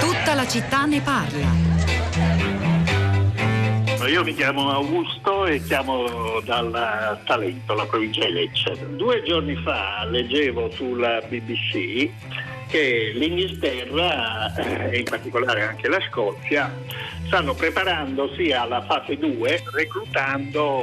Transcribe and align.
Tutta 0.00 0.34
la 0.34 0.46
città 0.46 0.84
ne 0.84 1.00
parla. 1.00 1.72
Io 4.06 4.22
mi 4.22 4.34
chiamo 4.34 4.70
Augusto 4.70 5.46
e 5.46 5.62
chiamo 5.62 6.40
dal 6.44 7.20
Talento, 7.24 7.74
la 7.74 7.86
provincia 7.86 8.26
di 8.26 8.32
Lecce. 8.32 8.76
Due 8.96 9.22
giorni 9.22 9.56
fa 9.56 10.04
leggevo 10.04 10.70
sulla 10.70 11.20
BBC 11.26 12.10
che 12.74 13.12
l'Inghilterra 13.14 14.52
eh, 14.56 14.96
e 14.96 14.98
in 14.98 15.04
particolare 15.04 15.62
anche 15.62 15.86
la 15.86 16.00
Scozia 16.10 16.74
stanno 17.26 17.54
preparandosi 17.54 18.50
alla 18.50 18.82
fase 18.82 19.16
2 19.16 19.62
reclutando 19.70 20.82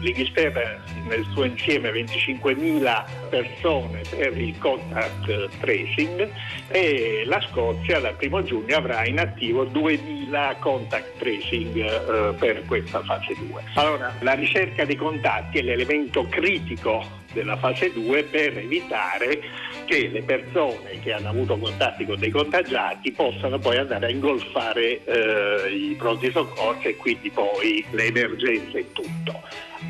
l'Inghilterra 0.00 0.82
nel 1.06 1.24
suo 1.32 1.44
insieme 1.44 1.92
25.000 1.92 3.04
persone 3.28 4.02
per 4.10 4.36
il 4.36 4.58
contact 4.58 5.48
tracing 5.60 6.28
e 6.66 7.22
la 7.24 7.40
Scozia 7.48 8.00
dal 8.00 8.16
1 8.20 8.42
giugno 8.42 8.76
avrà 8.76 9.06
in 9.06 9.20
attivo 9.20 9.64
2.000 9.64 10.58
contact 10.58 11.18
tracing 11.18 11.76
eh, 11.76 12.34
per 12.36 12.64
questa 12.66 13.00
fase 13.04 13.36
2. 13.38 13.62
Allora 13.74 14.12
la 14.22 14.32
ricerca 14.32 14.84
dei 14.84 14.96
contatti 14.96 15.58
è 15.58 15.62
l'elemento 15.62 16.26
critico 16.28 17.18
della 17.32 17.56
fase 17.56 17.92
2 17.92 18.24
per 18.24 18.58
evitare 18.58 19.40
che 19.88 20.08
le 20.08 20.22
persone 20.22 21.00
che 21.00 21.14
hanno 21.14 21.30
avuto 21.30 21.56
contatti 21.56 22.04
con 22.04 22.18
dei 22.18 22.30
contagiati 22.30 23.10
possano 23.10 23.58
poi 23.58 23.78
andare 23.78 24.06
a 24.06 24.10
ingolfare 24.10 25.02
eh, 25.04 25.72
i 25.72 25.94
pronti 25.94 26.30
soccorsi 26.30 26.88
e 26.88 26.96
quindi 26.96 27.30
poi 27.30 27.82
le 27.90 28.04
emergenze 28.04 28.78
e 28.78 28.92
tutto. 28.92 29.40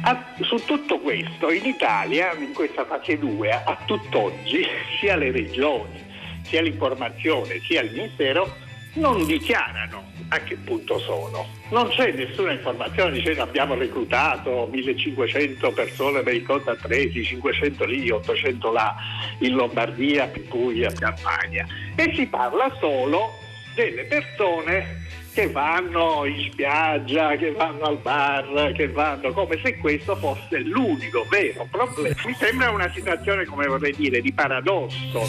A, 0.02 0.34
su 0.40 0.56
tutto 0.64 1.00
questo 1.00 1.50
in 1.50 1.66
Italia, 1.66 2.32
in 2.34 2.52
questa 2.54 2.84
fase 2.84 3.18
2, 3.18 3.50
a 3.50 3.76
tutt'oggi, 3.86 4.64
sia 5.00 5.16
le 5.16 5.32
regioni, 5.32 6.00
sia 6.42 6.62
l'informazione, 6.62 7.60
sia 7.66 7.82
il 7.82 7.90
Ministero 7.90 8.66
non 8.98 9.24
dichiarano 9.24 10.04
a 10.28 10.38
che 10.40 10.56
punto 10.56 10.98
sono. 10.98 11.46
Non 11.70 11.88
c'è 11.88 12.12
nessuna 12.12 12.52
informazione 12.52 13.12
dicendo 13.12 13.42
abbiamo 13.42 13.74
reclutato 13.74 14.68
1500 14.70 15.70
persone 15.72 16.22
per 16.22 16.42
contact 16.42 16.82
tracing, 16.82 17.24
500 17.24 17.84
lì, 17.84 18.10
800 18.10 18.72
là, 18.72 18.94
in 19.40 19.54
Lombardia, 19.54 20.30
Puglia, 20.48 20.92
Campania. 20.92 21.66
E 21.94 22.12
si 22.14 22.26
parla 22.26 22.74
solo 22.78 23.30
delle 23.74 24.04
persone 24.04 25.06
che 25.32 25.48
vanno 25.50 26.24
in 26.24 26.50
spiaggia, 26.50 27.36
che 27.36 27.52
vanno 27.52 27.84
al 27.84 27.98
bar, 27.98 28.72
che 28.72 28.88
vanno 28.88 29.32
come 29.32 29.60
se 29.62 29.76
questo 29.78 30.16
fosse 30.16 30.58
l'unico 30.60 31.24
vero 31.30 31.66
problema. 31.70 32.16
Mi 32.26 32.34
sembra 32.34 32.70
una 32.70 32.90
situazione, 32.92 33.44
come 33.44 33.66
vorrei 33.66 33.94
dire, 33.94 34.20
di 34.20 34.32
paradosso. 34.32 35.26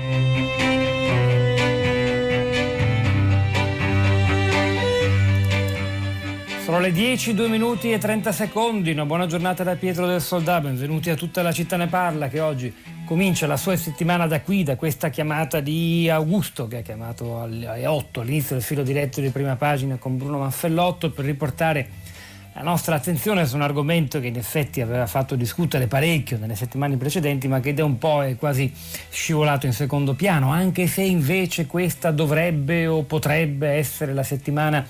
Sono 6.70 6.82
le 6.82 6.92
10, 6.92 7.34
2 7.34 7.48
minuti 7.48 7.92
e 7.92 7.98
30 7.98 8.32
secondi. 8.32 8.92
Una 8.92 9.08
buona 9.08 9.26
giornata 9.26 9.64
da 9.64 9.76
Pietro 9.76 10.06
del 10.06 10.22
Soldà. 10.22 10.62
Benvenuti 10.62 11.10
a 11.10 11.16
tutta 11.16 11.42
la 11.42 11.52
città 11.52 11.78
ne 11.78 11.88
parla 11.88 12.28
che 12.28 12.40
oggi 12.42 12.72
comincia 13.06 13.48
la 13.48 13.58
sua 13.58 13.76
settimana 13.76 14.28
da 14.28 14.42
qui, 14.42 14.62
da 14.62 14.76
questa 14.76 15.10
chiamata 15.10 15.62
di 15.62 16.08
Augusto 16.12 16.68
che 16.68 16.78
ha 16.78 16.82
chiamato 16.82 17.42
alle 17.42 17.88
8 17.88 18.22
all'inizio 18.22 18.54
del 18.54 18.64
filo 18.64 18.84
diretto 18.84 19.20
di 19.20 19.32
prima 19.32 19.56
pagina 19.56 19.96
con 19.96 20.16
Bruno 20.20 20.38
Manfellotto 20.38 21.10
per 21.10 21.26
riportare 21.26 21.90
la 22.54 22.62
nostra 22.62 22.94
attenzione 22.94 23.48
su 23.48 23.56
un 23.56 23.64
argomento 23.64 24.20
che 24.20 24.28
in 24.28 24.38
effetti 24.38 24.80
aveva 24.80 25.08
fatto 25.08 25.34
discutere 25.34 25.88
parecchio 25.88 26.38
nelle 26.38 26.56
settimane 26.56 26.98
precedenti, 26.98 27.48
ma 27.48 27.62
che 27.62 27.74
da 27.74 27.84
un 27.84 27.98
po' 27.98 28.24
è 28.24 28.36
quasi 28.36 28.72
scivolato 29.10 29.66
in 29.66 29.74
secondo 29.74 30.14
piano, 30.14 30.52
anche 30.52 30.86
se 30.86 31.02
invece 31.02 31.66
questa 31.66 32.12
dovrebbe 32.12 32.86
o 32.86 33.02
potrebbe 33.02 33.70
essere 33.70 34.14
la 34.14 34.22
settimana 34.24 34.86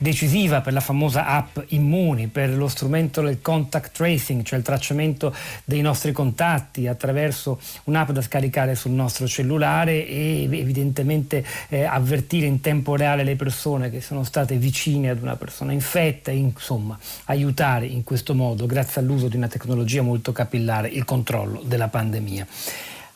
decisiva 0.00 0.62
per 0.62 0.72
la 0.72 0.80
famosa 0.80 1.26
app 1.26 1.58
Immuni, 1.68 2.28
per 2.28 2.56
lo 2.56 2.68
strumento 2.68 3.20
del 3.20 3.42
contact 3.42 3.92
tracing, 3.92 4.42
cioè 4.42 4.58
il 4.58 4.64
tracciamento 4.64 5.34
dei 5.62 5.82
nostri 5.82 6.12
contatti 6.12 6.86
attraverso 6.86 7.60
un'app 7.84 8.10
da 8.10 8.22
scaricare 8.22 8.74
sul 8.74 8.92
nostro 8.92 9.28
cellulare 9.28 10.06
e 10.06 10.48
evidentemente 10.50 11.44
eh, 11.68 11.84
avvertire 11.84 12.46
in 12.46 12.62
tempo 12.62 12.96
reale 12.96 13.24
le 13.24 13.36
persone 13.36 13.90
che 13.90 14.00
sono 14.00 14.24
state 14.24 14.56
vicine 14.56 15.10
ad 15.10 15.20
una 15.20 15.36
persona 15.36 15.72
infetta 15.72 16.30
e 16.30 16.36
insomma 16.36 16.98
aiutare 17.26 17.84
in 17.84 18.02
questo 18.02 18.34
modo, 18.34 18.64
grazie 18.64 19.02
all'uso 19.02 19.28
di 19.28 19.36
una 19.36 19.48
tecnologia 19.48 20.00
molto 20.00 20.32
capillare, 20.32 20.88
il 20.88 21.04
controllo 21.04 21.60
della 21.62 21.88
pandemia. 21.88 22.46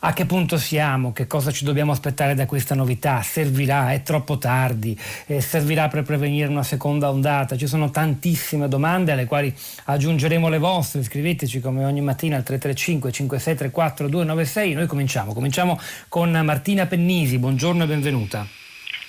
A 0.06 0.12
che 0.12 0.26
punto 0.26 0.59
siamo? 0.59 1.15
Che 1.15 1.26
cosa 1.26 1.50
ci 1.50 1.65
dobbiamo 1.65 1.91
aspettare 1.91 2.34
da 2.34 2.44
questa 2.44 2.75
novità? 2.75 3.22
Servirà? 3.22 3.94
È 3.94 4.03
troppo 4.03 4.37
tardi? 4.37 4.94
Eh, 5.25 5.41
servirà 5.41 5.88
per 5.88 6.03
prevenire 6.03 6.47
una 6.47 6.62
seconda 6.62 7.09
ondata? 7.09 7.56
Ci 7.56 7.66
sono 7.66 7.91
tantissime 7.91 8.69
domande 8.69 9.12
alle 9.12 9.25
quali 9.25 9.53
aggiungeremo 9.84 10.50
le 10.50 10.59
vostre. 10.59 11.03
Scriveteci 11.03 11.59
come 11.59 11.87
ogni 11.87 12.03
mattina 12.03 12.37
al 12.37 12.42
335 12.42 13.12
5634 13.12 14.09
296. 14.10 14.75
Noi 14.75 14.87
cominciamo. 14.87 15.32
Cominciamo 15.32 15.81
con 16.09 16.31
Martina 16.32 16.84
Pennisi. 16.84 17.38
Buongiorno 17.38 17.84
e 17.84 17.86
benvenuta. 17.86 18.64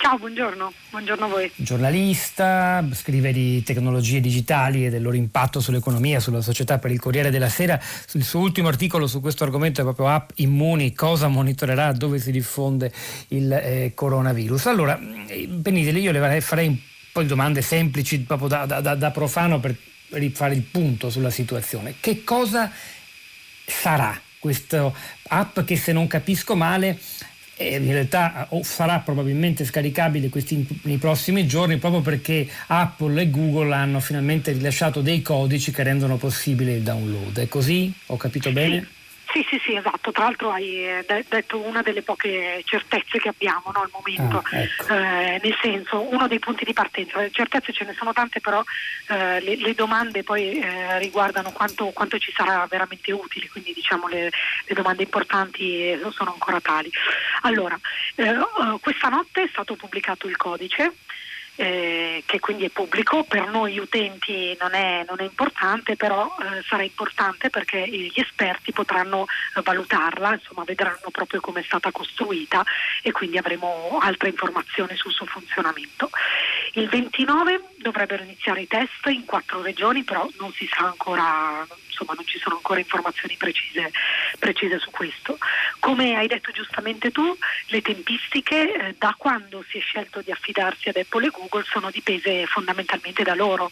Ciao, 0.05 0.19
buongiorno. 0.19 0.71
buongiorno 0.91 1.25
a 1.25 1.27
voi. 1.27 1.51
Giornalista, 1.55 2.87
scrive 2.93 3.33
di 3.33 3.63
tecnologie 3.63 4.19
digitali 4.19 4.85
e 4.85 4.91
del 4.91 5.01
loro 5.01 5.15
impatto 5.15 5.59
sull'economia, 5.59 6.19
sulla 6.19 6.41
società 6.41 6.77
per 6.77 6.91
il 6.91 6.99
Corriere 6.99 7.31
della 7.31 7.49
Sera. 7.49 7.81
Il 8.11 8.23
suo 8.23 8.41
ultimo 8.41 8.67
articolo 8.67 9.07
su 9.07 9.19
questo 9.19 9.43
argomento 9.45 9.81
è 9.81 9.83
proprio 9.83 10.09
App 10.09 10.29
Immuni, 10.35 10.93
cosa 10.93 11.27
monitorerà, 11.27 11.91
dove 11.91 12.19
si 12.19 12.29
diffonde 12.29 12.93
il 13.29 13.51
eh, 13.51 13.93
coronavirus. 13.95 14.67
Allora, 14.67 14.95
Benitele, 14.95 15.97
io 15.97 16.11
le 16.11 16.39
farei 16.39 16.67
un 16.67 16.77
po' 17.11 17.21
di 17.23 17.27
domande 17.27 17.63
semplici, 17.63 18.19
proprio 18.19 18.47
da, 18.47 18.65
da, 18.67 18.93
da 18.93 19.09
profano 19.09 19.59
per 19.59 19.75
rifare 20.09 20.53
il 20.53 20.61
punto 20.61 21.09
sulla 21.09 21.31
situazione. 21.31 21.95
Che 21.99 22.23
cosa 22.23 22.71
sarà 23.65 24.21
questa 24.37 24.91
app 25.29 25.61
che 25.61 25.75
se 25.75 25.91
non 25.91 26.05
capisco 26.05 26.55
male 26.55 26.99
e 27.57 27.75
in 27.75 27.91
realtà 27.91 28.47
o 28.49 28.63
sarà 28.63 28.99
probabilmente 28.99 29.63
scaricabile 29.63 30.29
questi, 30.29 30.67
nei 30.83 30.97
prossimi 30.97 31.47
giorni 31.47 31.77
proprio 31.77 32.01
perché 32.01 32.47
Apple 32.67 33.21
e 33.21 33.29
Google 33.29 33.73
hanno 33.73 33.99
finalmente 33.99 34.51
rilasciato 34.51 35.01
dei 35.01 35.21
codici 35.21 35.71
che 35.71 35.83
rendono 35.83 36.17
possibile 36.17 36.73
il 36.73 36.81
download. 36.81 37.39
È 37.39 37.47
così? 37.47 37.91
Ho 38.07 38.17
capito 38.17 38.51
bene? 38.51 38.94
Sì, 39.35 39.45
sì, 39.49 39.59
sì, 39.65 39.75
esatto. 39.75 40.13
Tra 40.13 40.23
l'altro 40.23 40.49
hai 40.49 40.87
eh, 40.87 41.05
detto 41.27 41.59
una 41.59 41.81
delle 41.81 42.03
poche 42.03 42.61
certezze 42.63 43.19
che 43.19 43.27
abbiamo 43.27 43.69
no, 43.73 43.81
al 43.81 43.89
momento, 43.91 44.41
ah, 44.41 44.57
ecco. 44.57 44.93
eh, 44.93 45.41
nel 45.43 45.57
senso 45.61 46.09
uno 46.09 46.25
dei 46.29 46.39
punti 46.39 46.63
di 46.63 46.71
partenza. 46.71 47.19
Le 47.19 47.31
certezze 47.31 47.73
ce 47.73 47.83
ne 47.83 47.93
sono 47.97 48.13
tante, 48.13 48.39
però 48.39 48.63
eh, 49.09 49.41
le, 49.41 49.57
le, 49.57 49.73
domande 49.73 50.23
poi 50.23 50.57
eh, 50.57 50.99
riguardano 50.99 51.51
quanto, 51.51 51.87
quanto, 51.87 52.17
ci 52.17 52.31
sarà 52.33 52.65
veramente 52.69 53.11
utile, 53.11 53.49
quindi 53.49 53.73
diciamo 53.73 54.07
le, 54.07 54.31
le 54.67 54.73
domande 54.73 55.03
importanti 55.03 55.91
eh, 55.91 55.99
sono 56.11 56.31
ancora 56.31 56.61
tali. 56.61 56.89
Allora, 57.41 57.77
eh, 58.15 58.37
questa 58.79 59.09
notte 59.09 59.43
è 59.43 59.49
stato 59.51 59.75
pubblicato 59.75 60.29
il 60.29 60.37
codice 60.37 60.93
eh, 61.55 62.23
che 62.25 62.39
quindi 62.39 62.65
è 62.65 62.69
pubblico, 62.69 63.23
per 63.23 63.47
noi 63.49 63.77
utenti 63.77 64.55
non 64.59 64.73
è, 64.73 65.05
non 65.07 65.19
è 65.19 65.23
importante, 65.23 65.95
però 65.95 66.35
eh, 66.39 66.61
sarà 66.67 66.83
importante 66.83 67.49
perché 67.49 67.87
gli 67.87 68.11
esperti 68.15 68.71
potranno 68.71 69.25
valutarla, 69.63 70.33
insomma 70.33 70.63
vedranno 70.63 71.09
proprio 71.11 71.39
come 71.39 71.61
è 71.61 71.63
stata 71.63 71.91
costruita 71.91 72.63
e 73.01 73.11
quindi 73.11 73.37
avremo 73.37 73.97
altre 74.01 74.29
informazioni 74.29 74.95
sul 74.95 75.13
suo 75.13 75.25
funzionamento. 75.25 76.09
Il 76.73 76.89
29 76.89 77.61
dovrebbero 77.77 78.23
iniziare 78.23 78.61
i 78.61 78.67
test 78.67 79.05
in 79.07 79.25
quattro 79.25 79.61
regioni, 79.61 80.03
però 80.03 80.27
non 80.39 80.51
si 80.51 80.67
sa 80.67 80.85
ancora, 80.85 81.65
insomma 81.95 82.13
non 82.13 82.27
ci 82.27 82.37
sono 82.37 82.55
ancora 82.57 82.79
informazioni 82.79 83.37
precise, 83.37 83.91
precise 84.37 84.77
su 84.79 84.91
questo. 84.91 85.37
Come 85.79 86.15
hai 86.15 86.27
detto 86.27 86.51
giustamente 86.51 87.11
tu, 87.11 87.35
le 87.67 87.81
tempistiche 87.81 88.73
eh, 88.73 88.95
da 88.97 89.15
quando 89.17 89.63
si 89.69 89.77
è 89.77 89.81
scelto 89.81 90.21
di 90.21 90.31
affidarsi 90.31 90.89
ad 90.89 90.97
Apple 90.97 91.27
e 91.27 91.29
Google 91.29 91.63
sono 91.65 91.89
dipese 91.89 92.45
fondamentalmente 92.45 93.23
da 93.23 93.33
loro. 93.33 93.69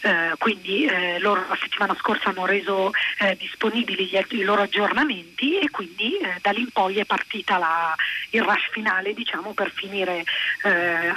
Eh, 0.00 0.34
quindi 0.38 0.84
eh, 0.84 1.18
loro 1.18 1.44
la 1.48 1.58
settimana 1.60 1.94
scorsa 1.98 2.28
hanno 2.28 2.46
reso 2.46 2.92
eh, 3.18 3.36
disponibili 3.36 4.06
gli, 4.06 4.18
i 4.28 4.42
loro 4.42 4.62
aggiornamenti 4.62 5.58
e 5.58 5.70
quindi 5.70 6.16
eh, 6.18 6.38
da 6.40 6.50
lì 6.50 6.60
in 6.60 6.70
poi 6.70 6.98
è 6.98 7.04
partita 7.04 7.58
la, 7.58 7.94
il 8.30 8.42
rush 8.42 8.70
finale 8.70 9.12
diciamo, 9.12 9.52
per 9.54 9.72
finire 9.72 10.24
eh, 10.62 11.12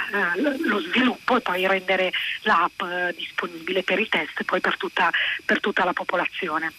lo 0.64 0.80
sviluppo 0.80 1.36
e 1.36 1.40
poi 1.40 1.66
rendere 1.66 2.12
l'app 2.42 2.82
disponibile 3.16 3.82
per 3.82 4.00
i 4.00 4.08
test 4.08 4.40
e 4.40 4.44
poi 4.44 4.60
per 4.60 4.76
tutta, 4.76 5.10
per 5.44 5.60
tutta 5.60 5.84
la 5.84 5.92
popolazione. 5.92 6.72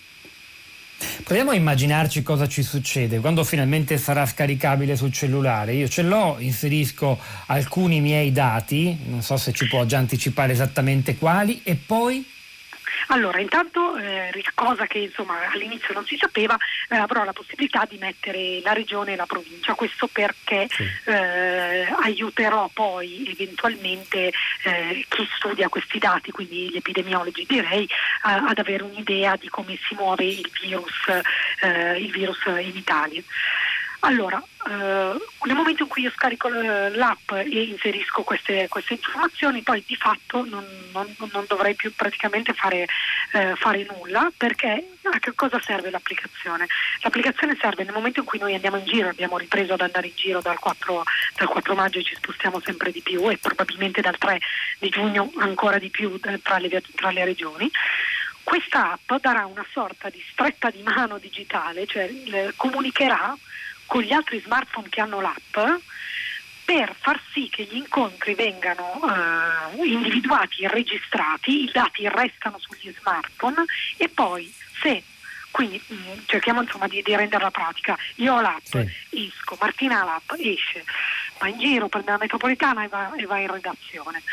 Proviamo 1.24 1.52
a 1.52 1.56
immaginarci 1.56 2.22
cosa 2.22 2.48
ci 2.48 2.64
succede 2.64 3.20
quando 3.20 3.44
finalmente 3.44 3.98
sarà 3.98 4.26
scaricabile 4.26 4.96
sul 4.96 5.12
cellulare. 5.12 5.74
Io 5.74 5.88
ce 5.88 6.02
l'ho, 6.02 6.36
inserisco 6.40 7.20
alcuni 7.48 8.02
miei 8.02 8.32
dati, 8.32 8.98
non 9.08 9.22
so 9.22 9.38
se 9.38 9.54
ci 9.54 9.68
può 9.68 9.86
già 9.86 9.98
anticipare 9.98 10.52
esattamente 10.52 11.16
quali, 11.16 11.62
e 11.64 11.76
poi 11.76 12.26
Allora, 13.08 13.40
intanto 13.40 13.96
eh, 13.98 14.32
cosa 14.54 14.86
che 14.88 15.00
insomma, 15.00 15.52
all'inizio 15.52 15.94
non 15.94 16.06
si 16.06 16.18
sapeva, 16.18 16.58
eh, 16.90 16.96
avrò 16.96 17.24
la 17.24 17.34
possibilità 17.34 17.86
di 17.90 17.98
mettere 17.98 18.62
la 18.62 18.74
regione 18.74 19.14
e 19.14 19.16
la 19.16 19.26
provincia, 19.26 19.74
questo 19.74 20.08
perché 20.08 20.68
sì. 20.70 20.88
eh, 21.06 21.88
aiuterò 22.02 22.70
poi 22.74 23.28
eventualmente 23.30 24.32
eh, 24.64 25.06
chi 25.08 25.28
studia 25.36 25.70
questi 25.70 26.00
dati, 26.00 26.32
quindi 26.32 26.70
gli 26.70 26.78
epidemiologi 26.78 27.46
direi, 27.48 27.88
ad 28.22 28.58
avere 28.58 28.84
un'idea 28.84 29.36
di 29.36 29.50
come 29.50 29.78
si 29.88 29.96
muove 29.96 30.26
il 30.26 30.50
virus, 30.62 31.08
eh, 31.62 32.00
il 32.00 32.12
virus 32.12 32.44
in 32.46 32.76
Italia. 32.76 33.22
Allora, 34.06 34.44
eh, 34.68 35.18
nel 35.46 35.56
momento 35.56 35.84
in 35.84 35.88
cui 35.88 36.02
io 36.02 36.12
scarico 36.12 36.50
l'app 36.50 37.32
e 37.32 37.64
inserisco 37.64 38.24
queste, 38.24 38.68
queste 38.68 38.94
informazioni, 38.96 39.62
poi 39.62 39.82
di 39.88 39.96
fatto 39.96 40.44
non, 40.44 40.66
non, 40.92 41.16
non 41.32 41.46
dovrei 41.48 41.74
più 41.74 41.94
praticamente 41.96 42.52
fare, 42.52 42.86
eh, 43.32 43.56
fare, 43.56 43.88
nulla 43.90 44.30
perché 44.36 44.88
a 45.04 45.20
che 45.20 45.34
cosa 45.36 45.58
serve 45.62 45.90
l'applicazione? 45.90 46.68
L'applicazione 47.00 47.58
serve 47.58 47.86
nel 47.86 47.94
momento 47.94 48.20
in 48.20 48.26
cui 48.26 48.40
noi 48.40 48.54
andiamo 48.54 48.76
in 48.78 48.86
giro, 48.86 49.08
abbiamo 49.08 49.38
ripreso 49.38 49.72
ad 49.72 49.82
andare 49.82 50.08
in 50.08 50.16
giro 50.16 50.42
dal 50.42 50.60
4, 50.60 51.04
dal 51.38 51.48
4 51.48 51.74
maggio 51.74 52.00
e 52.00 52.04
ci 52.04 52.16
spostiamo 52.16 52.60
sempre 52.60 52.92
di 52.92 53.02
più 53.02 53.30
e 53.32 53.38
probabilmente 53.38 54.02
dal 54.02 54.18
3 54.18 54.38
di 54.80 54.90
giugno 54.90 55.32
ancora 55.38 55.78
di 55.78 55.90
più 55.90 56.20
eh, 56.22 56.42
tra 56.42 56.58
le, 56.58 56.84
tra 56.94 57.10
le 57.12 57.24
regioni. 57.24 57.72
Questa 58.44 58.92
app 58.92 59.14
darà 59.22 59.46
una 59.46 59.66
sorta 59.72 60.10
di 60.10 60.22
stretta 60.30 60.70
di 60.70 60.82
mano 60.84 61.18
digitale, 61.20 61.88
cioè 61.88 62.12
comunicherà 62.58 63.34
con 63.94 64.02
gli 64.02 64.12
altri 64.12 64.40
smartphone 64.40 64.90
che 64.90 65.02
hanno 65.02 65.22
l'app 65.22 65.56
per 66.66 66.96
far 67.00 67.22
sì 67.32 67.48
che 67.48 67.68
gli 67.70 67.76
incontri 67.76 68.34
vengano 68.34 69.00
eh, 69.04 69.86
individuati 69.86 70.64
e 70.64 70.68
registrati, 70.68 71.66
i 71.66 71.70
dati 71.72 72.10
restano 72.10 72.58
sugli 72.58 72.92
smartphone 73.00 73.66
e 73.98 74.10
poi 74.10 74.52
se 74.82 75.04
quindi 75.54 75.80
mh, 75.86 75.94
mm, 75.94 76.18
cerchiamo 76.26 76.64
insomma 76.64 76.88
di, 76.88 77.04
di 77.04 77.16
renderla 77.16 77.52
pratica. 77.52 77.96
Io 78.16 78.34
ho 78.34 78.42
l'app, 78.42 78.64
sì. 78.64 78.90
esco, 79.12 79.56
Martina 79.60 80.02
ha 80.02 80.04
l'app, 80.04 80.32
esce, 80.40 80.84
va 81.38 81.48
in 81.48 81.60
giro, 81.60 81.88
prende 81.90 82.10
la 82.10 82.18
metropolitana 82.18 82.84
e 82.84 82.88
va, 82.88 83.14
e 83.16 83.26
va 83.28 83.38
in 83.38 83.52
redazione. 83.52 84.24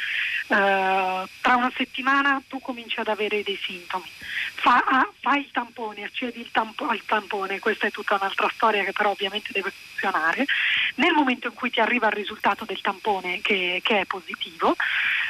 Uh, 0.46 1.28
tra 1.42 1.56
una 1.56 1.70
settimana 1.76 2.42
tu 2.48 2.58
cominci 2.60 2.98
ad 2.98 3.08
avere 3.08 3.42
dei 3.42 3.58
sintomi. 3.62 4.08
Fa, 4.54 4.82
ah, 4.84 5.08
fai 5.20 5.40
il 5.40 5.50
tampone, 5.52 6.04
accedi 6.04 6.40
il 6.40 6.50
tampo, 6.50 6.88
al 6.88 7.04
tampone, 7.04 7.58
questa 7.58 7.86
è 7.86 7.90
tutta 7.90 8.14
un'altra 8.14 8.50
storia 8.54 8.82
che 8.82 8.92
però 8.92 9.10
ovviamente 9.10 9.50
deve 9.52 9.70
funzionare. 9.70 10.46
Nel 10.94 11.12
momento 11.12 11.48
in 11.48 11.54
cui 11.54 11.70
ti 11.70 11.80
arriva 11.80 12.06
il 12.06 12.14
risultato 12.14 12.64
del 12.64 12.80
tampone 12.80 13.42
che, 13.42 13.80
che 13.84 14.00
è 14.00 14.04
positivo, 14.06 14.74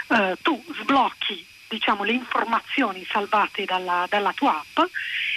uh, 0.06 0.34
tu 0.40 0.64
sblocchi 0.80 1.48
diciamo, 1.70 2.02
le 2.02 2.12
informazioni 2.12 3.06
salvate 3.08 3.64
dalla, 3.64 4.04
dalla, 4.08 4.32
tua 4.32 4.58
app 4.58 4.86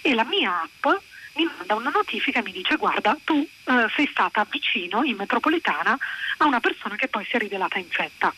e 0.02 0.14
la 0.16 0.26
mia 0.26 0.64
app 0.64 1.02
mi 1.36 1.46
manda 1.46 1.76
una 1.76 1.92
notifica 1.92 2.40
e 2.40 2.44
mi 2.44 2.52
dice 2.52 2.76
guarda 2.76 3.16
tu 3.24 3.40
eh, 3.40 3.88
sei 3.96 4.08
stata 4.12 4.46
vicino 4.50 5.04
in 5.04 5.16
metropolitana 5.16 5.98
a 6.38 6.46
una 6.46 6.60
persona 6.60 6.96
che 6.96 7.08
poi 7.08 7.24
si 7.26 7.36
è 7.36 7.40
rivelata 7.40 7.78
infetta. 7.78 8.34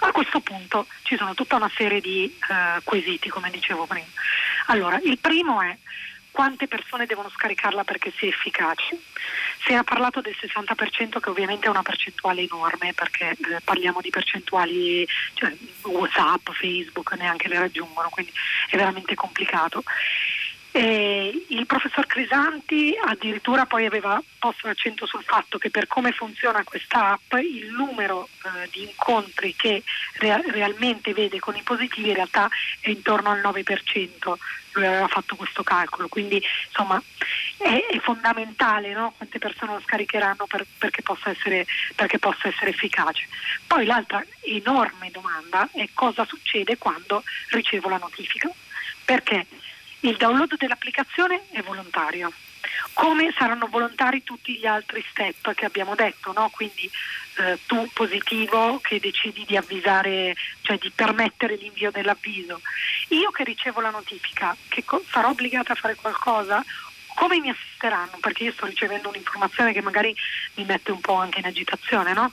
A 0.00 0.12
questo 0.12 0.40
punto 0.40 0.86
ci 1.02 1.16
sono 1.16 1.34
tutta 1.34 1.56
una 1.56 1.70
serie 1.74 2.00
di 2.00 2.24
eh, 2.24 2.80
quesiti, 2.82 3.28
come 3.28 3.50
dicevo 3.50 3.86
prima. 3.86 4.06
Allora, 4.66 4.98
il 5.02 5.18
primo 5.18 5.60
è 5.60 5.76
quante 6.34 6.66
persone 6.66 7.06
devono 7.06 7.30
scaricarla 7.30 7.84
perché 7.84 8.12
sia 8.16 8.26
efficace. 8.26 8.98
Si 9.64 9.72
era 9.72 9.84
parlato 9.84 10.20
del 10.20 10.34
60% 10.36 11.20
che 11.20 11.30
ovviamente 11.30 11.68
è 11.68 11.70
una 11.70 11.82
percentuale 11.82 12.42
enorme 12.42 12.92
perché 12.92 13.30
eh, 13.30 13.60
parliamo 13.62 14.00
di 14.00 14.10
percentuali, 14.10 15.06
cioè 15.34 15.54
Whatsapp, 15.82 16.50
Facebook 16.50 17.12
neanche 17.12 17.46
le 17.46 17.60
raggiungono, 17.60 18.08
quindi 18.08 18.32
è 18.68 18.76
veramente 18.76 19.14
complicato. 19.14 19.84
E 20.72 21.44
il 21.50 21.66
professor 21.66 22.04
Crisanti 22.04 22.92
addirittura 23.00 23.64
poi 23.64 23.86
aveva 23.86 24.20
posto 24.40 24.66
l'accento 24.66 25.06
sul 25.06 25.22
fatto 25.22 25.56
che 25.56 25.70
per 25.70 25.86
come 25.86 26.10
funziona 26.10 26.64
questa 26.64 27.12
app 27.12 27.34
il 27.34 27.70
numero 27.70 28.28
eh, 28.42 28.68
di 28.72 28.82
incontri 28.82 29.54
che 29.54 29.84
re- 30.14 30.42
realmente 30.50 31.14
vede 31.14 31.38
con 31.38 31.54
i 31.54 31.62
positivi 31.62 32.08
in 32.08 32.16
realtà 32.16 32.48
è 32.80 32.90
intorno 32.90 33.30
al 33.30 33.38
9%, 33.38 34.34
lui 34.74 34.86
aveva 34.86 35.08
fatto 35.08 35.36
questo 35.36 35.62
calcolo, 35.62 36.08
quindi 36.08 36.42
insomma 36.66 37.02
è, 37.58 37.86
è 37.90 37.98
fondamentale 38.00 38.92
no? 38.92 39.12
quante 39.16 39.38
persone 39.38 39.72
lo 39.72 39.80
scaricheranno 39.80 40.46
per, 40.46 40.66
perché, 40.78 41.02
possa 41.02 41.30
essere, 41.30 41.66
perché 41.94 42.18
possa 42.18 42.48
essere 42.48 42.70
efficace. 42.70 43.28
Poi 43.66 43.84
l'altra 43.86 44.24
enorme 44.40 45.10
domanda 45.10 45.68
è 45.72 45.88
cosa 45.94 46.24
succede 46.24 46.76
quando 46.78 47.22
ricevo 47.50 47.88
la 47.88 47.98
notifica. 47.98 48.50
Perché? 49.04 49.46
Il 50.00 50.16
download 50.16 50.56
dell'applicazione 50.56 51.44
è 51.50 51.62
volontario. 51.62 52.32
Come 52.92 53.32
saranno 53.36 53.66
volontari 53.66 54.22
tutti 54.22 54.56
gli 54.56 54.66
altri 54.66 55.04
step 55.10 55.54
che 55.54 55.64
abbiamo 55.64 55.94
detto, 55.94 56.32
no? 56.32 56.48
quindi 56.50 56.90
eh, 57.36 57.58
tu 57.66 57.88
positivo 57.92 58.78
che 58.80 59.00
decidi 59.00 59.44
di 59.46 59.56
avvisare, 59.56 60.34
cioè 60.62 60.78
di 60.78 60.90
permettere 60.94 61.56
l'invio 61.56 61.90
dell'avviso. 61.90 62.60
Io 63.08 63.30
che 63.30 63.44
ricevo 63.44 63.80
la 63.80 63.90
notifica, 63.90 64.56
che 64.68 64.84
co- 64.84 65.02
sarò 65.10 65.30
obbligata 65.30 65.72
a 65.72 65.76
fare 65.76 65.94
qualcosa? 65.96 66.64
Come 67.14 67.38
mi 67.38 67.48
assisteranno? 67.48 68.18
Perché 68.20 68.44
io 68.44 68.52
sto 68.52 68.66
ricevendo 68.66 69.08
un'informazione 69.08 69.72
che 69.72 69.82
magari 69.82 70.14
mi 70.54 70.64
mette 70.64 70.90
un 70.90 71.00
po' 71.00 71.14
anche 71.14 71.38
in 71.38 71.46
agitazione, 71.46 72.12
no? 72.12 72.32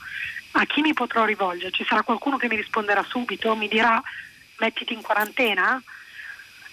A 0.52 0.64
chi 0.66 0.80
mi 0.80 0.92
potrò 0.92 1.24
rivolgere? 1.24 1.70
Ci 1.70 1.84
sarà 1.84 2.02
qualcuno 2.02 2.36
che 2.36 2.48
mi 2.48 2.56
risponderà 2.56 3.02
subito? 3.08 3.54
Mi 3.56 3.68
dirà 3.68 4.02
mettiti 4.58 4.92
in 4.92 5.00
quarantena? 5.00 5.80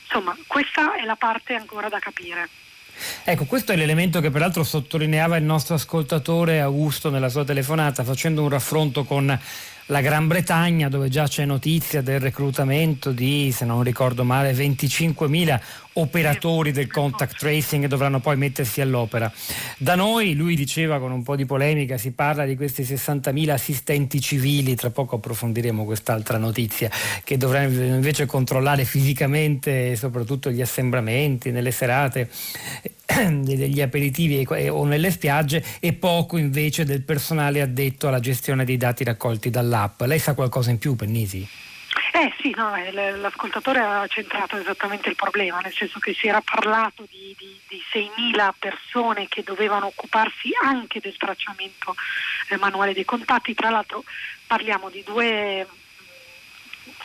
Insomma, 0.03 0.35
questa 0.47 0.95
è 0.95 1.05
la 1.05 1.15
parte 1.15 1.53
ancora 1.53 1.87
da 1.87 1.99
capire. 1.99 2.49
Ecco, 3.23 3.45
questo 3.45 3.71
è 3.71 3.75
l'elemento 3.75 4.21
che 4.21 4.29
peraltro 4.29 4.63
sottolineava 4.63 5.37
il 5.37 5.43
nostro 5.43 5.75
ascoltatore 5.75 6.59
Augusto 6.59 7.09
nella 7.09 7.29
sua 7.29 7.43
telefonata, 7.43 8.03
facendo 8.03 8.41
un 8.41 8.49
raffronto 8.49 9.03
con 9.03 9.39
la 9.89 10.01
Gran 10.01 10.27
Bretagna 10.27 10.87
dove 10.87 11.09
già 11.09 11.27
c'è 11.27 11.45
notizia 11.45 12.01
del 12.01 12.19
reclutamento 12.19 13.11
di, 13.11 13.51
se 13.51 13.65
non 13.65 13.81
ricordo 13.81 14.23
male, 14.23 14.53
25.000 14.53 15.59
operatori 15.99 16.71
del 16.71 16.89
contact 16.89 17.37
tracing 17.37 17.85
dovranno 17.87 18.19
poi 18.19 18.37
mettersi 18.37 18.81
all'opera. 18.81 19.31
Da 19.77 19.95
noi, 19.95 20.33
lui 20.33 20.55
diceva 20.55 20.99
con 20.99 21.11
un 21.11 21.23
po' 21.23 21.35
di 21.35 21.45
polemica, 21.45 21.97
si 21.97 22.11
parla 22.11 22.45
di 22.45 22.55
questi 22.55 22.83
60.000 22.83 23.49
assistenti 23.49 24.19
civili, 24.19 24.75
tra 24.75 24.89
poco 24.89 25.15
approfondiremo 25.17 25.85
quest'altra 25.85 26.37
notizia, 26.37 26.89
che 27.23 27.37
dovranno 27.37 27.83
invece 27.83 28.25
controllare 28.25 28.85
fisicamente 28.85 29.95
soprattutto 29.95 30.51
gli 30.51 30.61
assembramenti 30.61 31.51
nelle 31.51 31.71
serate 31.71 32.29
degli 33.31 33.81
aperitivi 33.81 34.45
o 34.69 34.85
nelle 34.85 35.11
spiagge 35.11 35.63
e 35.79 35.93
poco 35.93 36.37
invece 36.37 36.85
del 36.85 37.01
personale 37.01 37.61
addetto 37.61 38.07
alla 38.07 38.19
gestione 38.19 38.65
dei 38.65 38.77
dati 38.77 39.03
raccolti 39.03 39.49
dall'app. 39.49 40.01
Lei 40.01 40.19
sa 40.19 40.33
qualcosa 40.33 40.69
in 40.69 40.77
più, 40.77 40.95
Pennisi? 40.95 41.47
Eh 42.11 42.33
sì, 42.41 42.53
no, 42.55 42.75
eh, 42.75 42.91
l'ascoltatore 42.91 43.79
ha 43.79 44.07
centrato 44.07 44.57
esattamente 44.57 45.09
il 45.09 45.15
problema, 45.15 45.59
nel 45.59 45.73
senso 45.73 45.99
che 45.99 46.13
si 46.13 46.27
era 46.27 46.41
parlato 46.41 47.05
di, 47.09 47.35
di, 47.37 47.59
di 47.67 47.81
6.000 47.93 48.51
persone 48.57 49.27
che 49.27 49.43
dovevano 49.43 49.87
occuparsi 49.87 50.49
anche 50.63 50.99
del 50.99 51.17
tracciamento 51.17 51.95
eh, 52.49 52.57
manuale 52.57 52.93
dei 52.93 53.05
contatti, 53.05 53.53
tra 53.53 53.69
l'altro 53.69 54.03
parliamo 54.47 54.89
di 54.89 55.03
due 55.03 55.67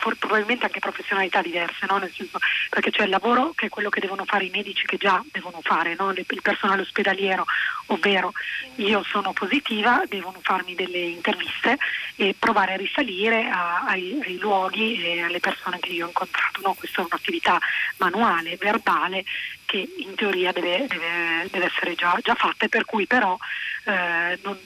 for, 0.05 0.17
probabilmente 0.17 0.67
anche 0.67 0.81
professionalità 0.81 1.41
diverse, 1.41 1.87
no? 1.89 1.99
senso, 2.13 2.39
perché 2.69 2.91
c'è 2.91 3.05
il 3.05 3.09
lavoro 3.09 3.53
che 3.55 3.67
è 3.67 3.69
quello 3.71 3.89
che 3.89 4.01
devono 4.01 4.27
fare 4.27 4.45
i 4.45 4.51
medici 4.51 4.85
che 4.85 4.99
già 4.99 5.25
devono 5.33 5.61
fare, 5.63 5.95
no? 5.99 6.13
il 6.13 6.43
personale 6.43 6.83
ospedaliero, 6.83 7.47
ovvero 7.87 8.33
io 8.77 9.03
sono 9.03 9.33
positiva, 9.33 10.03
devono 10.07 10.41
farmi 10.43 10.75
delle 10.75 10.99
interviste 10.99 11.79
e 12.17 12.35
provare 12.39 12.75
a 12.75 12.77
risalire 12.77 13.49
a, 13.49 13.85
ai, 13.87 14.21
ai, 14.23 14.39
luoghi 14.39 15.03
e 15.03 15.23
alle 15.23 15.41
persone 15.41 15.79
che 15.79 15.91
io 15.91 16.05
ho 16.05 16.09
incontrato. 16.09 16.61
No? 16.63 16.75
Questa 16.75 17.01
è 17.01 17.05
un'attività 17.05 17.59
manuale, 17.97 18.57
verbale 18.57 19.25
che 19.65 19.89
in 19.99 20.15
teoria 20.15 20.53
deve, 20.53 20.87
deve, 20.87 21.49
deve 21.51 21.65
essere 21.65 21.95
già, 21.95 22.17
già, 22.23 22.35
fatta 22.35 22.69
per 22.69 22.85
cui 22.85 23.07
però 23.07 23.37
eh, 23.85 24.39
non, 24.43 24.59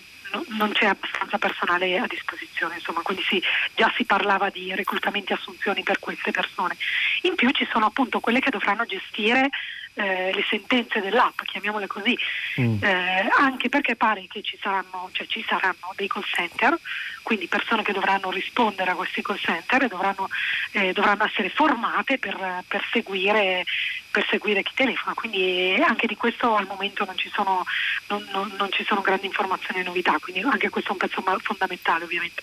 non 0.49 0.73
c'è 0.73 0.87
abbastanza 0.87 1.38
personale 1.38 1.99
a 1.99 2.06
disposizione, 2.06 2.75
insomma, 2.75 3.00
quindi 3.02 3.23
sì, 3.25 3.42
già 3.75 3.92
si 3.97 4.04
parlava 4.04 4.50
di 4.50 4.75
reclutamenti 4.75 5.32
e 5.32 5.37
assunzioni 5.37 5.82
per 5.82 5.99
queste 5.99 6.30
persone. 6.30 6.76
In 7.23 7.35
più 7.35 7.50
ci 7.50 7.66
sono 7.70 7.87
appunto 7.87 8.20
quelle 8.20 8.40
che 8.40 8.50
dovranno 8.50 8.85
gestire 8.85 9.50
eh, 9.99 10.31
le 10.33 10.45
sentenze 10.49 11.00
dell'app, 11.00 11.40
chiamiamole 11.43 11.88
così, 11.88 12.17
mm. 12.61 12.83
eh, 12.83 13.28
anche 13.38 13.69
perché 13.69 13.97
pare 13.97 14.26
che 14.28 14.43
ci 14.43 14.57
saranno, 14.61 15.11
cioè, 15.12 15.26
ci 15.26 15.45
saranno, 15.47 15.93
dei 15.97 16.07
call 16.07 16.23
center, 16.23 16.78
quindi 17.23 17.49
persone 17.49 17.83
che 17.83 17.93
dovranno 17.93 18.31
rispondere 18.31 18.93
a 18.93 18.95
questi 18.95 19.23
call 19.23 19.38
center 19.38 19.83
e 19.83 19.88
dovranno, 19.88 20.28
eh, 20.71 20.93
dovranno 20.93 21.25
essere 21.25 21.49
formate 21.50 22.19
per, 22.19 22.62
per, 22.69 22.87
seguire, 22.93 23.64
per, 24.11 24.25
seguire, 24.31 24.62
chi 24.62 24.73
telefona, 24.75 25.14
quindi 25.14 25.76
anche 25.85 26.07
di 26.07 26.14
questo 26.14 26.55
al 26.55 26.67
momento 26.67 27.05
non 27.05 27.19
ci 27.19 27.31
sono, 27.35 27.64
non, 28.07 28.25
non, 28.31 28.52
non 28.57 28.71
ci 28.71 28.85
sono 28.85 29.00
grandi 29.00 29.26
informazioni 29.26 29.81
e 29.81 29.85
novità, 29.85 30.17
quindi 30.21 30.43
anche 30.43 30.71
questo 30.71 30.90
è 30.90 30.93
un 30.93 30.99
pezzo 30.99 31.23
fondamentale 31.43 32.05
ovviamente. 32.05 32.43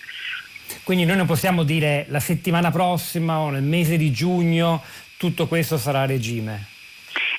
Quindi 0.82 1.04
noi 1.04 1.16
non 1.16 1.26
possiamo 1.26 1.62
dire 1.62 2.04
la 2.10 2.20
settimana 2.20 2.70
prossima 2.70 3.38
o 3.38 3.50
nel 3.50 3.62
mese 3.62 3.96
di 3.96 4.12
giugno 4.12 4.82
tutto 5.16 5.46
questo 5.46 5.78
sarà 5.78 6.02
a 6.02 6.06
regime. 6.06 6.74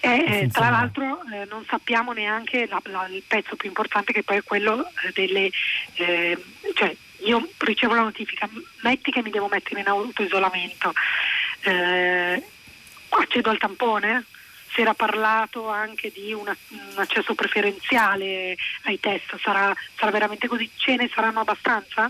Eh, 0.07 0.43
eh, 0.43 0.47
tra 0.47 0.69
l'altro 0.69 1.21
eh, 1.33 1.45
non 1.49 1.65
sappiamo 1.67 2.13
neanche 2.13 2.65
la, 2.69 2.81
la, 2.85 3.07
il 3.07 3.23
pezzo 3.27 3.57
più 3.57 3.67
importante 3.67 4.13
che 4.13 4.23
poi 4.23 4.37
è 4.37 4.43
quello 4.43 4.87
eh, 5.03 5.11
delle... 5.13 5.49
Eh, 5.95 6.41
cioè, 6.73 6.95
io 7.25 7.49
ricevo 7.57 7.93
la 7.93 8.03
notifica, 8.03 8.47
metti 8.83 9.11
che 9.11 9.21
mi 9.21 9.31
devo 9.31 9.47
mettere 9.47 9.81
in 9.81 9.87
autoisolamento, 9.87 10.93
eh, 11.61 12.41
accedo 13.09 13.49
al 13.49 13.57
tampone? 13.57 14.25
Si 14.71 14.81
era 14.81 14.93
parlato 14.93 15.67
anche 15.69 16.11
di 16.13 16.31
una, 16.31 16.55
un 16.69 16.97
accesso 16.97 17.33
preferenziale 17.33 18.55
ai 18.83 18.99
test, 18.99 19.37
sarà, 19.41 19.75
sarà 19.95 20.11
veramente 20.11 20.47
così? 20.47 20.69
Ce 20.75 20.95
ne 20.95 21.09
saranno 21.13 21.39
abbastanza? 21.39 22.09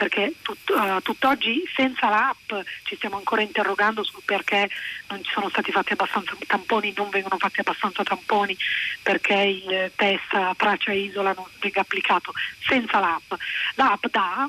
Perché 0.00 0.32
tut, 0.40 0.56
uh, 0.70 1.02
tutt'oggi 1.02 1.62
senza 1.74 2.08
l'app 2.08 2.54
ci 2.84 2.96
stiamo 2.96 3.18
ancora 3.18 3.42
interrogando 3.42 4.02
sul 4.02 4.22
perché 4.24 4.66
non 5.08 5.22
ci 5.22 5.30
sono 5.30 5.50
stati 5.50 5.70
fatti 5.70 5.92
abbastanza 5.92 6.34
tamponi, 6.46 6.94
non 6.96 7.10
vengono 7.10 7.36
fatti 7.36 7.60
abbastanza 7.60 8.02
tamponi, 8.02 8.56
perché 9.02 9.34
il 9.34 9.92
test 9.96 10.56
traccia 10.56 10.92
isola 10.92 11.34
non 11.34 11.44
venga 11.58 11.82
applicato. 11.82 12.32
Senza 12.66 12.98
l'app. 12.98 13.30
L'app 13.74 14.06
dà 14.10 14.48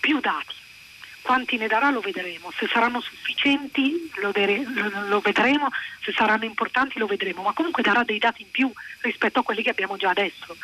più 0.00 0.18
dati. 0.18 0.54
Quanti 1.22 1.56
ne 1.58 1.68
darà 1.68 1.90
lo 1.90 2.00
vedremo, 2.00 2.50
se 2.56 2.66
saranno 2.66 3.00
sufficienti 3.00 4.10
lo, 4.16 4.32
dere, 4.32 4.64
lo, 5.08 5.20
vedremo, 5.20 5.68
se 6.02 6.12
saranno 6.12 6.44
importanti 6.44 6.98
lo 6.98 7.06
vedremo, 7.06 7.42
ma 7.42 7.52
comunque 7.52 7.84
darà 7.84 8.02
dei 8.02 8.18
dati 8.18 8.42
in 8.42 8.50
più 8.50 8.72
rispetto 9.02 9.38
a 9.38 9.42
quelli 9.44 9.62
che 9.62 9.70
abbiamo 9.70 9.96
già 9.96 10.10
adesso 10.10 10.56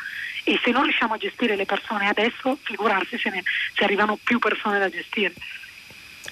e 0.43 0.59
se 0.63 0.71
non 0.71 0.83
riusciamo 0.83 1.13
a 1.13 1.17
gestire 1.17 1.55
le 1.55 1.65
persone 1.65 2.07
adesso, 2.07 2.57
figurarsi 2.61 3.17
se, 3.17 3.29
ne, 3.29 3.43
se 3.75 3.83
arrivano 3.83 4.17
più 4.21 4.39
persone 4.39 4.79
da 4.79 4.89
gestire. 4.89 5.33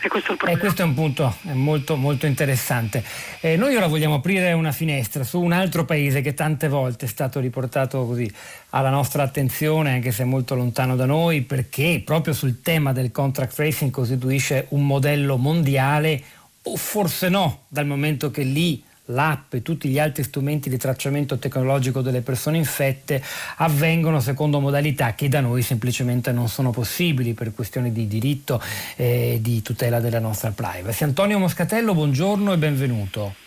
E 0.03 0.07
questo 0.07 0.33
è, 0.33 0.49
eh, 0.49 0.57
questo 0.57 0.81
è 0.81 0.85
un 0.85 0.95
punto 0.95 1.37
molto, 1.51 1.95
molto 1.95 2.25
interessante. 2.25 3.03
Eh, 3.39 3.55
noi 3.55 3.75
ora 3.75 3.85
vogliamo 3.85 4.15
aprire 4.15 4.51
una 4.53 4.71
finestra 4.71 5.23
su 5.23 5.39
un 5.39 5.51
altro 5.51 5.85
paese 5.85 6.21
che 6.21 6.33
tante 6.33 6.67
volte 6.67 7.05
è 7.05 7.07
stato 7.07 7.39
riportato 7.39 8.03
così 8.05 8.31
alla 8.69 8.89
nostra 8.89 9.21
attenzione, 9.21 9.91
anche 9.93 10.11
se 10.11 10.23
molto 10.23 10.55
lontano 10.55 10.95
da 10.95 11.05
noi, 11.05 11.41
perché 11.41 12.01
proprio 12.03 12.33
sul 12.33 12.61
tema 12.61 12.93
del 12.93 13.11
contract 13.11 13.53
tracing 13.53 13.91
costituisce 13.91 14.65
un 14.69 14.87
modello 14.87 15.37
mondiale, 15.37 16.23
o 16.63 16.75
forse 16.77 17.29
no, 17.29 17.65
dal 17.67 17.85
momento 17.85 18.31
che 18.31 18.41
lì 18.41 18.83
l'app 19.05 19.53
e 19.53 19.61
tutti 19.61 19.89
gli 19.89 19.99
altri 19.99 20.23
strumenti 20.23 20.69
di 20.69 20.77
tracciamento 20.77 21.37
tecnologico 21.37 22.01
delle 22.01 22.21
persone 22.21 22.57
infette 22.57 23.21
avvengono 23.57 24.19
secondo 24.19 24.59
modalità 24.59 25.15
che 25.15 25.27
da 25.27 25.41
noi 25.41 25.61
semplicemente 25.61 26.31
non 26.31 26.47
sono 26.47 26.71
possibili 26.71 27.33
per 27.33 27.53
questioni 27.53 27.91
di 27.91 28.07
diritto 28.07 28.61
e 28.95 29.39
di 29.41 29.61
tutela 29.61 29.99
della 29.99 30.19
nostra 30.19 30.51
privacy. 30.51 31.03
Antonio 31.03 31.39
Moscatello, 31.39 31.93
buongiorno 31.93 32.53
e 32.53 32.57
benvenuto. 32.57 33.40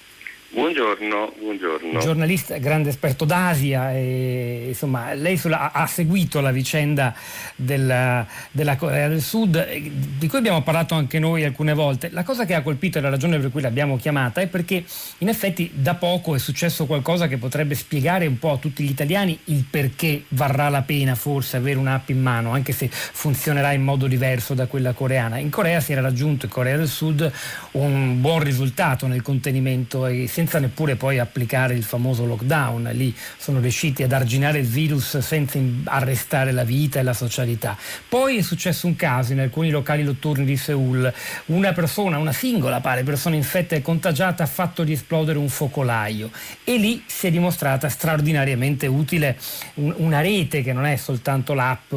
Buongiorno, 0.55 1.33
buongiorno. 1.37 1.99
Giornalista, 1.99 2.57
grande 2.59 2.91
esperto 2.91 3.25
d'Asia, 3.25 3.93
e, 3.93 4.67
insomma, 4.69 5.13
lei 5.13 5.37
sulla, 5.37 5.73
ha, 5.73 5.85
seguito 5.89 6.41
la 6.41 6.53
vicenda 6.53 7.13
della, 7.57 8.25
della, 8.53 8.77
Corea 8.77 9.09
del 9.09 9.21
Sud, 9.21 9.69
di 10.17 10.29
cui 10.29 10.39
abbiamo 10.39 10.63
parlato 10.63 10.95
anche 10.95 11.19
noi 11.19 11.43
alcune 11.43 11.75
volte. 11.75 12.09
La 12.13 12.23
cosa 12.23 12.45
che 12.45 12.55
ha 12.55 12.63
colpito 12.63 12.99
e 12.99 13.01
la 13.01 13.11
ragione 13.11 13.41
per 13.41 13.51
cui 13.51 13.63
l'abbiamo 13.63 13.97
chiamata 13.97 14.43
è 14.43 14.47
perché 14.47 14.85
in 15.19 15.29
effetti 15.29 15.73
da 15.75 15.97
poco 15.97 16.37
è 16.37 16.39
successo 16.39 16.87
qualcosa 16.87 17.27
che 17.27 17.37
potrebbe 17.37 17.75
spiegare 17.75 18.25
un 18.27 18.39
po' 18.39 18.53
a 18.53 18.57
tutti 18.59 18.85
gli 18.85 18.91
italiani 18.91 19.37
il 19.47 19.65
perché 19.69 20.23
varrà 20.29 20.69
la 20.69 20.83
pena 20.83 21.17
forse 21.17 21.57
avere 21.57 21.81
un'app 21.81 22.11
in 22.11 22.23
mano, 22.23 22.53
anche 22.53 22.71
se 22.71 22.89
funzionerà 22.91 23.73
in 23.73 23.83
modo 23.83 24.07
diverso 24.07 24.55
da 24.55 24.67
quella 24.67 24.93
coreana. 24.93 25.39
In 25.39 25.51
Corea 25.51 25.81
si 25.81 25.91
era 25.91 26.01
raggiunto, 26.01 26.47
in 26.47 26.53
Corea 26.53 26.77
del 26.77 26.87
Sud, 26.87 27.29
un 27.73 28.21
buon 28.21 28.41
risultato 28.41 29.09
nel 29.09 29.23
contenimento 29.23 30.07
e 30.07 30.29
senza 30.45 30.59
neppure 30.59 30.97
poi 30.97 31.19
applicare 31.19 31.75
il 31.75 31.83
famoso 31.83 32.27
lockdown. 32.27 32.91
Lì 32.93 33.15
sono 33.39 33.61
riusciti 33.61 34.03
ad 34.03 34.13
arginare 34.13 34.59
il 34.59 34.67
virus 34.67 35.19
senza 35.19 35.59
arrestare 35.85 36.53
la 36.53 36.65
vita 36.65 37.01
e 37.01 37.03
la 37.03 37.15
socialità. 37.15 37.77
Poi 38.09 38.37
è 38.37 38.43
successo 38.43 38.87
un 38.87 38.95
caso 38.95 39.33
in 39.33 39.41
alcuni 39.41 39.71
locali 39.71 40.03
notturni 40.03 40.45
di 40.45 40.59
Seoul. 40.59 41.11
Una 41.47 41.73
persona, 41.73 42.19
una 42.19 42.33
singola 42.33 42.81
pare 42.81 43.05
persona 43.05 43.37
infetta 43.37 43.75
e 43.75 43.81
contagiata 43.81 44.43
ha 44.43 44.47
fatto 44.47 44.85
di 44.85 44.93
esplodere 44.93 45.39
un 45.39 45.49
focolaio 45.49 46.31
e 46.63 46.77
lì 46.77 47.03
si 47.07 47.29
è 47.29 47.31
dimostrata 47.31 47.89
straordinariamente 47.89 48.87
utile 48.87 49.39
una 49.75 50.21
rete 50.21 50.63
che 50.63 50.75
non 50.75 50.85
è 50.85 50.97
soltanto 50.97 51.55
l'app 51.55 51.95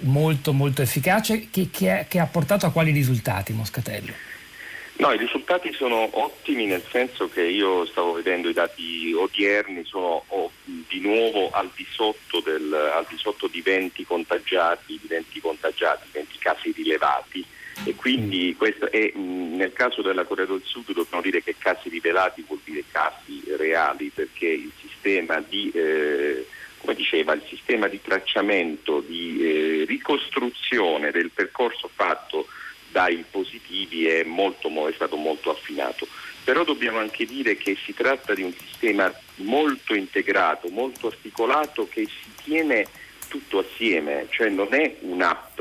molto 0.00 0.52
molto 0.52 0.82
efficace 0.82 1.48
che, 1.50 1.68
che, 1.70 2.06
che 2.08 2.18
ha 2.18 2.26
portato 2.26 2.66
a 2.66 2.72
quali 2.72 2.90
risultati 2.90 3.52
Moscatello? 3.52 4.33
No, 4.96 5.12
i 5.12 5.18
risultati 5.18 5.72
sono 5.72 6.08
ottimi 6.12 6.66
nel 6.66 6.82
senso 6.88 7.28
che 7.28 7.42
io 7.42 7.84
stavo 7.86 8.12
vedendo 8.12 8.48
i 8.48 8.52
dati 8.52 9.12
odierni, 9.12 9.84
sono 9.84 10.22
oh, 10.28 10.52
di 10.64 11.00
nuovo 11.00 11.50
al 11.50 11.68
di, 11.74 11.84
del, 12.44 12.72
al 12.72 13.04
di, 13.08 13.16
sotto 13.16 13.48
di 13.48 13.60
20 13.60 14.04
contagiati, 14.04 14.98
di 15.00 15.08
20 15.08 15.40
contagiati, 15.40 16.08
20 16.12 16.38
casi 16.38 16.72
rilevati. 16.72 17.44
E 17.84 17.96
quindi 17.96 18.54
questo 18.56 18.88
è, 18.88 19.10
nel 19.16 19.72
caso 19.72 20.00
della 20.00 20.22
Corea 20.22 20.46
del 20.46 20.62
Sud 20.62 20.92
dobbiamo 20.92 21.22
dire 21.22 21.42
che 21.42 21.56
casi 21.58 21.88
rilevati 21.88 22.44
vuol 22.46 22.60
dire 22.62 22.84
casi 22.90 23.42
reali 23.56 24.12
perché 24.14 24.46
il 24.46 24.70
sistema 24.80 25.40
di, 25.40 25.72
eh, 25.74 26.46
come 26.78 26.94
diceva, 26.94 27.32
il 27.32 27.42
sistema 27.48 27.88
di 27.88 28.00
tracciamento, 28.00 29.00
di 29.00 29.42
eh, 29.42 29.84
ricostruzione 29.86 31.10
del 31.10 31.30
percorso 31.30 31.90
fatto 31.92 32.46
dai 32.94 33.24
positivi 33.28 34.06
è, 34.06 34.22
molto, 34.22 34.68
è 34.86 34.92
stato 34.92 35.16
molto 35.16 35.50
affinato. 35.50 36.06
Però 36.44 36.62
dobbiamo 36.62 36.98
anche 36.98 37.24
dire 37.26 37.56
che 37.56 37.76
si 37.84 37.92
tratta 37.92 38.34
di 38.34 38.42
un 38.42 38.52
sistema 38.52 39.12
molto 39.36 39.94
integrato, 39.94 40.68
molto 40.68 41.08
articolato 41.08 41.88
che 41.88 42.06
si 42.06 42.30
tiene 42.44 42.86
tutto 43.26 43.58
assieme, 43.58 44.28
cioè 44.30 44.48
non 44.48 44.72
è 44.72 44.98
un'app 45.00 45.60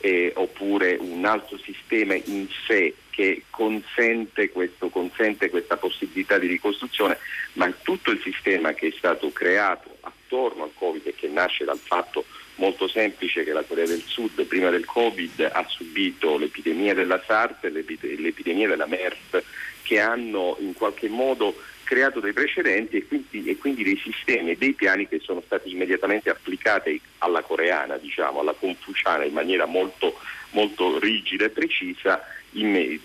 eh, 0.00 0.32
oppure 0.36 0.96
un 1.00 1.24
altro 1.24 1.58
sistema 1.58 2.14
in 2.14 2.46
sé 2.66 2.94
che 3.10 3.42
consente, 3.50 4.50
questo, 4.50 4.88
consente 4.88 5.50
questa 5.50 5.76
possibilità 5.76 6.38
di 6.38 6.46
ricostruzione, 6.46 7.18
ma 7.54 7.68
tutto 7.82 8.12
il 8.12 8.20
sistema 8.22 8.72
che 8.74 8.88
è 8.88 8.94
stato 8.96 9.32
creato 9.32 9.96
attorno 10.02 10.62
al 10.62 10.70
Covid 10.74 11.04
e 11.08 11.14
che 11.16 11.26
nasce 11.26 11.64
dal 11.64 11.78
fatto 11.78 12.24
molto 12.58 12.88
semplice 12.88 13.44
che 13.44 13.52
la 13.52 13.62
Corea 13.62 13.86
del 13.86 14.02
Sud 14.04 14.44
prima 14.44 14.70
del 14.70 14.84
Covid 14.84 15.50
ha 15.52 15.64
subito 15.68 16.36
l'epidemia 16.36 16.94
della 16.94 17.22
SARS 17.24 17.64
e 17.64 17.70
l'epidemia 17.70 18.68
della 18.68 18.86
MERS 18.86 19.42
che 19.82 20.00
hanno 20.00 20.56
in 20.60 20.74
qualche 20.74 21.08
modo 21.08 21.54
creato 21.82 22.20
dei 22.20 22.34
precedenti 22.34 22.98
e 22.98 23.06
quindi, 23.06 23.48
e 23.48 23.56
quindi, 23.56 23.82
dei 23.82 23.96
sistemi 23.96 24.50
e 24.50 24.56
dei 24.58 24.74
piani 24.74 25.08
che 25.08 25.20
sono 25.20 25.42
stati 25.46 25.70
immediatamente 25.72 26.28
applicati 26.28 27.00
alla 27.18 27.40
coreana, 27.40 27.96
diciamo, 27.96 28.40
alla 28.40 28.52
confuciana 28.52 29.24
in 29.24 29.32
maniera 29.32 29.64
molto, 29.64 30.18
molto 30.50 30.98
rigida 30.98 31.46
e 31.46 31.50
precisa 31.50 32.22
in, 32.52 32.98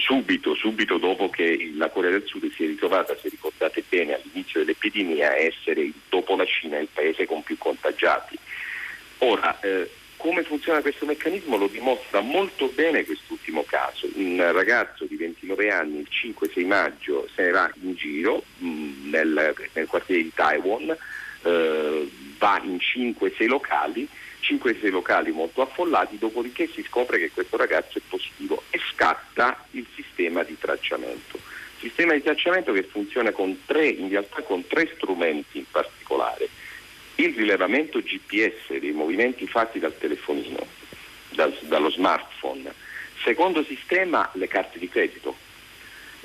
subito, 0.00 0.54
subito, 0.56 0.98
dopo 0.98 1.30
che 1.30 1.72
la 1.76 1.90
Corea 1.90 2.10
del 2.10 2.24
Sud 2.26 2.50
si 2.52 2.64
è 2.64 2.66
ritrovata, 2.66 3.16
se 3.16 3.28
ricordate 3.28 3.84
bene, 3.88 4.14
all'inizio 4.14 4.60
dell'epidemia 4.60 5.30
a 5.30 5.36
essere 5.36 5.88
dopo 6.08 6.34
la 6.34 6.44
Cina 6.44 6.78
il 6.78 6.88
paese 6.92 7.26
con 7.26 7.44
più 7.44 7.56
contagiati. 7.56 8.36
Ora, 9.24 9.58
eh, 9.60 9.88
come 10.18 10.42
funziona 10.42 10.82
questo 10.82 11.06
meccanismo 11.06 11.56
lo 11.56 11.66
dimostra 11.66 12.20
molto 12.20 12.66
bene 12.74 13.06
quest'ultimo 13.06 13.64
caso. 13.66 14.06
Un 14.16 14.52
ragazzo 14.52 15.06
di 15.06 15.16
29 15.16 15.70
anni 15.70 16.00
il 16.00 16.08
5-6 16.10 16.66
maggio 16.66 17.26
se 17.34 17.44
ne 17.44 17.50
va 17.50 17.72
in 17.80 17.94
giro 17.94 18.44
mh, 18.58 18.66
mm, 18.68 19.10
nel, 19.10 19.54
nel, 19.72 19.86
quartiere 19.86 20.22
di 20.24 20.32
Taiwan, 20.34 20.94
eh, 21.42 22.10
va 22.36 22.60
in 22.62 22.76
5-6 22.76 23.46
locali, 23.46 24.06
5-6 24.42 24.90
locali 24.90 25.30
molto 25.30 25.62
affollati, 25.62 26.18
dopodiché 26.18 26.68
si 26.68 26.82
scopre 26.82 27.18
che 27.18 27.30
questo 27.30 27.56
ragazzo 27.56 27.96
è 27.96 28.02
positivo 28.06 28.62
e 28.68 28.78
scatta 28.92 29.64
il 29.70 29.86
sistema 29.94 30.42
di 30.42 30.58
tracciamento. 30.58 31.38
Sistema 31.78 32.12
di 32.12 32.22
tracciamento 32.22 32.72
che 32.74 32.82
funziona 32.82 33.30
con 33.30 33.58
tre, 33.64 33.86
in 33.86 34.10
realtà 34.10 34.42
con 34.42 34.66
tre 34.66 34.90
strumenti 34.94 35.56
in 35.56 35.64
particolare 35.70 36.50
il 37.16 37.34
rilevamento 37.34 38.00
GPS 38.00 38.78
dei 38.78 38.92
movimenti 38.92 39.46
fatti 39.46 39.78
dal 39.78 39.96
telefonino, 39.96 40.66
dal, 41.30 41.56
dallo 41.62 41.90
smartphone. 41.90 42.72
Secondo 43.22 43.64
sistema 43.64 44.28
le 44.34 44.48
carte 44.48 44.78
di 44.78 44.88
credito. 44.88 45.36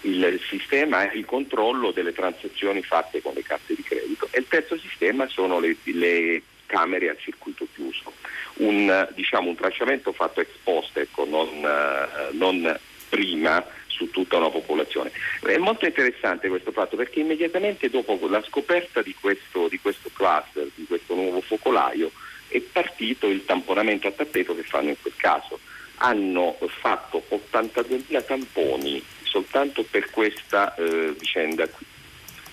Il 0.01 0.39
sistema 0.47 1.09
è 1.09 1.15
il 1.15 1.25
controllo 1.25 1.91
delle 1.91 2.13
transazioni 2.13 2.81
fatte 2.81 3.21
con 3.21 3.33
le 3.33 3.43
carte 3.43 3.75
di 3.75 3.83
credito 3.83 4.29
e 4.31 4.39
il 4.39 4.47
terzo 4.47 4.77
sistema 4.77 5.27
sono 5.27 5.59
le, 5.59 5.75
le 5.83 6.41
camere 6.65 7.09
a 7.09 7.15
circuito 7.17 7.67
chiuso. 7.73 8.13
Un, 8.55 9.09
diciamo, 9.13 9.49
un 9.49 9.55
tracciamento 9.55 10.13
fatto 10.13 10.39
ex 10.39 10.49
post, 10.63 10.97
ecco, 10.97 11.25
non, 11.25 11.47
uh, 11.63 12.35
non 12.35 12.79
prima 13.09 13.65
su 13.99 14.09
tutta 14.11 14.37
una 14.37 14.49
popolazione. 14.49 15.11
È 15.41 15.57
molto 15.57 15.85
interessante 15.85 16.47
questo 16.47 16.71
fatto 16.71 16.95
perché 16.95 17.19
immediatamente 17.19 17.89
dopo 17.89 18.17
la 18.29 18.41
scoperta 18.47 19.01
di 19.01 19.13
questo, 19.19 19.67
di 19.67 19.77
questo 19.79 20.09
cluster, 20.13 20.69
di 20.73 20.85
questo 20.85 21.15
nuovo 21.15 21.41
focolaio, 21.41 22.09
è 22.47 22.59
partito 22.61 23.27
il 23.27 23.43
tamponamento 23.43 24.07
a 24.07 24.11
tappeto 24.11 24.55
che 24.55 24.63
fanno 24.63 24.89
in 24.89 25.01
quel 25.01 25.13
caso. 25.17 25.59
hanno 26.01 26.57
fatto 26.79 27.25
82.000 27.29 28.25
tamponi 28.25 29.03
soltanto 29.23 29.83
per 29.83 30.09
questa 30.09 30.73
eh, 30.75 31.13
vicenda 31.17 31.67
qui. 31.67 31.85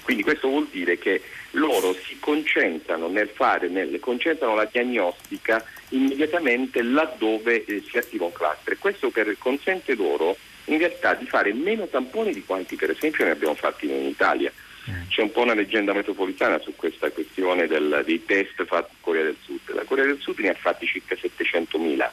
Quindi 0.03 0.25
questo 0.25 0.49
vuol 0.49 0.67
dire 0.71 0.99
che 0.99 1.23
loro 1.53 1.93
si 1.95 2.19
concentrano 2.19 3.09
nel 3.09 3.29
fare, 3.29 3.69
nel, 3.69 3.99
concentrano 4.01 4.55
la 4.55 4.69
diagnostica 4.71 5.65
immediatamente 5.91 6.83
laddove 6.83 7.65
eh, 7.65 7.83
si 7.89 7.99
attiva 7.99 8.25
un 8.25 8.33
cluster. 8.33 8.79
Questo 8.79 9.11
per, 9.11 9.37
consente 9.39 9.95
loro 9.95 10.37
in 10.67 10.79
realtà 10.79 11.15
di 11.15 11.27
fare 11.27 11.53
meno 11.53 11.87
tamponi 11.87 12.33
di 12.33 12.45
quanti 12.45 12.77
per 12.77 12.91
esempio 12.91 13.25
ne 13.25 13.33
abbiamo 13.33 13.55
fatti 13.55 13.87
in 13.87 14.07
Italia. 14.07 14.53
Mm. 14.91 15.09
C'è 15.09 15.23
un 15.23 15.33
po' 15.33 15.43
una 15.43 15.55
leggenda 15.55 15.93
metropolitana 15.93 16.59
su 16.61 16.75
questa 16.77 17.11
questione 17.11 17.67
del, 17.67 18.03
dei 18.05 18.25
test 18.25 18.65
fatti 18.65 18.93
in 18.93 19.01
Corea 19.01 19.23
del 19.25 19.37
Sud. 19.43 19.75
La 19.75 19.85
Corea 19.85 20.05
del 20.05 20.19
Sud 20.21 20.39
ne 20.39 20.51
ha 20.51 20.55
fatti 20.55 20.87
circa 20.87 21.15
700.000, 21.15 22.09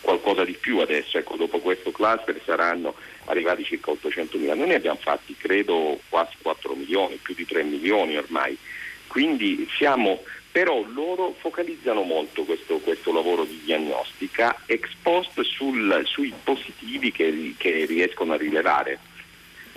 qualcosa 0.00 0.44
di 0.44 0.52
più 0.52 0.78
adesso, 0.78 1.18
ecco, 1.18 1.36
dopo 1.36 1.58
questo 1.58 1.90
cluster 1.90 2.38
saranno 2.44 2.94
arrivati 3.26 3.64
circa 3.64 3.92
800.000. 3.92 4.54
Noi 4.54 4.68
ne 4.68 4.74
abbiamo 4.74 4.98
fatti 5.00 5.34
credo 5.36 5.98
quasi 6.08 6.36
4 6.42 6.74
milioni, 6.74 7.16
più 7.16 7.34
di 7.34 7.46
3 7.46 7.62
milioni 7.62 8.16
ormai. 8.16 8.56
Quindi 9.06 9.66
siamo 9.74 10.22
però 10.50 10.82
loro 10.92 11.34
focalizzano 11.38 12.02
molto 12.02 12.44
questo, 12.44 12.78
questo 12.78 13.12
lavoro 13.12 13.44
di 13.44 13.60
diagnostica 13.64 14.62
ex 14.66 14.88
post 15.02 15.40
sul, 15.42 16.02
sui 16.04 16.32
positivi 16.42 17.12
che, 17.12 17.54
che, 17.56 17.84
riescono 17.84 18.32
a 18.32 18.36
rilevare. 18.36 18.98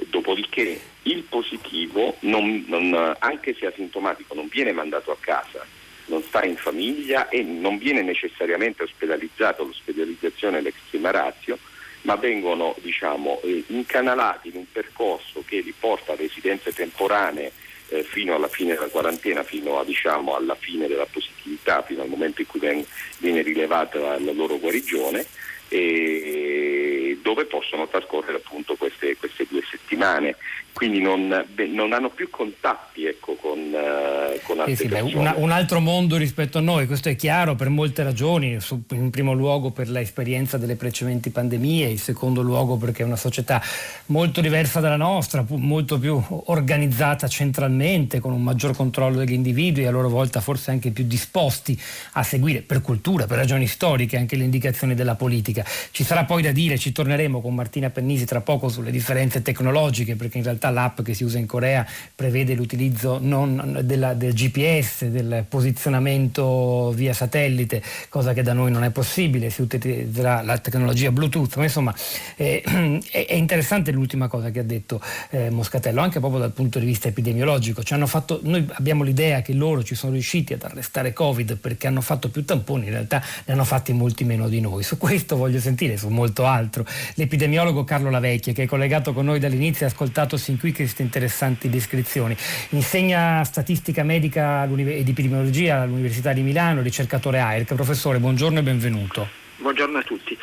Dopodiché 0.10 0.80
il 1.04 1.24
positivo, 1.24 2.16
non, 2.22 2.64
non, 2.68 3.16
anche 3.20 3.56
se 3.60 3.68
asintomatico, 3.68 4.34
non 4.34 4.48
viene 4.48 4.72
mandato 4.72 5.12
a 5.12 5.18
casa, 5.20 5.66
non 6.06 6.24
sta 6.24 6.44
in 6.44 6.56
famiglia 6.56 7.30
e 7.30 7.44
non 7.44 7.78
viene 7.78 8.02
necessariamente 8.02 8.84
ospedalizzato, 8.84 9.64
l'ospedalizzazione 9.64 10.58
è 10.58 10.62
l'extrema 10.62 11.12
ratio, 11.12 11.58
ma 12.04 12.16
vengono 12.16 12.76
diciamo, 12.82 13.40
eh, 13.44 13.64
incanalati 13.68 14.48
in 14.48 14.56
un 14.56 14.66
percorso 14.72 15.44
che 15.46 15.60
li 15.60 15.74
porta 15.78 16.14
a 16.14 16.16
residenze 16.16 16.74
temporanee 16.74 17.52
eh, 17.92 18.04
fino 18.04 18.34
alla 18.36 18.48
fine 18.48 18.74
della 18.74 18.88
quarantena, 18.88 19.44
fino 19.44 19.78
a, 19.78 19.84
diciamo, 19.84 20.36
alla 20.36 20.56
fine 20.56 20.88
della 20.88 21.06
positività, 21.06 21.84
fino 21.84 22.02
al 22.02 22.08
momento 22.08 22.42
in 22.42 22.48
cui 22.48 22.60
viene, 22.60 22.86
viene 23.18 23.42
rilevata 23.42 24.00
la, 24.00 24.20
la 24.20 24.32
loro 24.32 24.58
guarigione 24.58 25.26
e 25.68 27.18
dove 27.22 27.46
possono 27.46 27.88
trascorrere 27.88 28.38
appunto 28.38 28.76
queste, 28.76 29.16
queste 29.18 29.46
due 29.50 29.62
settimane 29.70 30.36
quindi 30.74 31.02
non, 31.02 31.46
non, 31.70 31.94
hanno 31.94 32.10
più 32.10 32.30
contatti 32.30 33.06
ecco, 33.06 33.36
con, 33.36 33.60
uh, 33.60 34.40
con 34.44 34.60
altre 34.60 34.74
eh 34.74 34.76
sì, 34.76 34.88
beh, 34.88 35.02
una, 35.02 35.34
un 35.36 35.52
altro 35.52 35.80
mondo 35.80 36.18
rispetto 36.18 36.58
a 36.58 36.62
noi, 36.62 36.88
questo 36.88 37.10
è 37.10 37.16
chiaro 37.16 37.56
per 37.56 37.70
molte 37.70 38.04
ragioni, 38.04 38.58
in 38.92 39.10
primo 39.10 39.34
luogo 39.34 39.72
per 39.72 39.90
l'esperienza 39.90 40.58
delle 40.58 40.76
precedenti 40.76 41.30
pandemie, 41.30 41.88
in 41.88 41.98
secondo 41.98 42.42
luogo 42.42 42.78
perché 42.78 43.04
è 43.04 43.06
una 43.06 43.16
società 43.16 43.62
molto 44.08 44.42
diversa 44.42 44.80
dalla 44.80 44.96
nostra, 44.96 45.46
molto 45.50 46.00
più 46.00 46.22
organizzata 46.46 47.28
centralmente, 47.28 48.20
con 48.20 48.34
un 48.34 48.42
maggior 48.42 48.76
controllo 48.76 49.18
degli 49.18 49.34
individui 49.34 49.84
e 49.84 49.88
a 49.88 49.92
loro 49.92 50.10
volta 50.10 50.40
forse 50.40 50.72
anche 50.72 50.92
più 50.92 51.06
disposti 51.06 51.80
a 52.14 52.24
seguire 52.24 52.62
per 52.62 52.82
cultura, 52.82 53.28
per 53.28 53.38
ragioni 53.38 53.68
storiche 53.68 54.18
anche 54.18 54.36
le 54.36 54.46
indicazioni 54.46 54.96
della 54.96 55.16
politica. 55.16 55.66
Ci 55.92 56.04
sarà 56.04 56.24
poi 56.24 56.42
da 56.42 56.52
dire, 56.52 56.78
ci 56.78 56.92
torneremo 56.92 57.42
con 57.42 57.54
Martina 57.54 57.90
Pennisi 57.90 58.26
tra 58.26 58.42
poco 58.42 58.70
sulle 58.70 58.92
differenze 58.92 59.42
tecnologiche 59.42 60.16
perché 60.16 60.38
in 60.38 60.44
realtà 60.44 60.61
realtà 60.62 60.70
l'app 60.70 61.02
che 61.02 61.16
si 61.16 61.24
usa 61.24 61.40
in 61.40 61.48
Corea 61.48 61.86
prevede 62.14 62.54
l'utilizzo 62.54 63.20
della, 63.20 64.14
del 64.14 64.34
GPS, 64.34 65.06
del 65.06 65.46
posizionamento 65.50 66.92
via 66.94 67.14
satellite, 67.14 67.82
cosa 68.10 68.34
che 68.34 68.44
da 68.44 68.54
noi 68.54 68.72
non 68.72 68.84
è 68.84 68.92
possibile, 68.92 69.50
si 69.50 69.62
utilizzerà 69.62 70.44
la 70.44 70.58
tecnologia 70.60 71.12
Bluetooth, 71.12 71.56
ma 71.56 71.64
insomma 71.64 71.96
eh, 72.36 72.62
è, 73.12 73.34
interessante 73.34 73.92
l'ultima 73.92 74.28
cosa 74.28 74.52
che 74.52 74.60
ha 74.60 74.64
detto 74.64 75.02
eh, 75.32 75.50
Moscatello, 75.50 76.02
anche 76.02 76.20
proprio 76.20 76.40
dal 76.40 76.52
punto 76.52 76.78
di 76.78 76.86
vista 76.86 77.08
epidemiologico. 77.08 77.82
Fatto, 78.12 78.40
noi 78.44 78.68
abbiamo 78.74 79.04
l'idea 79.04 79.42
che 79.42 79.54
loro 79.54 79.84
ci 79.84 79.96
sono 79.96 80.14
riusciti 80.14 80.54
ad 80.54 80.64
arrestare 80.64 81.14
Covid 81.14 81.56
perché 81.58 81.88
hanno 81.88 82.02
fatto 82.02 82.30
più 82.30 82.44
tamponi, 82.44 82.86
in 82.86 82.92
realtà 82.92 83.24
ne 83.46 83.54
hanno 83.54 83.64
fatti 83.64 83.94
molti 83.94 84.24
meno 84.26 84.50
di 84.50 84.60
noi. 84.60 84.84
Su 84.84 84.98
questo 84.98 85.38
voglio 85.38 85.60
sentire, 85.60 85.98
su 85.98 86.10
molto 86.10 86.46
altro, 86.46 86.86
l'epidemiologo 87.16 87.84
Carlo 87.84 88.10
Lavecchia 88.10 88.54
che 88.54 88.64
è 88.64 88.66
collegato 88.66 89.14
con 89.14 89.26
noi 89.26 89.40
dall'inizio 89.40 89.86
e 89.86 89.90
ha 89.90 89.92
ascoltato 89.92 90.36
sin 90.38 90.51
qui 90.58 90.74
queste 90.74 91.02
interessanti 91.02 91.70
descrizioni. 91.70 92.36
Insegna 92.70 93.44
statistica 93.44 94.04
medica 94.04 94.64
ed 94.64 95.08
epidemiologia 95.08 95.82
all'Università 95.82 96.34
di 96.34 96.42
Milano, 96.42 96.82
ricercatore 96.82 97.40
AIRC. 97.40 97.76
Professore, 97.76 98.20
buongiorno 98.20 98.60
e 98.60 98.64
benvenuto. 98.64 99.28
Buongiorno 99.58 99.98
a 100.00 100.04
tutti. 100.04 100.38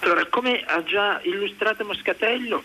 Allora, 0.00 0.26
come 0.26 0.62
ha 0.66 0.82
già 0.82 1.20
illustrato 1.24 1.84
Moscatello, 1.84 2.64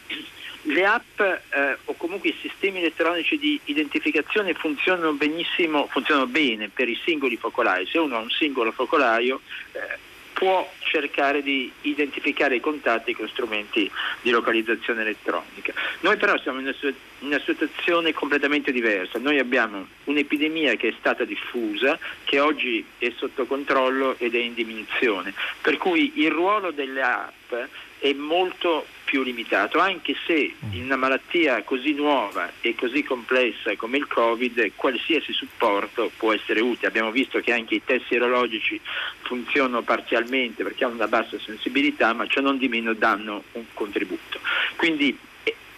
le 0.63 0.85
app 0.85 1.19
eh, 1.19 1.77
o 1.85 1.93
comunque 1.95 2.29
i 2.29 2.35
sistemi 2.41 2.79
elettronici 2.79 3.37
di 3.37 3.59
identificazione 3.65 4.53
funzionano 4.53 5.13
benissimo, 5.13 5.87
funzionano 5.87 6.27
bene 6.27 6.69
per 6.69 6.89
i 6.89 6.99
singoli 7.05 7.37
focolai. 7.37 7.85
Se 7.85 7.97
uno 7.97 8.17
ha 8.17 8.19
un 8.19 8.29
singolo 8.29 8.71
focolaio, 8.71 9.41
eh, 9.71 10.07
può 10.39 10.71
cercare 10.79 11.43
di 11.43 11.69
identificare 11.81 12.55
i 12.55 12.59
contatti 12.61 13.13
con 13.13 13.27
strumenti 13.27 13.91
di 14.21 14.29
localizzazione 14.29 15.01
elettronica. 15.01 15.73
Noi 15.99 16.15
però 16.15 16.39
siamo 16.39 16.61
in 16.61 16.73
una, 17.19 17.41
situazione 17.43 18.13
completamente 18.13 18.71
diversa, 18.71 19.19
noi 19.19 19.37
abbiamo 19.37 19.85
un'epidemia 20.05 20.75
che 20.75 20.87
è 20.87 20.93
stata 20.97 21.25
diffusa, 21.25 21.99
che 22.23 22.39
oggi 22.39 22.85
è 22.99 23.11
sotto 23.17 23.45
controllo 23.45 24.15
ed 24.17 24.33
è 24.33 24.39
in 24.39 24.53
diminuzione, 24.53 25.33
per 25.61 25.75
cui 25.75 26.13
il 26.15 26.31
ruolo 26.31 26.71
delle 26.71 27.01
app 27.01 27.53
è 27.99 28.13
molto 28.13 28.85
più 29.09 29.23
limitato, 29.23 29.79
anche 29.79 30.15
se 30.27 30.53
in 30.69 30.83
una 30.83 30.95
malattia 30.95 31.63
così 31.63 31.93
nuova 31.93 32.51
e 32.61 32.75
così 32.75 33.01
complessa 33.01 33.75
come 33.75 33.97
il 33.97 34.05
Covid 34.05 34.73
qualsiasi 34.75 35.33
supporto 35.33 36.11
può 36.15 36.31
essere 36.31 36.59
utile. 36.61 36.89
Abbiamo 36.89 37.09
visto 37.09 37.39
che 37.39 37.51
anche 37.51 37.73
i 37.73 37.81
test 37.83 38.05
sierologici 38.05 38.79
funzionano 39.21 39.81
parzialmente 39.81 40.61
perché 40.61 40.83
hanno 40.83 40.93
una 40.93 41.07
bassa 41.07 41.39
sensibilità, 41.39 42.13
ma 42.13 42.27
ciò 42.27 42.39
non 42.41 42.59
di 42.59 42.67
meno 42.67 42.93
danno 42.93 43.45
un 43.53 43.65
contributo. 43.73 44.39
Quindi 44.75 45.17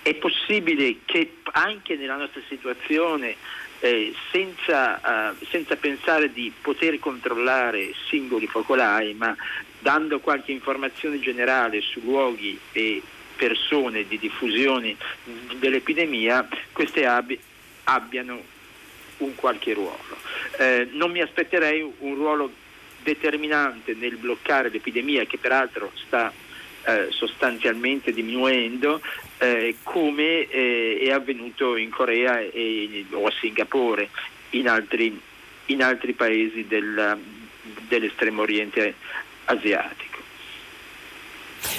è 0.02 0.14
possibile 0.16 0.98
che 1.06 1.36
anche 1.54 1.96
nella 1.96 2.18
nostra 2.18 2.42
situazione 2.50 3.38
eh, 3.80 4.14
senza, 4.30 5.32
uh, 5.32 5.46
senza, 5.50 5.78
pensare 5.78 6.34
di 6.34 6.52
poter 6.62 7.00
controllare 7.00 7.94
singoli 8.10 8.46
focolai, 8.46 9.14
ma 9.14 9.34
dando 9.80 10.20
qualche 10.20 10.52
informazione 10.52 11.20
generale 11.22 11.80
su 11.80 12.02
luoghi 12.04 12.60
e 12.74 13.02
persone 13.42 14.08
di 14.08 14.20
diffusione 14.20 14.96
dell'epidemia, 15.58 16.48
queste 16.72 17.08
abbi- 17.08 17.40
abbiano 17.86 18.40
un 19.18 19.34
qualche 19.34 19.74
ruolo. 19.74 20.16
Eh, 20.60 20.90
non 20.92 21.10
mi 21.10 21.22
aspetterei 21.22 21.82
un 21.82 22.14
ruolo 22.14 22.52
determinante 23.02 23.96
nel 23.96 24.18
bloccare 24.18 24.70
l'epidemia 24.70 25.26
che 25.26 25.40
peraltro 25.40 25.92
sta 26.06 26.32
eh, 26.84 27.08
sostanzialmente 27.10 28.14
diminuendo 28.14 29.02
eh, 29.40 29.78
come 29.82 30.48
eh, 30.48 31.00
è 31.02 31.10
avvenuto 31.10 31.78
in 31.78 31.90
Corea 31.90 32.42
e, 32.42 33.06
o 33.10 33.26
a 33.26 33.32
Singapore, 33.40 34.10
in 34.52 34.70
altri, 34.70 35.20
in 35.66 35.82
altri 35.82 36.14
paesi 36.14 36.68
del, 36.68 37.18
dell'estremo 37.88 38.44
oriente 38.44 38.94
asiatico. 39.46 40.11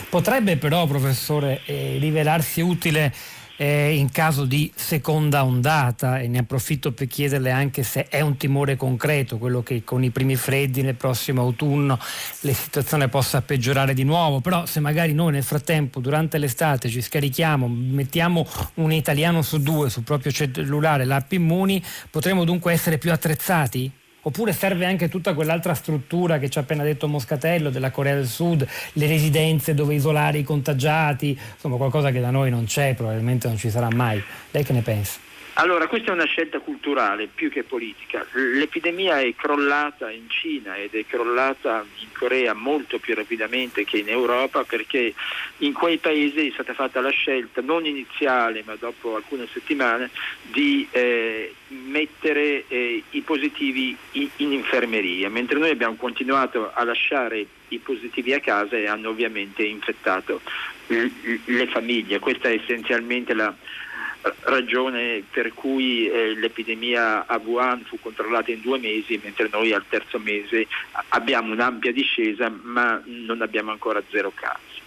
Potrebbe 0.08 0.56
però, 0.56 0.86
professore, 0.86 1.62
eh, 1.66 1.96
rivelarsi 1.98 2.60
utile 2.60 3.12
eh, 3.56 3.94
in 3.94 4.10
caso 4.10 4.44
di 4.44 4.72
seconda 4.74 5.44
ondata 5.44 6.18
e 6.18 6.26
ne 6.26 6.38
approfitto 6.38 6.92
per 6.92 7.06
chiederle 7.06 7.50
anche 7.50 7.84
se 7.84 8.08
è 8.08 8.20
un 8.20 8.36
timore 8.36 8.76
concreto 8.76 9.38
quello 9.38 9.62
che 9.62 9.84
con 9.84 10.02
i 10.02 10.10
primi 10.10 10.34
freddi 10.34 10.82
nel 10.82 10.96
prossimo 10.96 11.42
autunno 11.42 11.98
la 12.40 12.52
situazione 12.52 13.08
possa 13.08 13.42
peggiorare 13.42 13.94
di 13.94 14.02
nuovo, 14.02 14.40
però 14.40 14.66
se 14.66 14.80
magari 14.80 15.12
noi 15.12 15.32
nel 15.32 15.44
frattempo 15.44 16.00
durante 16.00 16.38
l'estate 16.38 16.88
ci 16.88 17.00
scarichiamo, 17.00 17.68
mettiamo 17.68 18.46
un 18.74 18.90
italiano 18.92 19.42
su 19.42 19.62
due 19.62 19.90
sul 19.90 20.02
proprio 20.02 20.32
cellulare 20.32 21.04
l'app 21.04 21.30
Immuni, 21.32 21.82
potremo 22.10 22.44
dunque 22.44 22.72
essere 22.72 22.98
più 22.98 23.12
attrezzati? 23.12 23.90
Oppure 24.24 24.52
serve 24.52 24.86
anche 24.86 25.08
tutta 25.08 25.34
quell'altra 25.34 25.74
struttura 25.74 26.38
che 26.38 26.48
ci 26.48 26.58
ha 26.58 26.60
appena 26.60 26.84
detto 26.84 27.08
Moscatello 27.08 27.70
della 27.70 27.90
Corea 27.90 28.14
del 28.14 28.28
Sud, 28.28 28.66
le 28.92 29.06
residenze 29.06 29.74
dove 29.74 29.94
isolare 29.94 30.38
i 30.38 30.44
contagiati, 30.44 31.36
insomma 31.54 31.76
qualcosa 31.76 32.12
che 32.12 32.20
da 32.20 32.30
noi 32.30 32.48
non 32.50 32.64
c'è, 32.64 32.94
probabilmente 32.94 33.48
non 33.48 33.56
ci 33.56 33.68
sarà 33.68 33.88
mai. 33.90 34.22
Lei 34.52 34.62
che 34.62 34.72
ne 34.72 34.82
pensa? 34.82 35.30
Allora, 35.54 35.86
questa 35.86 36.10
è 36.10 36.14
una 36.14 36.24
scelta 36.24 36.60
culturale 36.60 37.28
più 37.32 37.50
che 37.50 37.62
politica. 37.62 38.26
L'epidemia 38.32 39.20
è 39.20 39.34
crollata 39.34 40.10
in 40.10 40.30
Cina 40.30 40.76
ed 40.76 40.94
è 40.94 41.04
crollata 41.04 41.84
in 42.00 42.08
Corea 42.16 42.54
molto 42.54 42.98
più 42.98 43.14
rapidamente 43.14 43.84
che 43.84 43.98
in 43.98 44.08
Europa 44.08 44.64
perché 44.64 45.12
in 45.58 45.74
quei 45.74 45.98
paesi 45.98 46.48
è 46.48 46.52
stata 46.52 46.72
fatta 46.72 47.02
la 47.02 47.10
scelta 47.10 47.60
non 47.60 47.84
iniziale 47.84 48.62
ma 48.64 48.76
dopo 48.76 49.14
alcune 49.16 49.46
settimane 49.52 50.08
di 50.40 50.88
eh, 50.90 51.54
mettere 51.68 52.64
eh, 52.68 53.02
i 53.10 53.20
positivi 53.20 53.94
in, 54.12 54.30
in 54.36 54.52
infermeria, 54.52 55.28
mentre 55.28 55.58
noi 55.58 55.70
abbiamo 55.70 55.96
continuato 55.96 56.70
a 56.72 56.82
lasciare 56.82 57.44
i 57.68 57.78
positivi 57.78 58.32
a 58.32 58.40
casa 58.40 58.76
e 58.76 58.86
hanno 58.86 59.10
ovviamente 59.10 59.62
infettato 59.62 60.40
le 60.86 61.66
famiglie. 61.68 62.18
Questa 62.18 62.48
è 62.48 62.54
essenzialmente 62.54 63.34
la 63.34 63.54
ragione 64.42 65.24
per 65.30 65.52
cui 65.52 66.08
eh, 66.08 66.34
l'epidemia 66.34 67.26
a 67.26 67.40
Wuhan 67.42 67.84
fu 67.84 67.98
controllata 68.00 68.50
in 68.50 68.60
due 68.60 68.78
mesi, 68.78 69.20
mentre 69.22 69.48
noi 69.50 69.72
al 69.72 69.84
terzo 69.88 70.18
mese 70.18 70.66
abbiamo 71.08 71.52
un'ampia 71.52 71.92
discesa, 71.92 72.52
ma 72.62 73.00
non 73.04 73.42
abbiamo 73.42 73.70
ancora 73.70 74.02
zero 74.10 74.32
casi. 74.34 74.80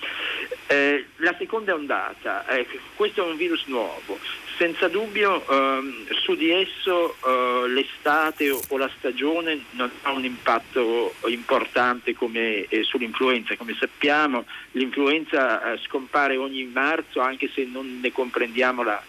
Eh, 0.68 1.06
la 1.18 1.36
seconda 1.38 1.74
ondata, 1.74 2.48
eh, 2.48 2.66
questo 2.96 3.24
è 3.24 3.30
un 3.30 3.38
virus 3.38 3.66
nuovo, 3.66 4.18
senza 4.58 4.88
dubbio 4.88 5.46
ehm, 5.48 6.08
su 6.24 6.36
di 6.36 6.50
esso 6.50 7.16
eh, 7.26 7.68
l'estate 7.68 8.50
o, 8.50 8.60
o, 8.70 8.78
la 8.78 8.90
stagione 8.98 9.66
non 9.72 9.92
ha 10.04 10.12
un 10.12 10.24
impatto 10.24 11.14
importante 11.28 12.16
come 12.16 12.66
eh, 12.68 12.84
sull'influenza, 12.84 13.56
come 13.58 13.76
sappiamo 13.78 14.46
l'influenza 14.72 15.74
eh, 15.74 15.78
scompare 15.80 16.38
ogni 16.38 16.64
marzo 16.66 17.20
anche 17.20 17.50
se 17.54 17.66
non 17.66 18.00
ne 18.02 18.12
comprendiamo 18.12 18.82
la, 18.82 19.02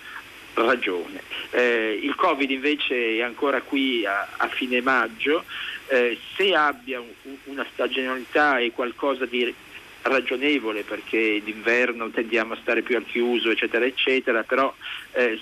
ragione. 0.65 1.23
Eh, 1.51 1.99
il 2.03 2.15
Covid 2.15 2.51
invece 2.51 3.17
è 3.17 3.23
ancora 3.23 3.61
qui 3.61 4.05
a, 4.07 4.29
a 4.37 4.49
fine 4.49 4.81
maggio, 4.81 5.45
eh, 5.89 6.19
se 6.37 6.55
abbia 6.55 7.01
un, 7.01 7.37
una 7.45 7.67
stagionalità 7.73 8.59
e 8.59 8.73
qualcosa 8.73 9.27
di 9.27 9.55
ragionevole 10.03 10.83
perché 10.83 11.41
d'inverno 11.43 12.11
tendiamo 12.11 12.55
a 12.55 12.59
stare 12.61 12.83
più 12.83 12.97
al 12.97 13.05
chiuso 13.05 13.51
eccetera 13.51 13.85
eccetera 13.85 14.45
però 14.45 14.73
eh, 15.13 15.41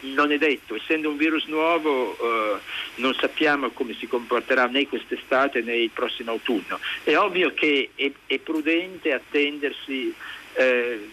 non 0.00 0.32
è 0.32 0.38
detto. 0.38 0.74
Essendo 0.74 1.10
un 1.10 1.16
virus 1.16 1.46
nuovo 1.46 2.16
eh, 2.16 2.58
non 2.96 3.14
sappiamo 3.14 3.70
come 3.70 3.94
si 3.94 4.06
comporterà 4.06 4.66
né 4.66 4.88
quest'estate 4.88 5.62
né 5.62 5.76
il 5.76 5.90
prossimo 5.90 6.32
autunno. 6.32 6.78
È 7.02 7.16
ovvio 7.16 7.52
che 7.54 7.90
è, 7.94 8.10
è 8.26 8.38
prudente 8.38 9.12
attendersi 9.12 10.12
eh, 10.54 11.08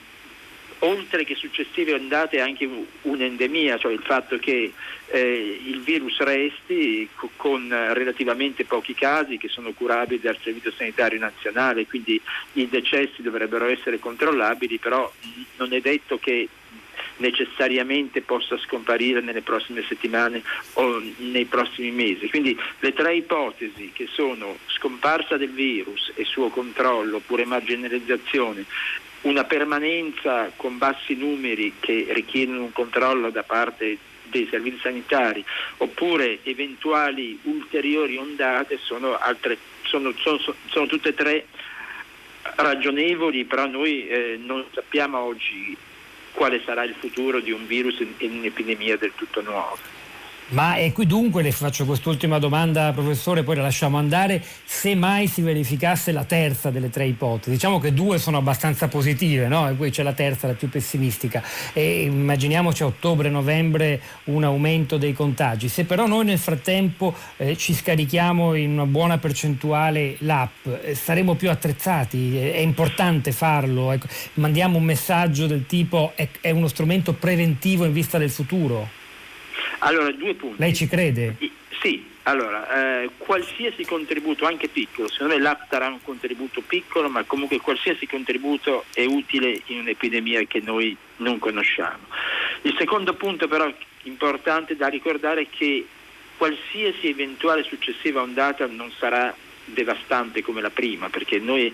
oltre 0.83 1.23
che 1.23 1.35
successive 1.35 1.93
ondate 1.93 2.39
anche 2.39 2.67
un'endemia, 3.01 3.77
cioè 3.77 3.93
il 3.93 4.01
fatto 4.03 4.37
che 4.37 4.73
eh, 5.07 5.59
il 5.65 5.81
virus 5.81 6.17
resti 6.19 7.07
con 7.35 7.67
relativamente 7.69 8.65
pochi 8.65 8.93
casi 8.93 9.37
che 9.37 9.47
sono 9.47 9.71
curabili 9.73 10.21
dal 10.21 10.37
Servizio 10.41 10.71
Sanitario 10.71 11.19
Nazionale, 11.19 11.85
quindi 11.85 12.19
i 12.53 12.67
decessi 12.69 13.21
dovrebbero 13.21 13.65
essere 13.65 13.99
controllabili, 13.99 14.77
però 14.77 15.11
non 15.57 15.73
è 15.73 15.81
detto 15.81 16.17
che 16.17 16.47
necessariamente 17.21 18.21
possa 18.21 18.57
scomparire 18.57 19.21
nelle 19.21 19.41
prossime 19.41 19.83
settimane 19.87 20.43
o 20.73 21.01
nei 21.17 21.45
prossimi 21.45 21.91
mesi. 21.91 22.29
Quindi 22.29 22.57
le 22.79 22.93
tre 22.93 23.15
ipotesi 23.15 23.91
che 23.93 24.07
sono 24.11 24.57
scomparsa 24.67 25.37
del 25.37 25.51
virus 25.51 26.11
e 26.15 26.25
suo 26.25 26.49
controllo 26.49 27.17
oppure 27.17 27.45
marginalizzazione 27.45 28.65
una 29.21 29.43
permanenza 29.43 30.51
con 30.55 30.79
bassi 30.79 31.15
numeri 31.15 31.73
che 31.79 32.07
richiedono 32.09 32.63
un 32.63 32.71
controllo 32.71 33.29
da 33.29 33.43
parte 33.43 33.97
dei 34.23 34.47
servizi 34.49 34.79
sanitari 34.81 35.43
oppure 35.77 36.39
eventuali 36.43 37.37
ulteriori 37.43 38.17
ondate 38.17 38.79
sono, 38.81 39.15
altre, 39.17 39.57
sono, 39.83 40.11
sono, 40.17 40.39
sono 40.69 40.85
tutte 40.87 41.09
e 41.09 41.13
tre 41.13 41.45
ragionevoli, 42.55 43.45
però 43.45 43.67
noi 43.67 44.07
eh, 44.07 44.39
non 44.43 44.65
sappiamo 44.73 45.19
oggi 45.19 45.77
quale 46.33 46.61
sarà 46.63 46.83
il 46.83 46.95
futuro 46.97 47.39
di 47.39 47.51
un 47.51 47.65
virus 47.67 47.99
in 47.99 48.37
un'epidemia 48.37 48.97
del 48.97 49.13
tutto 49.15 49.41
nuova. 49.41 50.00
Ma 50.51 50.75
e 50.75 50.91
qui 50.91 51.05
dunque 51.05 51.43
le 51.43 51.53
faccio 51.53 51.85
quest'ultima 51.85 52.37
domanda, 52.37 52.91
professore, 52.91 53.41
poi 53.41 53.55
la 53.55 53.61
lasciamo 53.61 53.97
andare. 53.97 54.43
Se 54.65 54.95
mai 54.95 55.27
si 55.27 55.41
verificasse 55.41 56.11
la 56.11 56.25
terza 56.25 56.69
delle 56.69 56.89
tre 56.89 57.05
ipotesi, 57.05 57.51
diciamo 57.51 57.79
che 57.79 57.93
due 57.93 58.17
sono 58.17 58.35
abbastanza 58.35 58.89
positive, 58.89 59.47
no? 59.47 59.69
E 59.69 59.73
poi 59.75 59.91
c'è 59.91 60.03
la 60.03 60.11
terza, 60.11 60.47
la 60.47 60.53
più 60.53 60.67
pessimistica. 60.67 61.41
E 61.71 62.01
immaginiamoci 62.01 62.83
a 62.83 62.87
ottobre-novembre 62.87 64.01
un 64.25 64.43
aumento 64.43 64.97
dei 64.97 65.13
contagi. 65.13 65.69
Se 65.69 65.85
però 65.85 66.05
noi 66.05 66.25
nel 66.25 66.37
frattempo 66.37 67.15
eh, 67.37 67.55
ci 67.55 67.73
scarichiamo 67.73 68.53
in 68.53 68.71
una 68.71 68.85
buona 68.85 69.19
percentuale 69.19 70.17
l'app, 70.19 70.67
eh, 70.83 70.95
saremo 70.95 71.35
più 71.35 71.49
attrezzati? 71.49 72.37
È 72.37 72.57
importante 72.57 73.31
farlo? 73.31 73.93
Ecco, 73.93 74.07
mandiamo 74.33 74.79
un 74.79 74.83
messaggio 74.83 75.47
del 75.47 75.65
tipo 75.65 76.11
è, 76.15 76.27
è 76.41 76.49
uno 76.49 76.67
strumento 76.67 77.13
preventivo 77.13 77.85
in 77.85 77.93
vista 77.93 78.17
del 78.17 78.29
futuro? 78.29 78.99
Allora, 79.83 80.11
due 80.11 80.33
punti. 80.35 80.59
Lei 80.59 80.73
ci 80.73 80.87
crede? 80.87 81.35
Sì, 81.81 82.05
allora, 82.23 83.01
eh, 83.01 83.09
qualsiasi 83.17 83.83
contributo, 83.83 84.45
anche 84.45 84.67
piccolo, 84.67 85.09
secondo 85.09 85.33
me 85.33 85.41
l'app 85.41 85.61
darà 85.69 85.87
un 85.87 86.01
contributo 86.03 86.61
piccolo, 86.61 87.09
ma 87.09 87.23
comunque 87.23 87.59
qualsiasi 87.59 88.05
contributo 88.05 88.85
è 88.93 89.05
utile 89.05 89.61
in 89.67 89.79
un'epidemia 89.79 90.43
che 90.43 90.61
noi 90.63 90.95
non 91.17 91.39
conosciamo. 91.39 92.05
Il 92.61 92.75
secondo 92.77 93.15
punto 93.15 93.47
però 93.47 93.71
importante 94.03 94.75
da 94.75 94.87
ricordare 94.87 95.41
è 95.41 95.47
che 95.49 95.87
qualsiasi 96.37 97.07
eventuale 97.09 97.63
successiva 97.63 98.21
ondata 98.21 98.67
non 98.67 98.91
sarà 98.97 99.35
devastante 99.73 100.41
come 100.41 100.61
la 100.61 100.69
prima, 100.69 101.09
perché 101.09 101.39
noi 101.39 101.73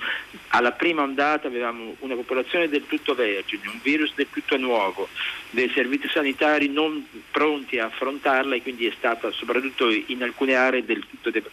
alla 0.50 0.72
prima 0.72 1.02
ondata 1.02 1.48
avevamo 1.48 1.96
una 2.00 2.16
popolazione 2.16 2.70
del 2.70 2.86
tutto 2.88 3.16
vergine, 3.16 3.68
un 3.68 3.80
virus 3.82 4.14
del 4.16 4.28
tutto 4.32 4.58
nuovo, 4.58 5.08
dei 5.50 5.70
servizi 5.74 6.08
sanitari 6.10 6.70
non 6.70 7.06
pronti 7.32 7.80
a 7.80 7.86
affrontarla 7.86 8.56
e 8.56 8.62
quindi 8.62 8.86
è 8.88 8.94
stata 8.98 9.32
soprattutto 9.32 9.90
in 9.90 10.24
alcune 10.24 10.56
aree 10.56 10.86
del 10.86 11.06
tutto 11.08 11.30
dev- 11.30 11.50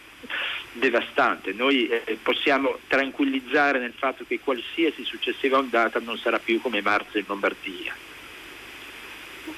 devastante. 0.73 1.53
Noi 1.53 1.87
eh, 1.87 2.17
possiamo 2.21 2.79
tranquillizzare 2.87 3.79
nel 3.79 3.93
fatto 3.95 4.25
che 4.27 4.39
qualsiasi 4.39 5.03
successiva 5.03 5.57
ondata 5.57 5.99
non 5.99 6.17
sarà 6.17 6.39
più 6.39 6.61
come 6.61 6.81
marzo 6.81 7.17
in 7.17 7.25
Lombardia. 7.27 7.95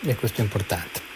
E 0.02 0.15
questo 0.15 0.41
è 0.41 0.43
importante. 0.43 1.07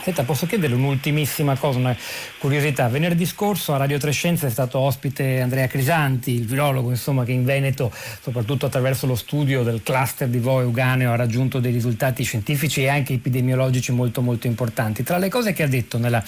Senta, 0.00 0.22
posso 0.22 0.46
chiedere 0.46 0.74
un'ultimissima 0.74 1.56
cosa, 1.56 1.78
una 1.78 1.96
curiosità. 2.38 2.88
Venerdì 2.88 3.26
scorso 3.26 3.74
a 3.74 3.76
Radio 3.78 3.98
Trescenza 3.98 4.46
è 4.46 4.50
stato 4.50 4.78
ospite 4.78 5.40
Andrea 5.40 5.66
Crisanti, 5.66 6.32
il 6.34 6.46
virologo 6.46 6.90
insomma, 6.90 7.24
che 7.24 7.32
in 7.32 7.44
Veneto, 7.44 7.92
soprattutto 8.22 8.66
attraverso 8.66 9.06
lo 9.06 9.16
studio 9.16 9.62
del 9.64 9.82
cluster 9.82 10.28
di 10.28 10.38
Voe 10.38 10.64
Uganeo, 10.64 11.12
ha 11.12 11.16
raggiunto 11.16 11.58
dei 11.58 11.72
risultati 11.72 12.22
scientifici 12.22 12.82
e 12.82 12.88
anche 12.88 13.14
epidemiologici 13.14 13.92
molto 13.92 14.22
molto 14.22 14.46
importanti. 14.46 15.02
Tra 15.02 15.18
le 15.18 15.28
cose 15.28 15.52
che 15.52 15.64
ha 15.64 15.68
detto 15.68 15.98
nella 15.98 16.22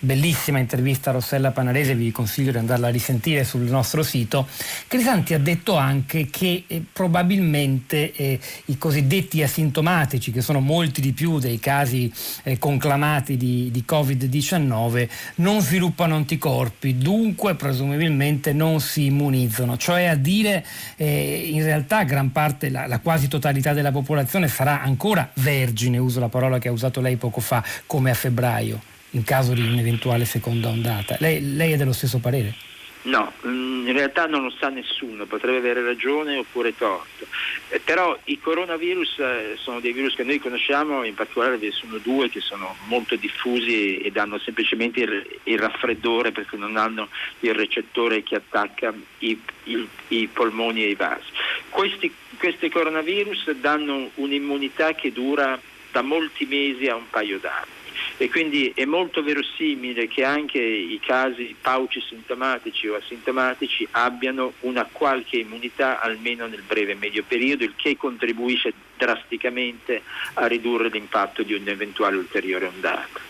bellissima 0.00 0.58
intervista 0.58 1.10
a 1.10 1.14
Rossella 1.14 1.50
Panarese, 1.50 1.94
vi 1.94 2.12
consiglio 2.12 2.52
di 2.52 2.58
andarla 2.58 2.88
a 2.88 2.90
risentire 2.90 3.44
sul 3.44 3.62
nostro 3.62 4.02
sito, 4.02 4.46
Crisanti 4.86 5.34
ha 5.34 5.38
detto 5.38 5.76
anche 5.76 6.28
che 6.30 6.64
eh, 6.66 6.82
probabilmente 6.92 8.12
eh, 8.12 8.38
i 8.66 8.78
cosiddetti 8.78 9.42
asintomatici, 9.42 10.30
che 10.30 10.40
sono 10.40 10.60
molti 10.60 11.00
di 11.00 11.12
più 11.12 11.38
dei 11.38 11.58
casi 11.58 12.12
eh, 12.44 12.58
conclamati 12.58 13.36
di, 13.36 13.70
di, 13.70 13.84
Covid-19, 13.86 15.08
non 15.36 15.60
sviluppano 15.60 16.14
anticorpi, 16.14 16.98
dunque 16.98 17.54
presumibilmente 17.54 18.52
non 18.52 18.80
si 18.80 19.06
immunizzano, 19.06 19.76
cioè 19.76 20.04
a 20.04 20.14
dire 20.14 20.64
eh, 20.96 21.48
in 21.52 21.62
realtà 21.62 22.04
gran 22.04 22.32
parte, 22.32 22.70
la, 22.70 22.86
la 22.86 23.00
quasi 23.00 23.28
totalità 23.28 23.72
della 23.72 23.92
popolazione 23.92 24.48
sarà 24.48 24.80
ancora 24.82 25.28
vergine, 25.34 25.98
uso 25.98 26.20
la 26.20 26.28
parola 26.28 26.58
che 26.58 26.68
ha 26.68 26.72
usato 26.72 27.00
lei 27.00 27.16
poco 27.16 27.40
fa, 27.40 27.64
come 27.86 28.10
a 28.10 28.14
febbraio 28.14 28.96
in 29.10 29.24
caso 29.24 29.52
di 29.52 29.62
un'eventuale 29.62 30.24
seconda 30.24 30.68
ondata. 30.68 31.16
Lei, 31.20 31.54
lei, 31.54 31.72
è 31.72 31.76
dello 31.76 31.92
stesso 31.92 32.18
parere? 32.18 32.54
No, 33.02 33.32
mm, 33.46 33.86
in 33.86 33.92
realtà 33.94 34.26
non 34.26 34.42
lo 34.42 34.52
sa 34.58 34.68
nessuno, 34.68 35.24
potrebbe 35.24 35.58
avere 35.58 35.82
ragione 35.82 36.36
oppure 36.36 36.76
torto. 36.76 37.26
Eh, 37.68 37.80
però 37.80 38.18
i 38.24 38.38
coronavirus 38.38 39.18
eh, 39.20 39.54
sono 39.56 39.80
dei 39.80 39.92
virus 39.92 40.14
che 40.14 40.24
noi 40.24 40.38
conosciamo, 40.38 41.04
in 41.04 41.14
particolare 41.14 41.56
ve 41.56 41.66
ne 41.68 41.72
sono 41.72 41.98
due 41.98 42.28
che 42.28 42.40
sono 42.40 42.76
molto 42.88 43.16
diffusi 43.16 43.98
e, 43.98 44.10
danno 44.10 44.38
semplicemente 44.38 45.00
il, 45.00 45.40
il, 45.44 45.58
raffreddore 45.58 46.32
perché 46.32 46.56
non 46.56 46.76
hanno 46.76 47.08
il 47.40 47.54
recettore 47.54 48.22
che 48.22 48.34
attacca 48.34 48.92
i, 49.18 49.40
i, 49.64 49.88
i 50.08 50.26
polmoni 50.26 50.82
e 50.82 50.90
i 50.90 50.94
vasi. 50.94 51.30
Questi, 51.70 52.12
questi 52.36 52.68
coronavirus 52.68 53.52
danno 53.52 54.10
un'immunità 54.16 54.92
che 54.94 55.12
dura 55.12 55.58
da 55.92 56.02
molti 56.02 56.44
mesi 56.44 56.88
a 56.88 56.96
un 56.96 57.08
paio 57.08 57.38
d'anni 57.38 57.76
e 58.20 58.28
quindi 58.28 58.72
è 58.74 58.84
molto 58.84 59.22
verosimile 59.22 60.08
che 60.08 60.24
anche 60.24 60.58
i 60.58 61.00
casi 61.00 61.54
pauci 61.60 62.00
sintomatici 62.00 62.88
o 62.88 62.96
asintomatici 62.96 63.86
abbiano 63.92 64.54
una 64.60 64.86
qualche 64.90 65.38
immunità 65.38 66.00
almeno 66.00 66.46
nel 66.46 66.62
breve 66.62 66.92
e 66.92 66.96
medio 66.96 67.22
periodo, 67.26 67.62
il 67.62 67.74
che 67.76 67.96
contribuisce 67.96 68.72
drasticamente 68.96 70.02
a 70.34 70.46
ridurre 70.46 70.88
l'impatto 70.88 71.44
di 71.44 71.54
un'eventuale 71.54 72.16
ulteriore 72.16 72.66
ondata. 72.66 73.27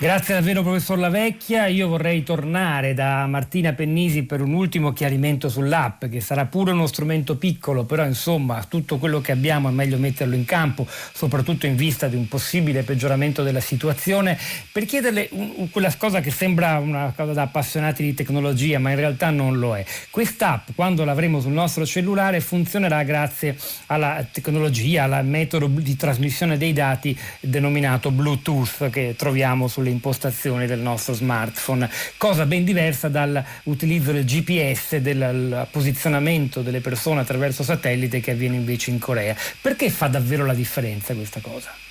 Grazie 0.00 0.32
davvero 0.32 0.62
professor 0.62 0.96
Lavecchia, 0.96 1.66
io 1.66 1.86
vorrei 1.86 2.22
tornare 2.22 2.94
da 2.94 3.26
Martina 3.26 3.74
Pennisi 3.74 4.22
per 4.22 4.40
un 4.40 4.54
ultimo 4.54 4.94
chiarimento 4.94 5.50
sull'app 5.50 6.06
che 6.06 6.22
sarà 6.22 6.46
pure 6.46 6.72
uno 6.72 6.86
strumento 6.86 7.36
piccolo, 7.36 7.84
però 7.84 8.06
insomma 8.06 8.64
tutto 8.66 8.96
quello 8.96 9.20
che 9.20 9.32
abbiamo 9.32 9.68
è 9.68 9.72
meglio 9.72 9.98
metterlo 9.98 10.34
in 10.36 10.46
campo, 10.46 10.86
soprattutto 10.88 11.66
in 11.66 11.76
vista 11.76 12.08
di 12.08 12.16
un 12.16 12.28
possibile 12.28 12.82
peggioramento 12.82 13.42
della 13.42 13.60
situazione, 13.60 14.38
per 14.72 14.86
chiederle 14.86 15.28
un, 15.32 15.68
quella 15.68 15.94
cosa 15.98 16.20
che 16.20 16.30
sembra 16.30 16.78
una 16.78 17.12
cosa 17.14 17.34
da 17.34 17.42
appassionati 17.42 18.02
di 18.02 18.14
tecnologia, 18.14 18.78
ma 18.78 18.88
in 18.88 18.96
realtà 18.96 19.28
non 19.28 19.58
lo 19.58 19.76
è. 19.76 19.84
Quest'app, 20.08 20.70
quando 20.74 21.04
l'avremo 21.04 21.42
sul 21.42 21.52
nostro 21.52 21.84
cellulare, 21.84 22.40
funzionerà 22.40 23.02
grazie 23.02 23.54
alla 23.88 24.26
tecnologia, 24.32 25.04
al 25.04 25.26
metodo 25.26 25.66
di 25.66 25.94
trasmissione 25.94 26.56
dei 26.56 26.72
dati 26.72 27.14
denominato 27.40 28.10
Bluetooth 28.10 28.88
che 28.88 29.14
troviamo 29.14 29.68
sulle 29.68 29.88
impostazioni 29.90 30.66
del 30.66 30.80
nostro 30.80 31.12
smartphone, 31.12 31.90
cosa 32.16 32.46
ben 32.46 32.64
diversa 32.64 33.08
dall'utilizzo 33.08 34.12
del 34.12 34.24
GPS, 34.24 34.96
del 34.96 35.66
posizionamento 35.70 36.62
delle 36.62 36.80
persone 36.80 37.20
attraverso 37.20 37.62
satellite 37.62 38.20
che 38.20 38.32
avviene 38.32 38.56
invece 38.56 38.90
in 38.90 38.98
Corea. 38.98 39.36
Perché 39.60 39.90
fa 39.90 40.08
davvero 40.08 40.46
la 40.46 40.54
differenza 40.54 41.14
questa 41.14 41.40
cosa? 41.40 41.89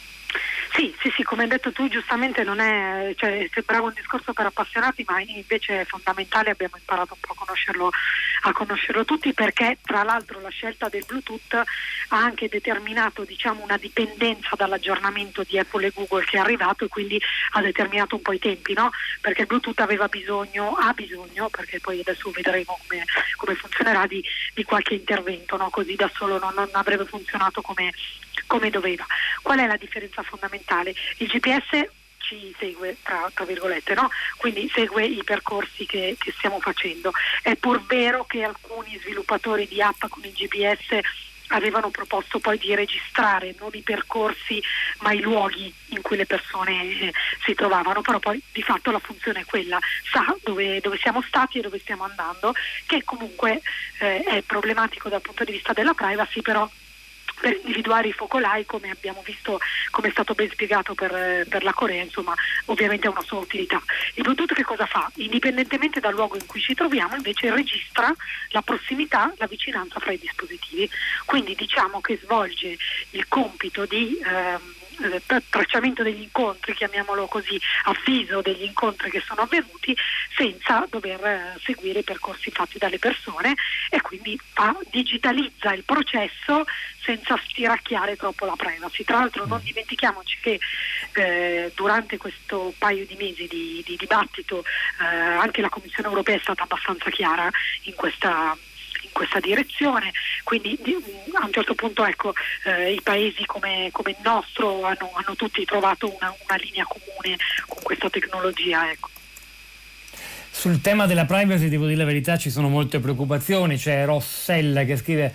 Sì, 0.79 0.95
sì, 0.97 1.11
sì, 1.13 1.23
come 1.23 1.43
hai 1.43 1.49
detto 1.49 1.73
tu 1.73 1.89
giustamente 1.89 2.41
non 2.45 2.61
è, 2.61 3.13
cioè, 3.17 3.49
sembrava 3.51 3.87
un 3.87 3.93
discorso 3.93 4.31
per 4.31 4.45
appassionati, 4.45 5.03
ma 5.05 5.19
invece 5.19 5.81
è 5.81 5.83
fondamentale, 5.83 6.51
abbiamo 6.51 6.77
imparato 6.77 7.15
un 7.15 7.19
po' 7.19 7.33
a 7.33 7.35
conoscerlo, 7.35 7.91
a 8.43 8.53
conoscerlo 8.53 9.03
tutti 9.03 9.33
perché 9.33 9.79
tra 9.81 10.03
l'altro 10.03 10.39
la 10.39 10.47
scelta 10.47 10.87
del 10.87 11.03
Bluetooth 11.05 11.53
ha 11.53 12.17
anche 12.17 12.47
determinato 12.47 13.25
diciamo, 13.25 13.61
una 13.61 13.75
dipendenza 13.75 14.55
dall'aggiornamento 14.55 15.43
di 15.43 15.59
Apple 15.59 15.87
e 15.87 15.91
Google 15.93 16.23
che 16.23 16.37
è 16.37 16.39
arrivato 16.39 16.85
e 16.85 16.87
quindi 16.87 17.21
ha 17.51 17.61
determinato 17.61 18.15
un 18.15 18.21
po' 18.21 18.31
i 18.31 18.39
tempi, 18.39 18.71
no? 18.71 18.89
perché 19.19 19.41
il 19.41 19.47
Bluetooth 19.47 19.81
aveva 19.81 20.07
bisogno, 20.07 20.75
ha 20.75 20.93
bisogno, 20.93 21.49
perché 21.49 21.81
poi 21.81 21.99
adesso 21.99 22.31
vedremo 22.31 22.79
come, 22.87 23.03
come 23.35 23.55
funzionerà, 23.55 24.07
di, 24.07 24.23
di, 24.53 24.63
qualche 24.63 24.93
intervento, 24.93 25.57
no? 25.57 25.69
così 25.69 25.95
da 25.95 26.09
solo 26.15 26.39
non, 26.39 26.53
non 26.53 26.69
avrebbe 26.71 27.03
funzionato 27.03 27.61
come 27.61 27.91
come 28.49 28.71
doveva. 28.71 29.05
Qual 29.43 29.59
è 29.59 29.67
la 29.67 29.77
differenza 29.77 30.23
fondamentale? 30.23 30.68
Il 31.17 31.27
GPS 31.27 31.89
ci 32.17 32.53
segue, 32.60 32.97
tra, 33.01 33.29
tra 33.34 33.45
virgolette, 33.45 33.95
no? 33.95 34.10
quindi 34.38 34.69
segue 34.73 35.03
i 35.05 35.23
percorsi 35.23 35.86
che, 35.86 36.15
che, 36.19 36.32
stiamo 36.38 36.60
facendo. 36.60 37.12
È 37.41 37.55
pur 37.55 37.84
vero 37.86 38.25
che 38.25 38.43
alcuni 38.43 38.97
sviluppatori 39.01 39.67
di 39.67 39.82
app 39.82 40.05
con 40.08 40.23
il 40.23 40.32
GPS 40.32 40.99
avevano 41.49 41.89
proposto 41.89 42.39
poi 42.39 42.60
di 42.60 42.75
registrare 42.75 43.55
non 43.60 43.71
i 43.73 43.82
percorsi 43.82 44.62
ma 44.99 45.13
i 45.13 45.19
luoghi 45.19 45.73
in 45.88 46.01
cui 46.01 46.15
le 46.15 46.27
persone 46.27 46.99
eh, 46.99 47.13
si 47.43 47.53
trovavano, 47.53 48.01
però 48.01 48.19
poi 48.19 48.41
di 48.51 48.62
fatto 48.62 48.91
la 48.91 48.99
funzione 48.99 49.41
è 49.41 49.45
quella, 49.45 49.79
sa 50.12 50.36
dove, 50.43 50.79
dove 50.82 50.97
siamo 50.97 51.23
stati 51.23 51.60
e 51.60 51.62
dove 51.62 51.79
stiamo 51.79 52.03
andando, 52.03 52.53
che 52.86 53.03
comunque 53.03 53.62
eh, 53.99 54.21
è 54.23 54.41
problematico 54.43 55.10
dal 55.10 55.21
punto 55.21 55.43
di 55.43 55.53
vista 55.53 55.73
della 55.73 55.93
privacy, 55.93 56.41
però 56.41 56.69
per 57.39 57.54
individuare 57.56 58.08
i 58.10 58.13
focolai 58.13 58.65
come 58.65 58.89
abbiamo 58.89 59.21
visto, 59.23 59.60
come 59.91 60.10
è 60.10 60.12
stato 60.12 60.34
ben 60.34 60.49
spiegato 60.49 60.93
per, 60.93 61.45
per, 61.47 61.63
la 61.63 61.73
Corea, 61.73 62.04
insomma 62.04 62.34
ovviamente 62.65 63.08
ha 63.08 63.12
una 63.12 63.21
sua 63.21 63.39
utilità. 63.39 63.82
Il 64.15 64.23
Bluetooth 64.23 64.54
che 64.54 64.63
cosa 64.63 64.86
fa? 64.86 65.10
Indipendentemente 65.15 65.99
dal 65.99 66.13
luogo 66.13 66.36
in 66.36 66.45
cui 66.45 66.62
ci 66.62 66.73
troviamo 66.73 67.15
invece 67.15 67.54
registra 67.54 68.13
la 68.49 68.62
prossimità, 68.62 69.34
la 69.38 69.47
vicinanza 69.47 69.99
fra 69.99 70.12
i 70.12 70.19
dispositivi, 70.19 70.89
quindi 71.25 71.56
diciamo 71.56 72.02
che 72.02 72.19
svolge 72.21 72.78
il 73.12 73.28
compito 73.28 73.86
di... 73.86 74.19
Ehm, 74.23 74.73
eh, 74.75 74.78
tracciamento 75.49 76.03
degli 76.03 76.21
incontri, 76.21 76.73
chiamiamolo 76.73 77.27
così, 77.27 77.59
avviso 77.83 78.41
degli 78.41 78.63
incontri 78.63 79.09
che 79.09 79.21
sono 79.25 79.41
avvenuti 79.41 79.95
senza 80.35 80.85
dover 80.89 81.23
eh, 81.25 81.59
seguire 81.63 81.99
i 81.99 82.03
percorsi 82.03 82.51
fatti 82.51 82.77
dalle 82.77 82.99
persone 82.99 83.55
e 83.89 84.01
quindi 84.01 84.39
fa, 84.53 84.75
digitalizza 84.89 85.73
il 85.73 85.83
processo 85.83 86.65
senza 87.01 87.39
stiracchiare 87.47 88.15
troppo 88.15 88.45
la 88.45 88.55
privacy. 88.55 89.03
Tra 89.03 89.19
l'altro 89.19 89.45
non 89.45 89.59
mm. 89.59 89.65
dimentichiamoci 89.65 90.38
che 90.41 90.59
eh, 91.13 91.71
durante 91.75 92.17
questo 92.17 92.73
paio 92.77 93.05
di 93.05 93.15
mesi 93.15 93.47
di, 93.47 93.83
di 93.85 93.95
dibattito 93.97 94.63
eh, 95.01 95.05
anche 95.05 95.62
la 95.62 95.69
Commissione 95.69 96.09
europea 96.09 96.35
è 96.35 96.39
stata 96.41 96.63
abbastanza 96.63 97.09
chiara 97.09 97.49
in 97.83 97.95
questa 97.95 98.55
questa 99.19 99.41
direzione, 99.41 100.13
quindi 100.45 100.79
a 101.34 101.45
un 101.45 101.51
certo 101.51 101.75
punto 101.75 102.05
ecco, 102.05 102.34
eh, 102.63 102.93
i 102.93 103.01
paesi 103.01 103.45
come, 103.45 103.89
come, 103.91 104.12
il 104.12 104.17
nostro 104.23 104.86
hanno, 104.86 105.12
hanno 105.13 105.36
tutti 105.36 105.65
trovato 105.65 106.08
una, 106.08 106.34
una, 106.47 106.55
linea 106.55 106.86
comune 106.86 107.36
con 107.67 107.84
questa 107.84 108.10
tecnologia. 108.10 108.89
Ecco. 108.89 109.10
Sul 110.49 110.79
tema 110.79 111.05
della 111.05 111.25
privacy 111.25 111.67
devo 111.67 111.86
dire 111.86 111.97
la 111.97 112.05
verità 112.05 112.38
ci 112.38 112.49
sono 112.49 112.69
molte 112.69 112.99
preoccupazioni, 112.99 113.75
c'è 113.75 114.05
Rossella 114.05 114.86
che 114.86 114.95
scrive 114.95 115.34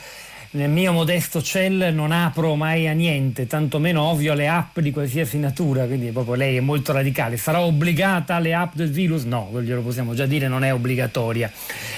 nel 0.54 0.70
mio 0.70 0.92
modesto 0.92 1.42
cell 1.42 1.92
non 1.92 2.12
apro 2.12 2.54
mai 2.54 2.86
a 2.86 2.92
niente, 2.92 3.48
tantomeno 3.48 4.02
ovvio 4.02 4.32
alle 4.32 4.46
app 4.46 4.78
di 4.78 4.92
qualsiasi 4.92 5.38
natura, 5.38 5.84
quindi 5.84 6.10
proprio 6.10 6.34
lei 6.34 6.56
è 6.56 6.60
molto 6.60 6.92
radicale. 6.92 7.36
Sarà 7.36 7.60
obbligata 7.60 8.36
alle 8.36 8.54
app 8.54 8.74
del 8.74 8.90
virus? 8.90 9.24
No, 9.24 9.50
glielo 9.60 9.82
possiamo 9.82 10.14
già 10.14 10.26
dire, 10.26 10.46
non 10.46 10.62
è 10.62 10.72
obbligatoria. 10.72 11.50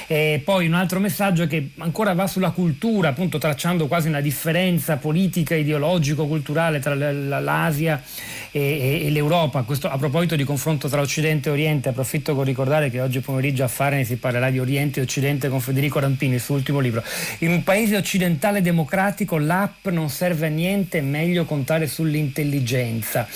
E 0.06 0.40
poi 0.42 0.66
un 0.66 0.72
altro 0.72 1.00
messaggio 1.00 1.46
che 1.46 1.72
ancora 1.78 2.14
va 2.14 2.26
sulla 2.26 2.50
cultura, 2.50 3.10
appunto 3.10 3.36
tracciando 3.36 3.88
quasi 3.88 4.08
una 4.08 4.22
differenza 4.22 4.96
politica, 4.96 5.54
ideologico-culturale 5.54 6.78
tra 6.78 6.94
l'Asia 6.94 8.02
e, 8.50 9.06
l'Europa. 9.10 9.64
Questo 9.64 9.90
a 9.90 9.98
proposito 9.98 10.34
di 10.34 10.44
confronto 10.44 10.88
tra 10.88 11.02
Occidente 11.02 11.50
e 11.50 11.52
Oriente, 11.52 11.90
approfitto 11.90 12.34
per 12.34 12.46
ricordare 12.46 12.88
che 12.88 13.02
oggi 13.02 13.20
pomeriggio 13.20 13.64
a 13.64 13.68
Farene 13.68 14.04
si 14.04 14.16
parlerà 14.16 14.48
di 14.48 14.58
Oriente 14.58 15.00
e 15.00 15.02
Occidente 15.02 15.50
con 15.50 15.60
Federico 15.60 15.98
Rampini, 15.98 16.36
il 16.36 16.40
suo 16.40 16.54
ultimo 16.54 16.78
libro. 16.78 17.02
In 17.40 17.50
un 17.50 17.62
paese 17.62 17.96
occidentale 17.96 18.44
occidentale 18.46 18.60
democratico 18.62 19.38
l'app 19.38 19.88
non 19.88 20.08
serve 20.08 20.46
a 20.46 20.50
niente, 20.50 20.98
è 20.98 21.00
meglio 21.00 21.44
contare 21.44 21.86
sull'intelligenza. 21.86 23.26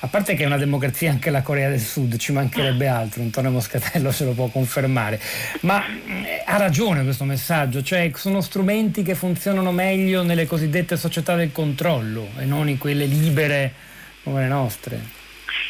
A 0.00 0.06
parte 0.06 0.34
che 0.34 0.42
è 0.42 0.46
una 0.46 0.56
democrazia 0.56 1.10
anche 1.10 1.30
la 1.30 1.42
Corea 1.42 1.68
del 1.68 1.80
Sud, 1.80 2.16
ci 2.16 2.32
mancherebbe 2.32 2.86
altro, 2.88 3.22
Antonio 3.22 3.50
Moscatello 3.50 4.10
se 4.10 4.24
lo 4.24 4.32
può 4.32 4.48
confermare. 4.48 5.20
Ma 5.60 5.84
eh, 5.86 6.42
ha 6.44 6.56
ragione 6.56 7.02
questo 7.04 7.24
messaggio, 7.24 7.82
cioè 7.82 8.10
sono 8.14 8.40
strumenti 8.40 9.02
che 9.02 9.14
funzionano 9.14 9.70
meglio 9.72 10.22
nelle 10.22 10.46
cosiddette 10.46 10.96
società 10.96 11.34
del 11.34 11.52
controllo 11.52 12.30
e 12.38 12.44
non 12.44 12.68
in 12.68 12.78
quelle 12.78 13.06
libere 13.06 13.72
come 14.22 14.42
le 14.42 14.48
nostre. 14.48 15.00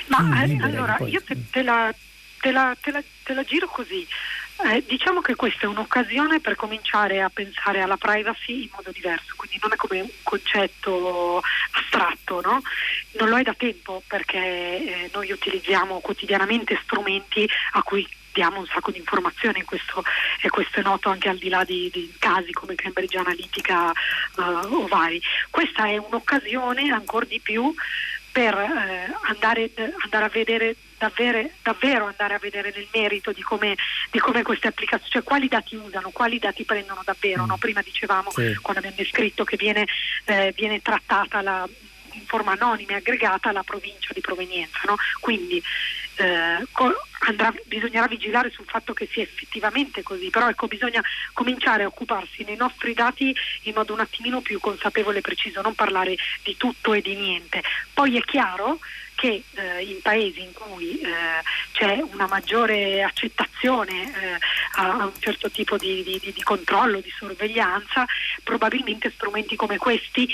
Ma 0.08 0.44
eh, 0.44 0.56
allora, 0.60 0.98
io 1.06 1.22
te, 1.24 1.36
te, 1.50 1.62
la, 1.62 1.92
te, 2.40 2.52
la, 2.52 2.76
te, 2.80 2.90
la, 2.90 3.02
te 3.24 3.34
la 3.34 3.42
giro 3.42 3.66
così. 3.66 4.06
Eh, 4.62 4.84
diciamo 4.86 5.20
che 5.20 5.34
questa 5.34 5.66
è 5.66 5.68
un'occasione 5.68 6.40
per 6.40 6.54
cominciare 6.54 7.20
a 7.20 7.28
pensare 7.28 7.80
alla 7.80 7.96
privacy 7.96 8.62
in 8.62 8.68
modo 8.72 8.92
diverso, 8.92 9.34
quindi 9.36 9.58
non 9.60 9.72
è 9.72 9.76
come 9.76 10.00
un 10.00 10.08
concetto 10.22 11.42
astratto, 11.72 12.40
no? 12.40 12.62
non 13.18 13.28
lo 13.28 13.36
è 13.36 13.42
da 13.42 13.54
tempo 13.54 14.02
perché 14.06 14.38
eh, 14.38 15.10
noi 15.12 15.32
utilizziamo 15.32 15.98
quotidianamente 15.98 16.78
strumenti 16.84 17.48
a 17.72 17.82
cui 17.82 18.06
diamo 18.32 18.58
un 18.58 18.66
sacco 18.66 18.90
di 18.90 18.98
informazioni 18.98 19.62
questo, 19.62 20.02
e 20.40 20.48
questo 20.48 20.80
è 20.80 20.82
noto 20.82 21.08
anche 21.08 21.28
al 21.28 21.38
di 21.38 21.48
là 21.48 21.64
di, 21.64 21.88
di 21.92 22.12
casi 22.18 22.52
come 22.52 22.74
Cambridge 22.74 23.16
Analytica 23.16 23.90
uh, 23.90 24.74
o 24.74 24.86
vari. 24.88 25.20
Questa 25.50 25.86
è 25.86 25.96
un'occasione 25.96 26.90
ancora 26.90 27.24
di 27.26 27.40
più 27.40 27.72
per 28.32 28.54
eh, 28.54 29.14
andare, 29.28 29.70
andare, 30.02 30.24
a 30.24 30.28
vedere 30.28 30.74
davvero, 30.98 31.48
davvero, 31.62 32.06
andare 32.06 32.34
a 32.34 32.38
vedere 32.38 32.72
nel 32.74 32.88
merito 32.92 33.32
di 33.32 33.42
come, 33.42 33.76
di 34.10 34.18
come, 34.18 34.42
queste 34.42 34.68
applicazioni, 34.68 35.10
cioè 35.10 35.22
quali 35.22 35.48
dati 35.48 35.76
usano, 35.76 36.10
quali 36.10 36.38
dati 36.38 36.64
prendono 36.64 37.02
davvero. 37.04 37.46
No? 37.46 37.54
Mm. 37.54 37.60
Prima 37.60 37.82
dicevamo, 37.82 38.30
sì. 38.30 38.54
quando 38.60 38.80
abbiamo 38.80 38.96
descritto 38.96 39.44
che 39.44 39.56
viene, 39.56 39.86
eh, 40.24 40.52
viene 40.56 40.80
trattata 40.82 41.42
la, 41.42 41.68
in 42.12 42.26
forma 42.26 42.52
anonima 42.52 42.92
e 42.92 42.96
aggregata 42.96 43.52
la 43.52 43.62
provincia 43.62 44.12
di 44.12 44.20
provenienza. 44.20 44.80
No? 44.86 44.96
Quindi 45.20 45.62
eh, 46.16 46.66
andrà, 47.26 47.52
bisognerà 47.64 48.06
vigilare 48.06 48.50
sul 48.50 48.66
fatto 48.66 48.92
che 48.92 49.08
sia 49.10 49.22
effettivamente 49.22 50.02
così, 50.02 50.30
però 50.30 50.48
ecco, 50.48 50.66
bisogna 50.66 51.02
cominciare 51.32 51.84
a 51.84 51.86
occuparsi 51.86 52.44
nei 52.44 52.56
nostri 52.56 52.94
dati 52.94 53.34
in 53.62 53.74
modo 53.74 53.92
un 53.92 54.00
attimino 54.00 54.40
più 54.40 54.60
consapevole 54.60 55.18
e 55.18 55.22
preciso, 55.22 55.60
non 55.60 55.74
parlare 55.74 56.16
di 56.42 56.56
tutto 56.56 56.92
e 56.94 57.00
di 57.00 57.14
niente. 57.14 57.62
Poi 57.92 58.16
è 58.16 58.20
chiaro 58.20 58.78
che 59.14 59.42
eh, 59.54 59.82
in 59.82 60.00
paesi 60.02 60.42
in 60.42 60.52
cui 60.52 61.00
eh, 61.00 61.08
c'è 61.72 62.02
una 62.12 62.26
maggiore 62.26 63.02
accettazione 63.02 64.02
eh, 64.02 64.38
a, 64.76 65.04
un 65.04 65.12
certo 65.18 65.50
tipo 65.50 65.76
di, 65.76 66.02
di, 66.02 66.20
di 66.20 66.42
controllo, 66.42 67.00
di 67.00 67.12
sorveglianza, 67.16 68.04
probabilmente 68.42 69.10
strumenti 69.14 69.56
come 69.56 69.78
questi 69.78 70.28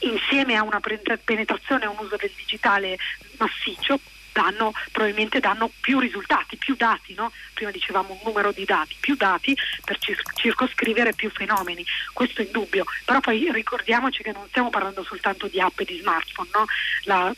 insieme 0.00 0.56
a 0.56 0.62
una 0.62 0.80
penetrazione 0.80 1.84
e 1.84 1.88
un 1.88 1.98
uso 1.98 2.16
del 2.16 2.32
digitale 2.36 2.96
massiccio 3.38 4.00
danno, 4.32 4.72
probabilmente 4.92 5.40
danno 5.40 5.70
più 5.80 5.98
risultati, 5.98 6.56
più 6.56 6.74
dati, 6.76 7.14
no? 7.14 7.32
prima 7.52 7.70
dicevamo 7.70 8.12
un 8.12 8.20
numero 8.24 8.52
di 8.52 8.64
dati, 8.64 8.96
più 9.00 9.16
dati 9.16 9.56
per 9.84 9.98
circoscrivere 10.34 11.12
più 11.12 11.30
fenomeni, 11.30 11.84
questo 12.12 12.42
è 12.42 12.44
indubbio, 12.44 12.84
però 13.04 13.20
poi 13.20 13.50
ricordiamoci 13.52 14.22
che 14.22 14.32
non 14.32 14.46
stiamo 14.48 14.70
parlando 14.70 15.02
soltanto 15.04 15.46
di 15.48 15.60
app 15.60 15.78
e 15.80 15.84
di 15.84 15.98
smartphone, 15.98 16.48
no? 16.52 16.64
La, 17.04 17.34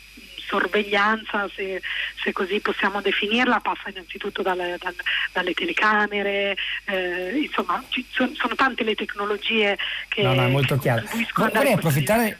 sorveglianza, 0.52 1.48
se, 1.54 1.80
se, 2.22 2.32
così 2.32 2.60
possiamo 2.60 3.00
definirla, 3.00 3.60
passa 3.60 3.88
innanzitutto 3.88 4.42
dalle, 4.42 4.76
dalle, 4.78 4.96
dalle 5.32 5.54
telecamere, 5.54 6.54
eh, 6.84 7.40
insomma 7.42 7.82
ci, 7.88 8.04
sono, 8.10 8.32
sono, 8.34 8.54
tante 8.54 8.84
le 8.84 8.94
tecnologie 8.94 9.78
che... 10.08 10.22
No, 10.22 10.34
no, 10.34 10.42
è 10.42 10.48
molto 10.48 10.76
chiaro. 10.76 11.04
Vorrei 11.34 11.72
approfittare 11.72 12.38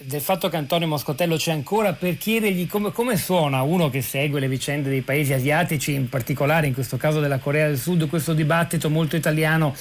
del 0.00 0.20
fatto 0.20 0.48
che 0.48 0.56
Antonio 0.56 0.86
Moscotello 0.86 1.34
c'è 1.34 1.50
ancora 1.50 1.92
per 1.92 2.16
chiedergli 2.16 2.68
come, 2.68 2.92
come, 2.92 3.16
suona 3.16 3.62
uno 3.62 3.90
che 3.90 4.00
segue 4.00 4.38
le 4.38 4.46
vicende 4.46 4.88
dei 4.88 5.00
paesi 5.00 5.32
asiatici, 5.32 5.92
in 5.92 6.08
particolare 6.08 6.68
in 6.68 6.72
questo 6.72 6.96
caso 6.96 7.18
della 7.18 7.38
Corea 7.38 7.66
del 7.66 7.78
Sud, 7.78 8.08
questo 8.08 8.32
dibattito 8.32 8.90
molto 8.90 9.16
italiano 9.16 9.74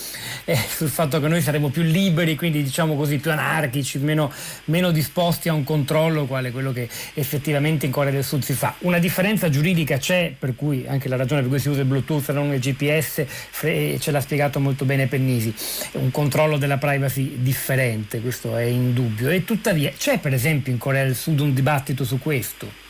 eh, 0.45 0.57
sul 0.57 0.89
fatto 0.89 1.19
che 1.19 1.27
noi 1.27 1.39
saremo 1.39 1.69
più 1.69 1.83
liberi, 1.83 2.35
quindi 2.35 2.63
diciamo 2.63 2.95
così 2.95 3.19
più 3.19 3.29
anarchici, 3.29 3.99
meno, 3.99 4.31
meno, 4.65 4.89
disposti 4.89 5.49
a 5.49 5.53
un 5.53 5.63
controllo 5.63 6.25
quale 6.25 6.49
quello 6.49 6.71
che 6.71 6.89
effettivamente 7.13 7.85
in 7.85 7.91
Corea 7.91 8.11
del 8.11 8.23
Sud 8.23 8.41
si 8.41 8.53
fa. 8.53 8.73
Una 8.79 8.97
differenza 8.97 9.49
giuridica 9.49 9.99
c'è, 9.99 10.33
per 10.37 10.55
cui 10.55 10.83
anche 10.87 11.09
la 11.09 11.15
ragione 11.15 11.41
per 11.41 11.51
cui 11.51 11.59
si 11.59 11.69
usa 11.69 11.81
il 11.81 11.85
Bluetooth 11.85 12.27
e 12.29 12.33
non 12.33 12.51
il 12.51 12.59
GPS, 12.59 13.23
ce 13.51 14.11
l'ha 14.11 14.21
spiegato 14.21 14.59
molto 14.59 14.83
bene 14.83 15.05
Pennisi, 15.05 15.53
un 15.91 16.09
controllo 16.09 16.57
della 16.57 16.77
privacy 16.77 17.35
differente, 17.43 18.19
questo 18.19 18.57
è 18.57 18.63
indubbio. 18.63 19.29
E 19.29 19.43
tuttavia 19.43 19.91
c'è 20.06 20.06
per 20.15 20.33
esempio 20.33 20.71
in 20.71 20.77
Corea 20.77 21.03
del 21.03 21.15
Sud 21.15 21.39
un 21.41 21.53
dibattito 21.53 22.05
su 22.05 22.19
questo? 22.19 22.85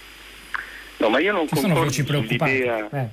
No, 0.98 1.10
ma 1.10 1.20
io 1.20 1.32
non 1.32 1.48
concordo 1.48 1.92
sull'idea, 1.92 2.90
eh. 2.92 3.08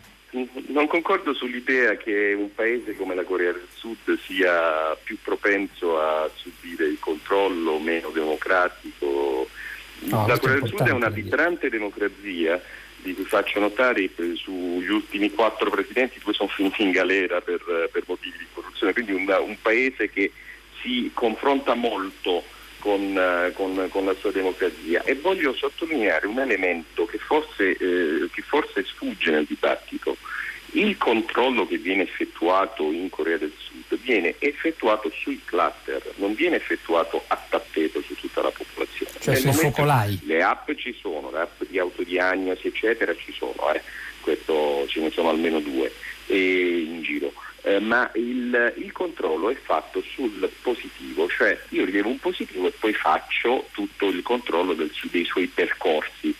non 0.68 0.86
concordo 0.86 1.34
sull'idea 1.34 1.96
che 1.96 2.34
un 2.36 2.54
paese 2.54 2.96
come 2.96 3.14
la 3.14 3.24
Corea 3.24 3.52
del 3.52 3.68
Sud 3.74 4.18
sia 4.26 4.96
più 5.02 5.16
propenso 5.22 5.98
a 6.00 6.30
subire 6.34 6.86
il 6.86 6.98
controllo, 6.98 7.78
meno 7.78 8.10
democratico. 8.10 9.48
No, 10.00 10.26
la 10.26 10.38
Corea 10.38 10.60
del 10.60 10.68
Sud 10.68 10.82
è 10.82 10.92
una 10.92 11.08
vibrante 11.08 11.68
democrazia 11.70 12.60
di 13.02 13.14
cui 13.14 13.24
faccio 13.24 13.60
notare 13.60 14.10
sugli 14.34 14.88
ultimi 14.88 15.30
quattro 15.30 15.70
presidenti, 15.70 16.20
due 16.22 16.32
sono 16.32 16.48
finiti 16.48 16.82
in 16.82 16.90
galera 16.90 17.40
per, 17.42 17.90
per 17.92 18.04
motivi 18.06 18.38
di 18.38 18.46
corruzione, 18.52 18.94
quindi 18.94 19.12
un, 19.12 19.28
un 19.28 19.56
paese 19.60 20.10
che 20.10 20.32
si 20.80 21.10
confronta 21.12 21.74
molto 21.74 22.42
con, 22.84 23.16
eh, 23.16 23.50
con, 23.54 23.88
con, 23.88 24.04
la 24.04 24.14
sua 24.20 24.30
democrazia 24.30 25.02
e 25.04 25.14
voglio 25.14 25.54
sottolineare 25.54 26.26
un 26.26 26.38
elemento 26.38 27.06
che 27.06 27.16
forse, 27.16 27.70
eh, 27.70 28.28
che 28.30 28.42
forse 28.42 28.84
sfugge 28.84 29.30
nel 29.30 29.46
dibattito. 29.46 30.18
Il 30.72 30.98
controllo 30.98 31.66
che 31.66 31.78
viene 31.78 32.02
effettuato 32.02 32.92
in 32.92 33.08
Corea 33.08 33.38
del 33.38 33.52
Sud 33.56 33.98
viene 34.02 34.34
effettuato 34.38 35.10
sui 35.18 35.40
cluster, 35.42 36.12
non 36.16 36.34
viene 36.34 36.56
effettuato 36.56 37.24
a 37.28 37.42
tappeto 37.48 38.02
su 38.02 38.14
tutta 38.16 38.42
la 38.42 38.50
popolazione. 38.50 39.12
Cioè 39.18 39.36
sui 39.36 39.52
focolai. 39.52 40.20
Le 40.24 40.42
app 40.42 40.70
ci 40.72 40.94
sono, 41.00 41.30
le 41.30 41.38
app 41.38 41.62
di 41.62 41.78
autodiagnosi 41.78 42.66
eccetera 42.66 43.16
ci 43.16 43.32
sono, 43.32 43.72
eh. 43.72 43.80
Questo, 44.20 44.86
ce 44.88 45.00
ne 45.00 45.10
sono 45.10 45.30
almeno 45.30 45.60
due 45.60 45.90
in 46.26 47.02
giro 47.02 47.32
eh, 47.64 47.80
ma 47.80 48.10
il, 48.14 48.74
il, 48.76 48.92
controllo 48.92 49.50
è 49.50 49.54
fatto 49.54 50.02
sul 50.02 50.50
positivo, 50.60 51.26
cioè 51.28 51.58
io 51.70 51.86
rilevo 51.86 52.10
un 52.10 52.18
positivo 52.18 52.66
e 52.66 52.72
poi 52.72 52.92
faccio 52.92 53.68
tutto 53.72 54.08
il 54.08 54.22
controllo 54.22 54.74
del, 54.74 54.92
dei 55.10 55.24
suoi 55.24 55.46
percorsi. 55.46 56.34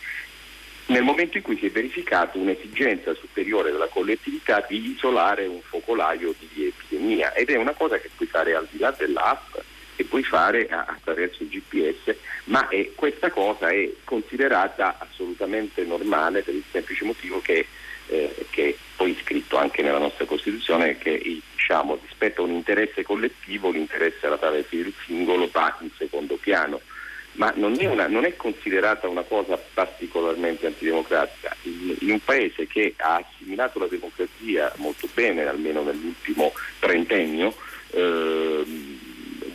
Nel 0.87 1.03
momento 1.03 1.39
in 1.39 1.43
cui 1.43 1.57
si 1.57 1.65
è 1.65 1.71
verificata 1.71 2.37
un'esigenza 2.37 3.15
superiore 3.15 3.73
della 3.73 3.87
collettività 3.87 4.63
di 4.69 4.91
isolare 4.91 5.47
un 5.47 5.63
focolaio 5.63 6.35
di 6.39 6.67
epidemia 6.67 7.33
ed 7.33 7.49
è 7.49 7.57
una 7.57 7.73
cosa 7.73 7.99
che 7.99 8.11
puoi 8.15 8.29
fare 8.29 8.55
al 8.55 8.69
di 8.71 8.79
là 8.79 8.95
dell'app 8.97 9.57
e 9.97 10.05
puoi 10.05 10.25
fare 10.25 10.69
attraverso 10.69 11.43
il 11.43 11.49
GPS, 11.49 12.15
ma 12.45 12.69
è, 12.69 12.91
questa 12.95 13.31
cosa 13.31 13.69
è 13.69 13.91
considerata 14.05 14.99
assolutamente 14.99 15.85
normale 15.85 16.43
per 16.43 16.53
il 16.53 16.65
semplice 16.71 17.05
motivo 17.07 17.41
che 17.41 17.67
eh, 18.15 18.47
che 18.51 18.69
è 18.71 18.75
poi 18.97 19.17
scritto 19.23 19.57
anche 19.57 19.83
nella 19.83 19.99
nostra 19.99 20.25
Costituzione 20.25 20.99
che 20.99 21.21
diciamo, 21.55 21.99
rispetto 22.01 22.43
a 22.43 22.45
un 22.45 22.53
interesse 22.53 23.03
collettivo 23.03 23.71
l'interesse 23.71 24.27
alla 24.27 24.39
privacy 24.39 24.83
del 24.83 24.95
singolo 25.05 25.49
va 25.51 25.77
in 25.81 25.91
secondo 25.97 26.37
piano 26.37 26.81
ma 27.35 27.53
non 27.57 27.75
è, 27.79 27.87
una, 27.87 28.07
non 28.07 28.25
è, 28.25 28.37
considerata 28.37 29.09
una 29.09 29.23
cosa 29.23 29.57
particolarmente 29.57 30.67
antidemocratica. 30.67 31.57
In, 31.63 31.97
in, 32.01 32.11
un 32.13 32.21
paese 32.21 32.67
che 32.67 32.95
ha 32.97 33.17
assimilato 33.17 33.79
la 33.79 33.89
democrazia 33.89 34.73
molto 34.77 35.09
bene, 35.13 35.45
almeno 35.47 35.83
nell'ultimo 35.83 36.53
trentennio, 36.79 37.53
eh, 37.91 38.65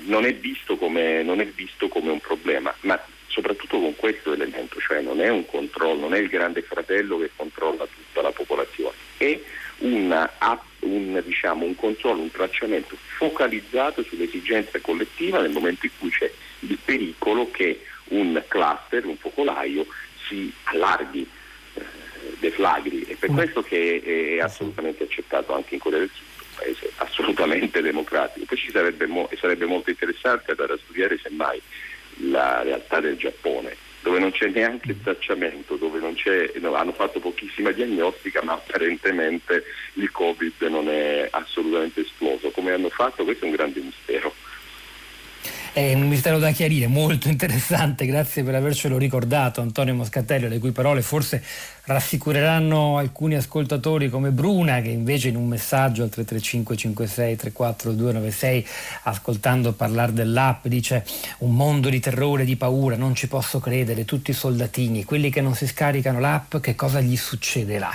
non, 0.05 0.25
è 0.25 0.35
come, 0.77 1.23
non, 1.23 1.39
è 1.39 1.45
visto 1.45 1.87
come, 1.87 2.11
un 2.11 2.19
problema, 2.19 2.73
ma 2.81 3.01
soprattutto 3.39 3.79
con 3.79 3.95
questo 3.95 4.33
elemento, 4.33 4.79
cioè 4.81 5.01
non 5.01 5.21
è 5.21 5.29
un 5.29 5.45
controllo, 5.45 6.01
non 6.01 6.13
è 6.13 6.19
il 6.19 6.27
grande 6.27 6.61
fratello 6.61 7.17
che 7.19 7.31
controlla 7.35 7.85
tutta 7.85 8.21
la 8.21 8.31
popolazione, 8.31 8.95
è 9.17 9.39
una, 9.79 10.29
un, 10.79 11.21
diciamo, 11.25 11.63
un 11.63 11.75
controllo, 11.75 12.21
un 12.21 12.31
tracciamento 12.31 12.97
focalizzato 13.17 14.03
sull'esigenza 14.03 14.79
collettiva 14.81 15.39
nel 15.39 15.51
momento 15.51 15.85
in 15.85 15.91
cui 15.97 16.09
c'è 16.09 16.29
il 16.59 16.77
pericolo 16.83 17.49
che 17.49 17.85
un 18.09 18.43
cluster, 18.47 19.05
un 19.05 19.15
focolaio 19.15 19.85
si 20.27 20.51
allarghi, 20.63 21.25
eh, 21.75 21.81
deflagri. 22.39 23.03
È 23.03 23.15
per 23.15 23.31
mm. 23.31 23.35
questo 23.35 23.61
che 23.61 24.01
è 24.37 24.41
assolutamente 24.41 25.03
accettato 25.05 25.53
anche 25.53 25.75
in 25.75 25.79
Corea 25.79 25.99
del 25.99 26.11
Sud 26.11 26.27
un 26.39 26.55
paese 26.55 26.91
assolutamente 26.97 27.81
democratico. 27.81 28.45
Poi 28.45 28.57
ci 28.57 28.69
sarebbe, 28.71 29.05
mo- 29.05 29.29
sarebbe 29.39 29.65
molto 29.65 29.89
interessante 29.91 30.51
andare 30.51 30.73
a 30.73 30.79
studiare 30.83 31.17
semmai 31.23 31.61
la 32.21 32.61
realtà 32.63 32.99
del 32.99 33.17
Giappone, 33.17 33.75
dove 34.01 34.19
non 34.19 34.31
c'è 34.31 34.47
neanche 34.47 34.91
il 34.91 35.01
tracciamento, 35.01 35.75
dove 35.75 35.99
no, 35.99 36.73
hanno 36.73 36.93
fatto 36.93 37.19
pochissima 37.19 37.71
diagnostica, 37.71 38.43
ma 38.43 38.53
apparentemente 38.53 39.63
il 39.93 40.11
Covid 40.11 40.61
non 40.63 40.89
è 40.89 41.27
assolutamente 41.31 42.01
esploso. 42.01 42.51
Come 42.51 42.71
hanno 42.71 42.89
fatto? 42.89 43.23
Questo 43.23 43.45
è 43.45 43.49
un 43.49 43.55
grande 43.55 43.79
mistero. 43.79 44.33
È 45.71 45.93
un 45.93 46.07
mistero 46.07 46.39
da 46.39 46.51
chiarire, 46.51 46.87
molto 46.87 47.27
interessante, 47.29 48.05
grazie 48.05 48.43
per 48.43 48.55
avercelo 48.55 48.97
ricordato 48.97 49.61
Antonio 49.61 49.93
Moscatello, 49.93 50.47
le 50.47 50.57
cui 50.57 50.71
parole 50.71 51.01
forse 51.01 51.43
rassicureranno 51.89 52.97
alcuni 52.97 53.33
ascoltatori 53.33 54.09
come 54.09 54.29
Bruna 54.29 54.79
che 54.79 54.89
invece 54.89 55.29
in 55.29 55.35
un 55.35 55.47
messaggio 55.47 56.03
al 56.03 56.09
335 56.09 56.77
56 56.77 57.35
34 57.35 57.91
296 57.93 58.67
ascoltando 59.03 59.73
parlare 59.73 60.13
dell'app 60.13 60.67
dice 60.67 61.03
un 61.39 61.55
mondo 61.55 61.89
di 61.89 61.99
terrore, 61.99 62.45
di 62.45 62.55
paura, 62.55 62.95
non 62.95 63.15
ci 63.15 63.27
posso 63.27 63.59
credere, 63.59 64.05
tutti 64.05 64.29
i 64.29 64.35
soldatini, 64.35 65.03
quelli 65.03 65.31
che 65.31 65.41
non 65.41 65.55
si 65.55 65.65
scaricano 65.65 66.19
l'app 66.19 66.57
che 66.57 66.75
cosa 66.75 67.01
gli 67.01 67.17
succederà? 67.17 67.89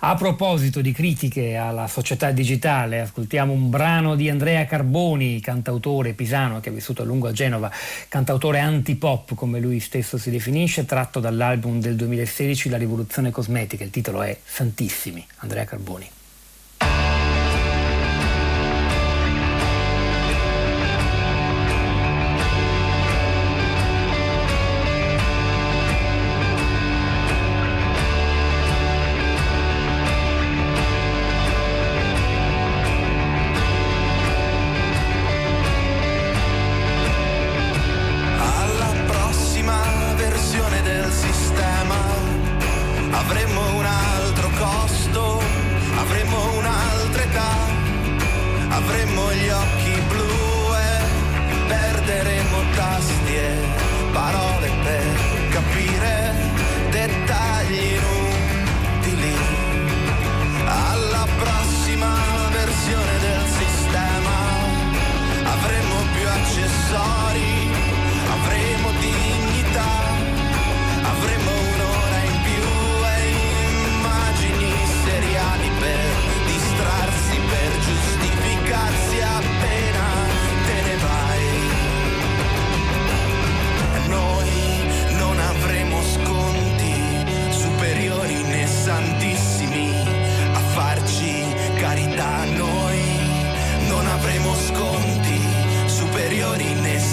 A 0.00 0.14
proposito 0.16 0.80
di 0.80 0.90
critiche 0.90 1.54
alla 1.54 1.86
società 1.86 2.32
digitale 2.32 3.00
ascoltiamo 3.00 3.52
un 3.52 3.70
brano 3.70 4.16
di 4.16 4.28
Andrea 4.28 4.64
Carboni, 4.64 5.38
cantautore 5.38 6.14
pisano 6.14 6.58
che 6.58 6.70
ha 6.70 6.72
vissuto 6.72 7.02
a 7.02 7.04
lungo 7.04 7.28
a 7.28 7.32
Genova, 7.32 7.70
cantautore 8.08 8.58
antipop 8.58 9.34
come 9.36 9.60
lui 9.60 9.78
stesso 9.78 10.18
si 10.18 10.30
definisce, 10.30 10.84
tratto 10.84 11.20
dall'album 11.20 11.78
del 11.78 11.94
2016 11.94 12.68
La 12.70 12.76
rivoluzione 12.76 13.34
cosmetica, 13.36 13.84
il 13.84 13.90
titolo 13.90 14.22
è 14.22 14.34
Santissimi, 14.42 15.26
Andrea 15.40 15.66
Carboni. 15.66 16.15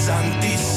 santísimo. 0.05 0.72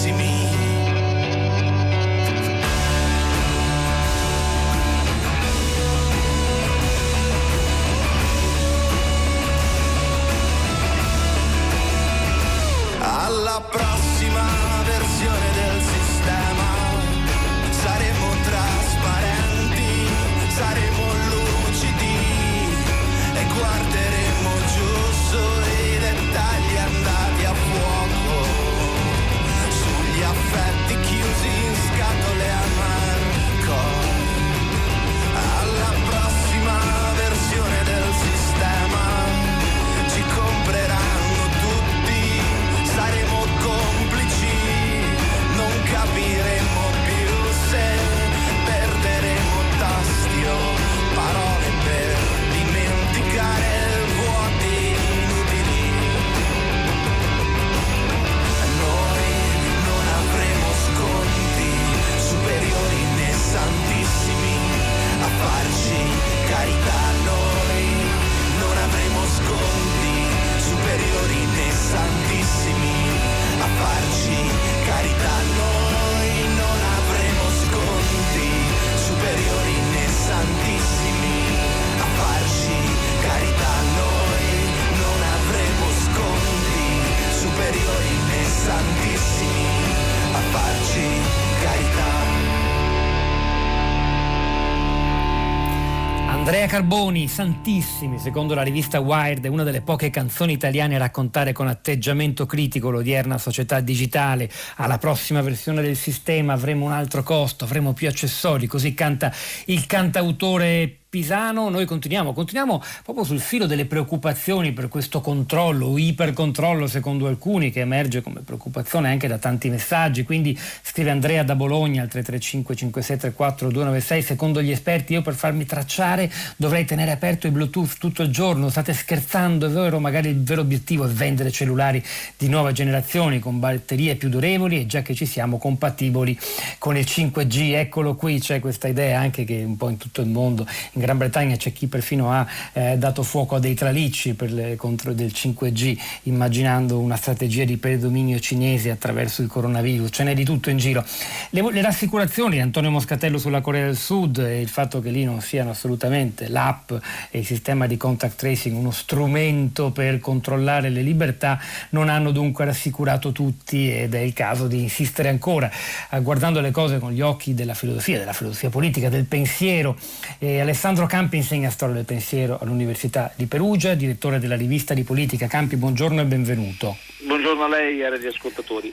Andrea 96.47 96.69
Carboni, 96.69 97.27
Santissimi, 97.27 98.21
secondo 98.21 98.55
la 98.55 98.63
rivista 98.63 99.01
Wired, 99.01 99.45
è 99.45 99.49
una 99.49 99.65
delle 99.65 99.81
poche 99.81 100.11
canzoni 100.11 100.53
italiane 100.53 100.95
a 100.95 100.99
raccontare 100.99 101.51
con 101.51 101.67
atteggiamento 101.67 102.47
critico 102.47 102.89
l'odierna 102.89 103.37
società 103.37 103.81
digitale. 103.81 104.49
Alla 104.77 104.99
prossima 104.99 105.43
versione 105.43 105.83
del 105.83 105.97
sistema 105.97 106.53
avremo 106.53 106.85
un 106.85 106.93
altro 106.93 107.25
costo, 107.25 107.65
avremo 107.65 107.95
più 107.95 108.07
accessori, 108.07 108.69
così 108.69 108.95
canta 108.95 109.35
il 109.65 109.87
cantautore 109.87 111.06
Pisano, 111.17 111.71
noi 111.71 111.87
continuiamo, 111.87 112.35
continuiamo 112.35 112.83
proprio 113.03 113.25
sul 113.25 113.41
filo 113.41 113.65
delle 113.65 113.87
preoccupazioni 113.87 114.73
per 114.73 114.89
questo 114.89 115.23
controllo 115.23 115.97
ipercontrollo 115.97 116.87
secondo 116.87 117.27
alcuni 117.27 117.71
che 117.71 117.81
emerge 117.81 118.21
come 118.21 118.41
preoccupazione 118.41 119.09
anche 119.09 119.27
da 119.27 119.39
tanti 119.39 119.71
messaggi, 119.71 120.25
quindi 120.25 120.59
scrive 120.83 121.09
Andrea 121.09 121.43
da 121.43 121.55
Bologna 121.55 122.03
al 122.03 122.09
335 122.09 122.77
5634 122.77 123.69
296, 123.71 124.23
secondo 124.23 124.61
gli 124.61 124.71
esperti 124.71 125.15
io 125.15 125.23
per 125.23 125.33
farmi 125.33 125.65
tracciare 125.65 126.31
dovrei 126.57 126.85
tenere 126.85 127.13
aperto 127.13 127.47
il 127.47 127.55
Bluetooth 127.55 127.97
tutto 127.97 128.21
il 128.23 128.29
giorno, 128.29 128.69
state 128.69 128.93
scherzando, 128.93 129.69
è 129.69 129.71
vero, 129.71 129.99
magari 129.99 130.29
il 130.29 130.43
vero 130.43 130.61
obiettivo 130.61 131.07
è 131.07 131.09
vendere 131.09 131.51
cellulari 131.51 132.05
di 132.37 132.51
nuova 132.51 132.73
generazione 132.73 133.39
con 133.39 133.59
batterie 133.59 134.17
più 134.17 134.29
durevoli 134.29 134.81
e 134.81 134.87
già 134.87 135.01
che 135.01 135.15
ci 135.15 135.25
siamo 135.25 135.57
compatibili 135.57 136.39
con 136.77 136.95
il 136.99 137.07
5G, 137.09 137.73
eccolo 137.73 138.17
qui, 138.17 138.39
c'è 138.39 138.61
questa 138.61 138.87
idea 138.87 139.19
anche 139.19 139.45
che 139.45 139.63
un 139.65 139.79
po' 139.79 139.89
in 139.89 139.97
tutto 139.97 140.21
il 140.21 140.29
mondo 140.29 140.65
in 140.93 141.05
Gran 141.07 141.19
Bretagna 141.19 141.55
c'è 141.55 141.73
chi 141.73 141.87
perfino 141.87 142.33
ha 142.33 142.45
eh, 142.73 142.99
dato 142.99 143.23
fuoco 143.23 143.55
a 143.55 143.61
dei 143.61 143.75
tralicci 143.75 144.35
per 144.35 144.53
le, 144.53 144.75
contro 144.75 145.13
del 145.13 145.31
5G, 145.33 145.97
immaginando 146.25 146.99
una 146.99 147.15
strategia 147.15 147.63
di 147.63 147.77
predominio 147.77 148.41
cinese 148.41 148.91
attraverso 148.91 149.41
il 149.41 149.47
coronavirus. 149.47 150.09
Ce 150.11 150.25
n'è 150.25 150.35
di 150.35 150.45
tutto 150.45 150.69
in 150.69 150.79
giro. 150.79 151.05
Le, 151.51 151.63
le 151.71 151.81
rassicurazioni 151.81 152.57
di 152.57 152.61
Antonio 152.61 152.91
Moscatello 152.91 153.39
sulla 153.39 153.61
Corea 153.61 153.85
del 153.85 153.97
Sud 153.97 154.39
e 154.39 154.61
il 154.61 154.69
fatto 154.69 154.99
che 154.99 155.11
lì 155.11 155.23
non 155.23 155.41
siano 155.41 155.71
assolutamente 155.71 156.49
l'app 156.49 156.91
e 157.31 157.39
il 157.39 157.47
sistema 157.47 157.87
di 157.87 157.97
contact 157.97 158.35
tracing 158.35 158.77
uno 158.77 158.91
strumento 158.91 159.93
per 159.93 160.19
controllare 160.19 160.89
le 160.89 161.03
libertà 161.03 161.61
non 161.91 162.09
hanno 162.09 162.33
dunque 162.33 162.65
rassicurato 162.65 163.31
tutti 163.31 163.93
ed 163.93 164.15
è 164.15 164.19
il 164.19 164.33
caso 164.33 164.67
di 164.67 164.81
insistere 164.83 165.29
ancora, 165.29 165.71
eh, 166.11 166.21
guardando 166.21 166.61
le 166.61 166.73
cose 166.73 166.99
con 166.99 167.13
gli 167.13 167.21
occhi 167.21 167.55
della 167.55 167.75
filosofia, 167.75 168.19
della 168.19 168.33
filosofia 168.33 168.71
politica, 168.71 169.09
del 169.09 169.27
pensiero. 169.27 169.97
Eh, 170.39 170.61
Alessandro 170.61 170.96
Alessandro 170.97 171.19
Campi 171.19 171.37
insegna 171.37 171.69
storia 171.69 171.95
del 171.95 172.07
pensiero 172.07 172.59
all'Università 172.59 173.31
di 173.37 173.45
Perugia, 173.45 173.93
direttore 173.95 174.39
della 174.39 174.57
rivista 174.57 174.95
di 174.95 175.03
politica. 175.03 175.47
Campi, 175.47 175.77
buongiorno 175.77 176.23
e 176.23 176.25
benvenuto. 176.25 176.97
Buongiorno 177.27 177.65
a 177.65 177.69
lei 177.69 178.01
e 178.01 178.07
agli 178.07 178.27
ascoltatori. 178.27 178.91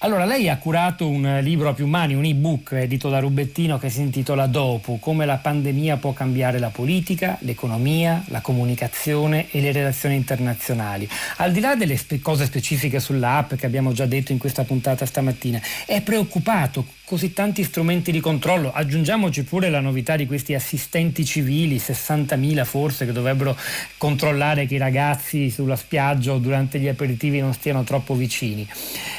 Allora, 0.00 0.26
lei 0.26 0.50
ha 0.50 0.58
curato 0.58 1.08
un 1.08 1.38
libro 1.40 1.70
a 1.70 1.72
più 1.72 1.86
mani, 1.86 2.12
un 2.12 2.26
ebook 2.26 2.72
edito 2.72 3.08
da 3.08 3.18
Rubettino 3.18 3.78
che 3.78 3.88
si 3.88 4.02
intitola 4.02 4.46
Dopo, 4.46 4.98
come 4.98 5.24
la 5.24 5.38
pandemia 5.38 5.96
può 5.96 6.12
cambiare 6.12 6.58
la 6.58 6.68
politica, 6.68 7.38
l'economia, 7.40 8.22
la 8.26 8.42
comunicazione 8.42 9.50
e 9.50 9.62
le 9.62 9.72
relazioni 9.72 10.14
internazionali. 10.14 11.08
Al 11.36 11.50
di 11.50 11.60
là 11.60 11.76
delle 11.76 11.96
spe- 11.96 12.20
cose 12.20 12.44
specifiche 12.44 13.00
sull'app 13.00 13.54
che 13.54 13.64
abbiamo 13.64 13.92
già 13.92 14.04
detto 14.04 14.32
in 14.32 14.38
questa 14.38 14.64
puntata 14.64 15.06
stamattina, 15.06 15.62
è 15.86 16.02
preoccupato 16.02 16.84
così 17.02 17.32
tanti 17.32 17.64
strumenti 17.64 18.12
di 18.12 18.20
controllo. 18.20 18.72
Aggiungiamoci 18.74 19.44
pure 19.44 19.70
la 19.70 19.80
novità 19.80 20.14
di 20.14 20.26
questi 20.26 20.52
assistenti 20.52 21.24
civili, 21.24 21.78
60.000 21.78 22.64
forse, 22.66 23.06
che 23.06 23.12
dovrebbero 23.12 23.56
controllare 23.96 24.66
che 24.66 24.74
i 24.74 24.78
ragazzi 24.78 25.48
sulla 25.48 25.76
spiaggia 25.76 26.32
o 26.32 26.38
durante 26.38 26.78
gli 26.78 26.88
aperitivi 26.88 27.40
non 27.40 27.54
stiano 27.54 27.82
troppo 27.82 28.14
vicini. 28.14 28.68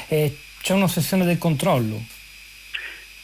Eh, 0.06 0.36
c'è 0.68 0.74
un'ossessione 0.74 1.24
del 1.24 1.38
controllo. 1.38 1.98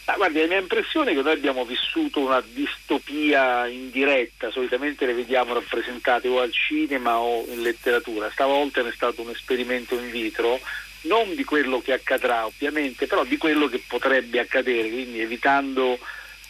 Ah, 0.06 0.14
guardi, 0.16 0.40
la 0.40 0.46
mia 0.46 0.60
impressione 0.60 1.10
è 1.10 1.14
che 1.14 1.20
noi 1.20 1.34
abbiamo 1.34 1.66
vissuto 1.66 2.20
una 2.20 2.42
distopia 2.54 3.66
indiretta, 3.66 4.50
solitamente 4.50 5.04
le 5.04 5.12
vediamo 5.12 5.52
rappresentate 5.52 6.26
o 6.26 6.40
al 6.40 6.50
cinema 6.52 7.18
o 7.18 7.44
in 7.52 7.60
letteratura, 7.60 8.30
stavolta 8.30 8.80
è 8.80 8.92
stato 8.94 9.20
un 9.20 9.28
esperimento 9.28 9.94
in 9.94 10.10
vitro, 10.10 10.58
non 11.02 11.34
di 11.34 11.44
quello 11.44 11.82
che 11.82 11.92
accadrà 11.92 12.46
ovviamente, 12.46 13.06
però 13.06 13.24
di 13.24 13.36
quello 13.36 13.66
che 13.66 13.82
potrebbe 13.86 14.40
accadere, 14.40 14.88
quindi 14.88 15.20
evitando 15.20 15.98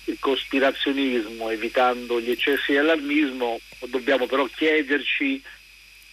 il 0.04 0.16
cospirazionismo, 0.20 1.50
evitando 1.50 2.20
gli 2.20 2.30
eccessi 2.30 2.70
di 2.70 2.78
allarmismo, 2.78 3.58
dobbiamo 3.86 4.26
però 4.26 4.44
chiederci 4.44 5.42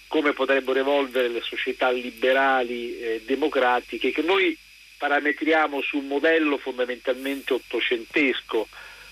come 0.08 0.34
potrebbero 0.34 0.80
evolvere 0.80 1.28
le 1.28 1.42
società 1.44 1.92
liberali 1.92 3.00
e 3.00 3.22
democratiche 3.28 4.12
che 4.12 4.24
noi 4.24 4.58
parametriamo 5.02 5.82
su 5.82 5.98
un 5.98 6.06
modello 6.06 6.60
fondamentalmente 6.60 7.54
ottocentesco, 7.54 8.68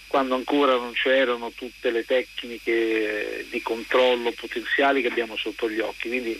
quando 0.05 0.35
ancora 0.35 0.73
non 0.73 0.91
c'erano 0.93 1.51
tutte 1.55 1.89
le 1.89 2.05
tecniche 2.05 3.47
di 3.49 3.59
controllo 3.63 4.31
potenziali 4.33 5.01
che 5.01 5.07
abbiamo 5.07 5.35
sotto 5.35 5.67
gli 5.67 5.79
occhi. 5.79 6.09
Quindi 6.09 6.39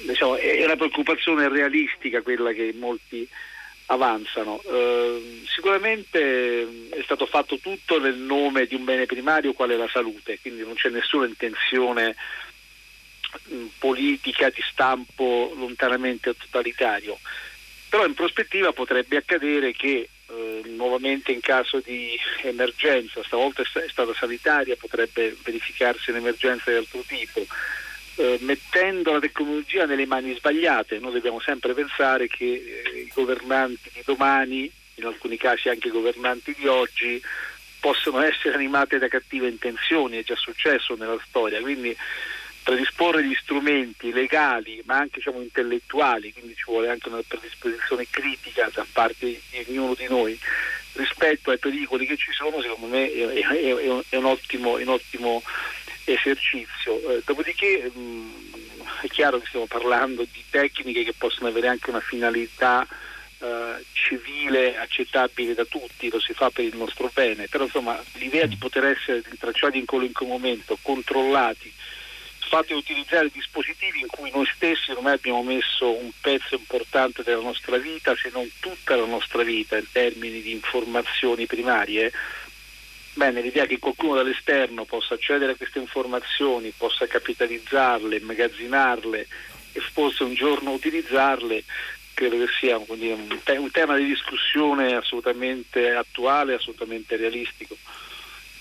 diciamo, 0.00 0.36
è 0.36 0.62
una 0.62 0.76
preoccupazione 0.76 1.48
realistica 1.48 2.20
quella 2.20 2.52
che 2.52 2.74
molti 2.76 3.26
avanzano. 3.86 4.60
Eh, 4.66 5.40
sicuramente 5.46 6.90
è 6.90 7.00
stato 7.02 7.24
fatto 7.24 7.56
tutto 7.56 7.98
nel 7.98 8.16
nome 8.16 8.66
di 8.66 8.74
un 8.74 8.84
bene 8.84 9.06
primario 9.06 9.54
quale 9.54 9.74
è 9.74 9.78
la 9.78 9.88
salute, 9.90 10.38
quindi 10.40 10.60
non 10.60 10.74
c'è 10.74 10.90
nessuna 10.90 11.24
intenzione 11.24 12.14
politica 13.78 14.50
di 14.50 14.62
stampo 14.70 15.54
lontanamente 15.56 16.34
totalitario. 16.36 17.18
Però 17.90 18.06
in 18.06 18.14
prospettiva 18.14 18.72
potrebbe 18.72 19.16
accadere 19.16 19.72
che 19.72 20.08
eh, 20.28 20.62
nuovamente 20.66 21.32
in 21.32 21.40
caso 21.40 21.80
di 21.80 22.16
emergenza, 22.42 23.20
stavolta 23.24 23.62
è 23.62 23.88
stata 23.88 24.14
sanitaria, 24.14 24.76
potrebbe 24.76 25.36
verificarsi 25.42 26.10
un'emergenza 26.10 26.70
di 26.70 26.76
altro 26.76 27.02
tipo, 27.04 27.44
eh, 28.14 28.38
mettendo 28.42 29.12
la 29.12 29.18
tecnologia 29.18 29.86
nelle 29.86 30.06
mani 30.06 30.34
sbagliate. 30.36 31.00
Noi 31.00 31.14
dobbiamo 31.14 31.40
sempre 31.40 31.74
pensare 31.74 32.28
che 32.28 32.44
eh, 32.44 33.00
i 33.00 33.10
governanti 33.12 33.90
di 33.92 34.02
domani, 34.04 34.70
in 34.94 35.04
alcuni 35.04 35.36
casi 35.36 35.68
anche 35.68 35.88
i 35.88 35.92
governanti 35.92 36.54
di 36.56 36.68
oggi, 36.68 37.20
possono 37.80 38.20
essere 38.20 38.54
animati 38.54 38.98
da 38.98 39.08
cattive 39.08 39.48
intenzioni, 39.48 40.18
è 40.18 40.22
già 40.22 40.36
successo 40.36 40.94
nella 40.94 41.18
storia, 41.26 41.60
quindi 41.60 41.96
predisporre 42.62 43.24
gli 43.24 43.34
strumenti 43.34 44.12
legali 44.12 44.82
ma 44.84 44.96
anche 44.96 45.16
diciamo, 45.16 45.40
intellettuali, 45.40 46.32
quindi 46.32 46.54
ci 46.54 46.64
vuole 46.66 46.90
anche 46.90 47.08
una 47.08 47.22
predisposizione 47.26 48.06
critica 48.08 48.70
da 48.72 48.86
parte 48.92 49.26
di 49.26 49.64
ognuno 49.68 49.94
di 49.94 50.06
noi 50.08 50.38
rispetto 50.92 51.50
ai 51.50 51.58
pericoli 51.58 52.06
che 52.06 52.16
ci 52.16 52.32
sono, 52.32 52.60
secondo 52.60 52.86
me 52.86 53.10
è, 53.12 53.26
è, 53.26 54.02
è, 54.08 54.16
un, 54.16 54.24
ottimo, 54.24 54.76
un, 54.76 54.88
ottimo, 54.88 55.42
esercizio. 56.04 56.98
Eh, 57.08 57.22
dopodiché 57.24 57.90
mh, 57.92 58.32
è 59.02 59.06
chiaro 59.08 59.38
che 59.38 59.46
stiamo 59.46 59.66
parlando 59.66 60.24
di 60.30 60.44
tecniche 60.50 61.04
che 61.04 61.14
possono 61.16 61.48
avere 61.48 61.68
anche 61.68 61.90
una 61.90 62.00
finalità 62.00 62.86
eh, 63.38 63.84
civile 63.92 64.76
accettabile 64.76 65.54
da 65.54 65.64
tutti, 65.64 66.10
lo 66.10 66.20
si 66.20 66.32
fa 66.32 66.50
per 66.50 66.64
il 66.64 66.76
nostro 66.76 67.10
bene, 67.12 67.46
però 67.48 67.64
insomma 67.64 68.02
l'idea 68.14 68.46
di 68.46 68.56
poter 68.56 68.84
essere 68.84 69.22
rintracciati 69.24 69.78
in 69.78 69.86
qualunque 69.86 70.26
momento, 70.26 70.76
controllati, 70.82 71.72
fate 72.50 72.74
utilizzare 72.74 73.30
dispositivi 73.32 74.00
in 74.00 74.08
cui 74.08 74.28
noi 74.32 74.44
stessi 74.52 74.90
ormai 74.90 75.12
abbiamo 75.14 75.44
messo 75.44 75.96
un 75.96 76.10
pezzo 76.20 76.56
importante 76.56 77.22
della 77.22 77.40
nostra 77.40 77.76
vita, 77.76 78.16
se 78.16 78.28
non 78.32 78.50
tutta 78.58 78.96
la 78.96 79.04
nostra 79.04 79.44
vita 79.44 79.76
in 79.76 79.86
termini 79.92 80.42
di 80.42 80.50
informazioni 80.50 81.46
primarie. 81.46 82.10
Bene, 83.12 83.40
l'idea 83.40 83.66
che 83.66 83.78
qualcuno 83.78 84.16
dall'esterno 84.16 84.84
possa 84.84 85.14
accedere 85.14 85.52
a 85.52 85.54
queste 85.54 85.78
informazioni, 85.78 86.72
possa 86.76 87.06
capitalizzarle, 87.06 88.16
immagazzinarle 88.16 89.26
e 89.72 89.80
forse 89.80 90.24
un 90.24 90.34
giorno 90.34 90.72
utilizzarle, 90.72 91.62
credo 92.14 92.36
che 92.36 92.48
sia 92.58 92.78
un, 92.78 93.38
un 93.46 93.70
tema 93.70 93.96
di 93.96 94.06
discussione 94.06 94.96
assolutamente 94.96 95.94
attuale, 95.94 96.54
assolutamente 96.54 97.14
realistico. 97.14 97.76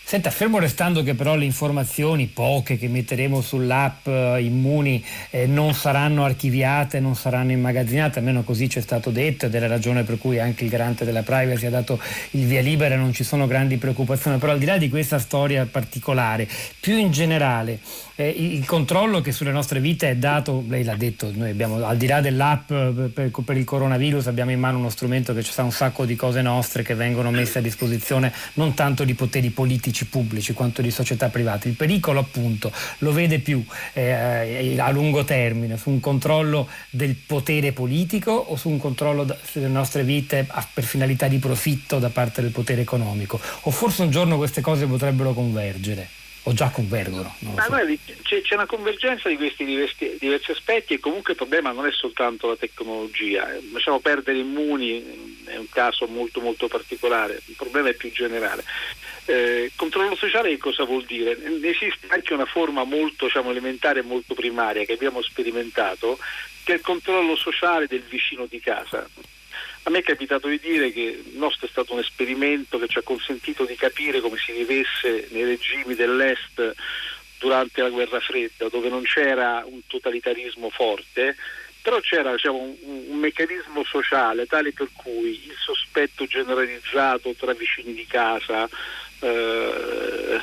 Senta, 0.10 0.32
fermo 0.32 0.58
restando 0.58 1.04
che 1.04 1.14
però 1.14 1.36
le 1.36 1.46
informazioni, 1.46 2.26
poche 2.26 2.80
che 2.80 2.88
metteremo 2.88 3.42
sull'app 3.42 4.08
eh, 4.08 4.42
Immuni, 4.42 5.06
eh, 5.30 5.46
non 5.46 5.76
saranno 5.76 6.24
archiviate, 6.24 7.00
non 7.00 7.16
saranno 7.16 7.52
immagazzinate, 7.52 8.18
almeno 8.18 8.42
così 8.42 8.68
ci 8.68 8.80
è 8.80 8.82
stato 8.82 9.12
detto 9.12 9.46
ed 9.46 9.54
è 9.54 9.60
la 9.60 9.68
ragione 9.68 10.02
per 10.02 10.18
cui 10.18 10.40
anche 10.40 10.64
il 10.64 10.72
garante 10.72 11.06
della 11.06 11.22
privacy 11.22 11.68
ha 11.68 11.70
dato 11.70 12.00
il 12.32 12.48
via 12.48 12.62
libera, 12.62 12.96
non 12.96 13.14
ci 13.14 13.24
sono 13.24 13.46
grandi 13.46 13.78
preoccupazioni, 13.78 14.40
però 14.40 14.54
al 14.54 14.58
di 14.58 14.66
là 14.66 14.80
di 14.80 14.90
questa 14.90 15.20
storia 15.20 15.68
particolare, 15.68 16.48
più 16.80 16.98
in 16.98 17.12
generale, 17.12 17.78
eh, 18.20 18.28
il 18.28 18.66
controllo 18.66 19.22
che 19.22 19.32
sulle 19.32 19.52
nostre 19.52 19.80
vite 19.80 20.10
è 20.10 20.16
dato, 20.18 20.66
lei 20.68 20.84
l'ha 20.84 20.96
detto, 20.96 21.32
noi 21.34 21.52
abbiamo 21.52 21.86
al 21.86 21.96
di 21.96 22.06
là 22.06 22.20
dell'app 22.20 22.70
eh, 22.70 23.10
per, 23.14 23.32
per 23.32 23.56
il 23.56 23.64
coronavirus 23.64 24.28
abbiamo 24.28 24.52
in 24.52 24.60
mano 24.60 24.78
uno 24.78 24.90
strumento 24.90 25.34
che 25.34 25.42
ci 25.42 25.54
sta 25.54 25.64
un 25.64 25.72
sacco 25.72 26.04
di 26.04 26.18
cose 26.18 26.42
nostre 26.42 26.84
che 26.84 26.96
vengono 26.96 27.32
messe 27.32 27.60
a 27.60 27.62
disposizione 27.62 28.34
non 28.56 28.74
tanto 28.74 29.06
di 29.06 29.14
poteri 29.14 29.52
politici 29.52 30.06
pubblici 30.06 30.52
quanto 30.52 30.82
di 30.82 30.92
società 30.92 31.30
private. 31.30 31.70
Il 31.70 31.76
pericolo 31.76 32.20
appunto 32.20 32.74
lo 32.98 33.14
vede 33.14 33.40
più 33.40 33.64
eh, 33.94 34.78
a 34.78 34.90
lungo 34.90 35.24
termine 35.24 35.78
su 35.78 35.90
un 35.90 36.02
controllo 36.02 36.68
del 36.90 37.16
potere 37.16 37.72
politico 37.72 38.32
o 38.32 38.58
su 38.58 38.68
un 38.68 38.80
controllo 38.80 39.26
delle 39.54 39.68
nostre 39.70 40.04
vite 40.04 40.46
per 40.74 40.84
finalità 40.84 41.30
di 41.30 41.38
profitto 41.38 42.00
da 42.00 42.10
parte 42.10 42.42
del 42.42 42.52
potere 42.52 42.82
economico 42.82 43.40
o 43.62 43.72
forse 43.72 44.02
un 44.02 44.10
giorno 44.10 44.36
queste 44.36 44.60
cose 44.60 44.86
potrebbero 44.88 45.32
convergere. 45.32 46.20
O 46.44 46.54
già 46.54 46.70
convergono? 46.70 47.36
Ma 47.40 47.64
so. 47.64 47.70
guardi, 47.70 48.00
c'è, 48.24 48.42
c'è, 48.42 48.56
una 48.56 48.66
convergenza 48.66 49.30
di 49.30 49.36
questi 49.36 49.66
diversi, 49.66 50.18
diversi, 50.20 50.52
aspetti 50.52 50.94
e 50.94 51.00
comunque 51.00 51.32
il 51.32 51.38
problema 51.38 51.72
non 51.72 51.86
è 51.86 51.92
soltanto 51.92 52.48
la 52.48 52.56
tecnologia, 52.56 53.48
lasciamo 53.72 54.00
perdere 54.00 54.40
immuni, 54.40 55.44
è 55.46 55.58
un 55.58 55.70
caso 55.70 56.08
molto 56.08 56.40
molto 56.40 56.68
particolare, 56.68 57.42
il 57.46 57.56
problema 57.56 57.90
è 57.90 57.94
più 57.94 58.12
generale. 58.12 58.64
Eh, 59.26 59.72
controllo 59.76 60.16
sociale 60.16 60.50
che 60.50 60.58
cosa 60.58 60.86
vuol 60.86 61.06
dire? 61.06 61.38
Esiste 61.62 62.08
anche 62.08 62.34
una 62.34 62.46
forma 62.46 62.84
molto 62.84 63.26
diciamo, 63.26 63.52
elementare 63.52 64.00
e 64.00 64.04
molto 64.04 64.34
primaria 64.34 64.86
che 64.86 64.94
abbiamo 64.94 65.22
sperimentato, 65.22 66.18
che 66.64 66.74
è 66.74 66.76
il 66.76 66.82
controllo 66.82 67.36
sociale 67.36 67.86
del 67.88 68.04
vicino 68.10 68.48
di 68.48 68.60
casa. 68.60 69.08
A 69.90 69.92
me 69.92 70.00
è 70.00 70.04
capitato 70.04 70.48
di 70.48 70.60
dire 70.60 70.92
che 70.92 71.24
il 71.26 71.38
nostro 71.38 71.66
è 71.66 71.70
stato 71.70 71.94
un 71.94 72.00
esperimento 72.00 72.78
che 72.78 72.88
ci 72.88 73.00
ha 73.00 73.02
consentito 73.02 73.66
di 73.66 73.74
capire 73.74 74.20
come 74.20 74.38
si 74.38 74.52
vivesse 74.52 75.28
nei 75.32 75.44
regimi 75.44 75.96
dell'Est 75.96 76.76
durante 77.40 77.82
la 77.82 77.90
guerra 77.90 78.20
fredda, 78.20 78.70
dove 78.70 78.88
non 78.88 79.02
c'era 79.02 79.64
un 79.66 79.80
totalitarismo 79.88 80.70
forte, 80.70 81.36
però 81.82 82.00
c'era 82.02 82.34
diciamo, 82.34 82.60
un, 82.60 82.76
un, 83.08 83.18
meccanismo 83.18 83.84
sociale 83.84 84.46
tale 84.46 84.74
per 84.74 84.90
cui 84.94 85.48
il 85.48 85.56
sospetto 85.58 86.28
generalizzato 86.28 87.34
tra 87.34 87.54
vicini 87.54 87.96
di 87.96 88.06
casa, 88.06 88.70
eh, 89.22 90.40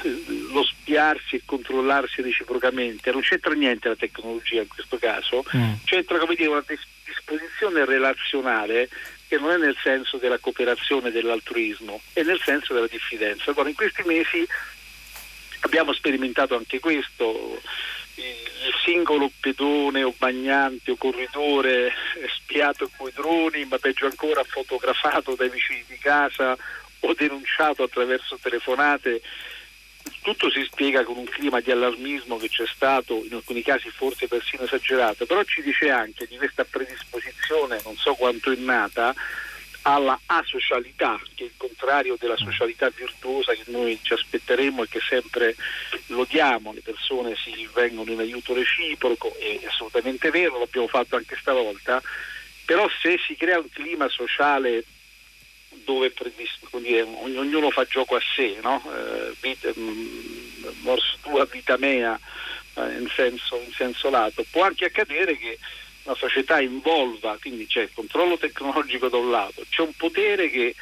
lo 0.50 0.64
spiarsi 0.64 1.36
e 1.36 1.42
controllarsi 1.44 2.20
reciprocamente, 2.20 3.12
non 3.12 3.20
c'entra 3.20 3.54
niente 3.54 3.86
la 3.86 3.94
tecnologia 3.94 4.62
in 4.62 4.68
questo 4.68 4.98
caso, 4.98 5.44
mm. 5.56 5.72
c'entra 5.84 6.18
come 6.18 6.34
dire, 6.34 6.48
una 6.48 6.64
disposizione 7.04 7.84
relazionale 7.84 8.88
che 9.28 9.38
non 9.38 9.50
è 9.50 9.56
nel 9.56 9.76
senso 9.82 10.16
della 10.18 10.38
cooperazione 10.38 11.10
dell'altruismo, 11.10 12.00
è 12.12 12.22
nel 12.22 12.40
senso 12.40 12.74
della 12.74 12.86
diffidenza. 12.86 13.50
Allora, 13.50 13.68
in 13.68 13.74
questi 13.74 14.02
mesi 14.04 14.46
abbiamo 15.60 15.92
sperimentato 15.92 16.56
anche 16.56 16.78
questo, 16.78 17.60
il 18.14 18.74
singolo 18.84 19.30
pedone 19.40 20.02
o 20.02 20.14
bagnante 20.16 20.92
o 20.92 20.96
corridore 20.96 21.92
spiato 22.36 22.88
con 22.96 23.08
i 23.08 23.12
droni, 23.12 23.64
ma 23.64 23.78
peggio 23.78 24.06
ancora 24.06 24.42
fotografato 24.44 25.34
dai 25.34 25.50
vicini 25.50 25.84
di 25.86 25.98
casa 25.98 26.56
o 27.00 27.14
denunciato 27.14 27.82
attraverso 27.82 28.38
telefonate 28.40 29.20
tutto 30.26 30.50
si 30.50 30.64
spiega 30.64 31.04
con 31.04 31.18
un 31.18 31.24
clima 31.24 31.60
di 31.60 31.70
allarmismo 31.70 32.36
che 32.36 32.48
c'è 32.48 32.66
stato, 32.66 33.22
in 33.24 33.34
alcuni 33.34 33.62
casi 33.62 33.90
forse 33.90 34.26
persino 34.26 34.64
esagerato, 34.64 35.24
però 35.24 35.40
ci 35.44 35.62
dice 35.62 35.88
anche 35.88 36.26
di 36.26 36.36
questa 36.36 36.64
predisposizione, 36.64 37.80
non 37.84 37.94
so 37.94 38.14
quanto 38.14 38.50
è 38.50 38.56
nata, 38.56 39.14
alla 39.82 40.18
asocialità, 40.26 41.16
che 41.36 41.44
è 41.44 41.46
il 41.46 41.52
contrario 41.56 42.16
della 42.18 42.36
socialità 42.36 42.88
virtuosa 42.88 43.52
che 43.52 43.62
noi 43.66 44.00
ci 44.02 44.14
aspetteremo 44.14 44.82
e 44.82 44.88
che 44.88 44.98
sempre 44.98 45.54
lodiamo, 46.06 46.72
le 46.72 46.80
persone 46.80 47.36
si 47.36 47.68
vengono 47.72 48.10
in 48.10 48.18
aiuto 48.18 48.52
reciproco, 48.52 49.32
è 49.38 49.60
assolutamente 49.64 50.30
vero, 50.30 50.58
l'abbiamo 50.58 50.88
fatto 50.88 51.14
anche 51.14 51.36
stavolta, 51.40 52.02
però 52.64 52.88
se 53.00 53.16
si 53.24 53.36
crea 53.36 53.60
un 53.60 53.70
clima 53.70 54.08
sociale 54.08 54.82
dove 55.84 56.12
dire, 56.86 57.02
ognuno 57.02 57.70
fa 57.70 57.84
gioco 57.84 58.16
a 58.16 58.20
sé, 58.34 58.58
no? 58.62 58.82
eh, 58.94 59.34
vita, 59.40 59.70
mm, 59.76 60.64
mors 60.80 61.16
tua 61.22 61.44
vita 61.44 61.76
mea 61.76 62.18
eh, 62.74 62.98
in, 62.98 63.08
senso, 63.14 63.60
in, 63.64 63.72
senso, 63.72 64.10
lato. 64.10 64.44
Può 64.50 64.62
anche 64.62 64.86
accadere 64.86 65.36
che 65.36 65.58
una 66.04 66.14
società 66.14 66.60
involva, 66.60 67.36
quindi 67.40 67.66
c'è 67.66 67.82
il 67.82 67.90
controllo 67.92 68.38
tecnologico 68.38 69.08
da 69.08 69.16
un 69.16 69.30
lato, 69.30 69.64
c'è 69.68 69.82
un 69.82 69.92
potere 69.96 70.48
che 70.50 70.74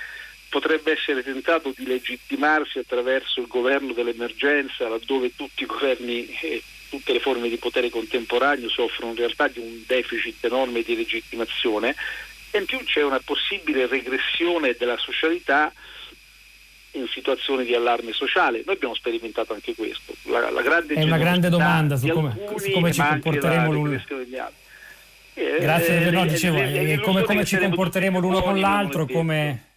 potrebbe 0.49 0.93
essere 0.93 1.23
tentato 1.23 1.73
di 1.75 1.87
legittimarsi 1.87 2.79
attraverso 2.79 3.41
il 3.41 3.47
governo 3.47 3.93
dell'emergenza, 3.93 4.89
laddove 4.89 5.35
tutti 5.35 5.65
i 5.65 5.67
governi 5.67 6.29
e 6.41 6.63
tutte 6.91 7.13
le 7.13 7.19
forme 7.19 7.49
di 7.49 7.57
potere 7.57 7.91
contemporaneo 7.91 8.69
soffrono 8.69 9.13
in 9.13 9.17
realtà 9.17 9.49
di 9.49 9.59
un 9.59 9.83
deficit 9.85 10.45
enorme 10.45 10.83
di 10.83 10.95
legittimazione 10.95 11.97
e 12.55 12.61
in 12.61 12.67
più 12.67 12.79
c'è 12.85 13.03
una 13.03 13.21
possibile 13.25 13.89
regressione 13.89 14.77
della 14.79 14.97
socialità 14.97 15.73
in 16.93 17.09
situazioni 17.09 17.65
di 17.65 17.75
allarme 17.75 18.13
sociale. 18.13 18.63
Noi 18.65 18.77
abbiamo 18.77 18.95
sperimentato 18.95 19.53
anche 19.53 19.75
questo. 19.75 20.15
La, 20.31 20.51
la 20.51 20.63
grande 20.63 20.95
È 20.95 21.03
una 21.03 21.19
grande 21.19 21.49
domanda 21.49 21.97
su 21.97 22.07
come, 22.07 22.31
alcuni, 22.31 22.61
su 22.61 22.71
come 22.71 22.93
ci 22.93 23.03
comporteremo 23.03 23.73
l'uno. 23.73 24.01
Grazie, 25.35 26.11
no, 26.11 26.27
dicevo, 26.27 26.59
eh, 26.59 27.01
come, 27.03 27.23
come 27.25 27.45
ci 27.45 27.59
comporteremo 27.59 28.21
l'uno 28.21 28.41
con 28.41 28.61
l'altro, 28.61 29.07
come 29.07 29.73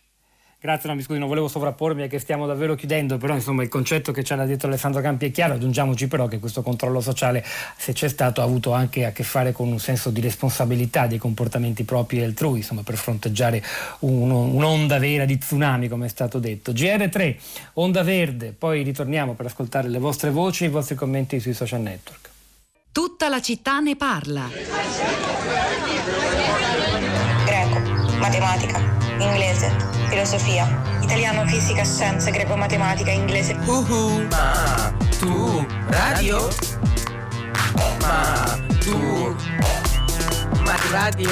Grazie, 0.67 0.89
no, 0.89 0.95
mi 0.95 1.01
scusi, 1.01 1.17
non 1.17 1.29
volevo 1.29 1.47
sovrappormi 1.47 2.03
è 2.03 2.07
che 2.09 2.19
stiamo 2.19 2.45
davvero 2.45 2.75
chiudendo, 2.75 3.15
però 3.15 3.33
insomma 3.33 3.63
il 3.63 3.69
concetto 3.69 4.11
che 4.11 4.21
ci 4.21 4.33
ha 4.33 4.45
detto 4.45 4.67
Alessandro 4.67 4.99
Campi 4.99 5.27
è 5.27 5.31
chiaro, 5.31 5.53
aggiungiamoci 5.53 6.09
però 6.09 6.27
che 6.27 6.39
questo 6.39 6.61
controllo 6.61 6.99
sociale, 6.99 7.41
se 7.77 7.93
c'è 7.93 8.09
stato, 8.09 8.41
ha 8.41 8.43
avuto 8.43 8.73
anche 8.73 9.05
a 9.05 9.13
che 9.13 9.23
fare 9.23 9.53
con 9.53 9.69
un 9.69 9.79
senso 9.79 10.09
di 10.09 10.19
responsabilità 10.19 11.07
dei 11.07 11.19
comportamenti 11.19 11.85
propri 11.85 12.19
e 12.19 12.25
altrui, 12.25 12.57
insomma 12.57 12.81
per 12.83 12.97
fronteggiare 12.97 13.63
un, 13.99 14.29
un'onda 14.29 14.99
vera 14.99 15.23
di 15.23 15.37
tsunami, 15.37 15.87
come 15.87 16.07
è 16.07 16.09
stato 16.09 16.37
detto. 16.37 16.73
GR3, 16.73 17.35
onda 17.75 18.03
verde, 18.03 18.51
poi 18.51 18.83
ritorniamo 18.83 19.35
per 19.35 19.45
ascoltare 19.45 19.87
le 19.87 19.99
vostre 19.99 20.31
voci 20.31 20.65
e 20.65 20.67
i 20.67 20.69
vostri 20.69 20.95
commenti 20.95 21.39
sui 21.39 21.53
social 21.53 21.79
network. 21.79 22.29
Tutta 22.91 23.29
la 23.29 23.39
città 23.39 23.79
ne 23.79 23.95
parla. 23.95 24.49
Greco, 27.45 27.79
matematica 28.19 28.86
inglese, 29.19 29.75
filosofia, 30.09 30.99
italiano, 31.01 31.45
fisica, 31.47 31.83
scienze, 31.83 32.31
greco, 32.31 32.55
matematica, 32.55 33.11
inglese. 33.11 33.53
Uh-huh. 33.53 34.27
Ma 34.29 34.95
tu, 35.19 35.65
radio? 35.87 36.47
Ma 37.99 38.57
tu, 38.79 39.35
ma 40.63 40.75
radio? 40.91 41.29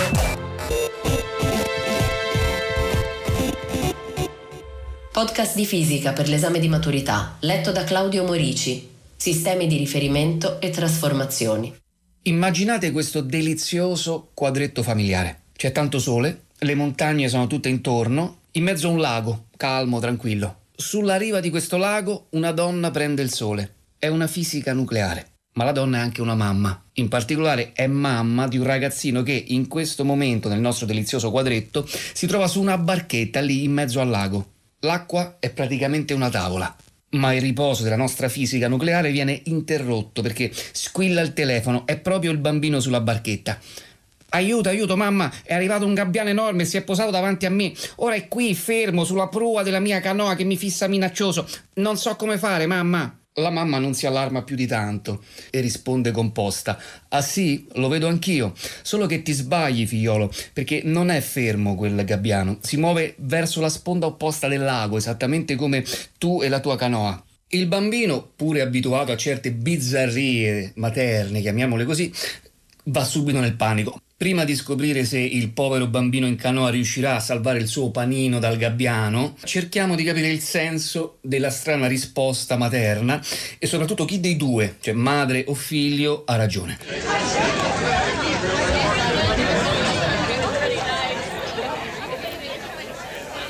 Podcast 5.11 5.55
di 5.55 5.65
fisica 5.65 6.11
per 6.11 6.27
l'esame 6.27 6.59
di 6.59 6.67
maturità, 6.67 7.37
letto 7.39 7.71
da 7.71 7.83
Claudio 7.83 8.25
Morici. 8.25 8.89
Sistemi 9.15 9.65
di 9.65 9.77
riferimento 9.77 10.59
e 10.59 10.71
trasformazioni. 10.71 11.73
Immaginate 12.23 12.91
questo 12.91 13.21
delizioso 13.21 14.31
quadretto 14.33 14.83
familiare. 14.83 15.43
C'è 15.55 15.71
tanto 15.71 15.99
sole, 15.99 16.44
le 16.57 16.75
montagne 16.75 17.27
sono 17.27 17.47
tutte 17.47 17.69
intorno, 17.69 18.39
in 18.51 18.63
mezzo 18.63 18.87
a 18.87 18.91
un 18.91 18.99
lago, 18.99 19.47
calmo, 19.57 19.99
tranquillo. 19.99 20.61
Sulla 20.75 21.17
riva 21.17 21.39
di 21.39 21.49
questo 21.49 21.77
lago 21.77 22.27
una 22.31 22.51
donna 22.51 22.91
prende 22.91 23.21
il 23.21 23.31
sole. 23.31 23.73
È 23.97 24.07
una 24.07 24.27
fisica 24.27 24.73
nucleare. 24.73 25.33
Ma 25.55 25.63
la 25.63 25.71
donna 25.71 25.97
è 25.97 26.01
anche 26.01 26.21
una 26.21 26.35
mamma. 26.35 26.83
In 26.93 27.07
particolare 27.07 27.71
è 27.73 27.87
mamma 27.87 28.47
di 28.47 28.57
un 28.57 28.65
ragazzino 28.65 29.23
che 29.23 29.41
in 29.47 29.67
questo 29.67 30.03
momento 30.03 30.49
nel 30.49 30.59
nostro 30.59 30.85
delizioso 30.85 31.31
quadretto 31.31 31.87
si 32.13 32.27
trova 32.27 32.47
su 32.47 32.61
una 32.61 32.77
barchetta 32.77 33.39
lì 33.39 33.63
in 33.63 33.71
mezzo 33.71 34.01
al 34.01 34.09
lago. 34.09 34.51
L'acqua 34.79 35.37
è 35.39 35.49
praticamente 35.51 36.13
una 36.13 36.29
tavola. 36.29 36.75
Ma 37.11 37.33
il 37.33 37.41
riposo 37.41 37.83
della 37.83 37.95
nostra 37.95 38.27
fisica 38.27 38.67
nucleare 38.67 39.11
viene 39.11 39.41
interrotto 39.45 40.21
perché 40.21 40.51
squilla 40.71 41.21
il 41.21 41.31
telefono, 41.31 41.85
è 41.85 41.97
proprio 41.97 42.31
il 42.31 42.37
bambino 42.37 42.81
sulla 42.81 42.99
barchetta. 42.99 43.57
Aiuto, 44.29 44.69
aiuto, 44.69 44.97
mamma, 44.97 45.31
è 45.43 45.53
arrivato 45.53 45.85
un 45.85 45.93
gabbiano 45.93 46.29
enorme 46.29 46.63
e 46.63 46.65
si 46.65 46.77
è 46.77 46.83
posato 46.83 47.11
davanti 47.11 47.45
a 47.45 47.49
me. 47.49 47.73
Ora 47.97 48.15
è 48.15 48.27
qui, 48.27 48.53
fermo, 48.53 49.03
sulla 49.03 49.27
prua 49.27 49.63
della 49.63 49.79
mia 49.79 49.99
canoa 49.99 50.35
che 50.35 50.43
mi 50.43 50.57
fissa 50.57 50.87
minaccioso. 50.87 51.47
Non 51.75 51.97
so 51.97 52.15
come 52.15 52.37
fare, 52.37 52.65
mamma. 52.65 53.19
La 53.37 53.49
mamma 53.49 53.79
non 53.79 53.93
si 53.93 54.05
allarma 54.05 54.43
più 54.43 54.55
di 54.55 54.65
tanto 54.65 55.21
e 55.49 55.59
risponde 55.59 56.11
composta. 56.11 56.79
Ah 57.09 57.21
sì, 57.21 57.67
lo 57.73 57.89
vedo 57.89 58.07
anch'io. 58.07 58.53
Solo 58.81 59.07
che 59.07 59.23
ti 59.23 59.33
sbagli, 59.33 59.85
figliolo, 59.85 60.31
perché 60.53 60.83
non 60.85 61.09
è 61.09 61.19
fermo 61.19 61.75
quel 61.75 62.01
gabbiano. 62.05 62.59
Si 62.61 62.77
muove 62.77 63.15
verso 63.17 63.59
la 63.59 63.67
sponda 63.67 64.05
opposta 64.05 64.47
del 64.47 64.63
lago, 64.63 64.95
esattamente 64.95 65.55
come 65.55 65.83
tu 66.17 66.41
e 66.43 66.47
la 66.47 66.61
tua 66.61 66.77
canoa. 66.77 67.21
Il 67.49 67.67
bambino, 67.67 68.31
pure 68.35 68.61
abituato 68.61 69.11
a 69.11 69.17
certe 69.17 69.51
bizzarrie 69.51 70.71
materne, 70.75 71.41
chiamiamole 71.41 71.83
così, 71.83 72.11
va 72.85 73.03
subito 73.03 73.39
nel 73.39 73.55
panico. 73.55 73.99
Prima 74.17 74.45
di 74.45 74.55
scoprire 74.55 75.03
se 75.03 75.19
il 75.19 75.49
povero 75.51 75.87
bambino 75.87 76.25
in 76.25 76.37
canoa 76.37 76.69
riuscirà 76.69 77.15
a 77.15 77.19
salvare 77.19 77.59
il 77.59 77.67
suo 77.67 77.91
panino 77.91 78.39
dal 78.39 78.55
gabbiano, 78.55 79.35
cerchiamo 79.43 79.93
di 79.93 80.05
capire 80.05 80.29
il 80.29 80.39
senso 80.39 81.17
della 81.19 81.49
strana 81.49 81.85
risposta 81.87 82.55
materna 82.55 83.21
e 83.59 83.67
soprattutto 83.67 84.05
chi 84.05 84.21
dei 84.21 84.37
due, 84.37 84.77
cioè 84.79 84.93
madre 84.93 85.43
o 85.47 85.53
figlio, 85.53 86.23
ha 86.25 86.37
ragione. 86.37 86.77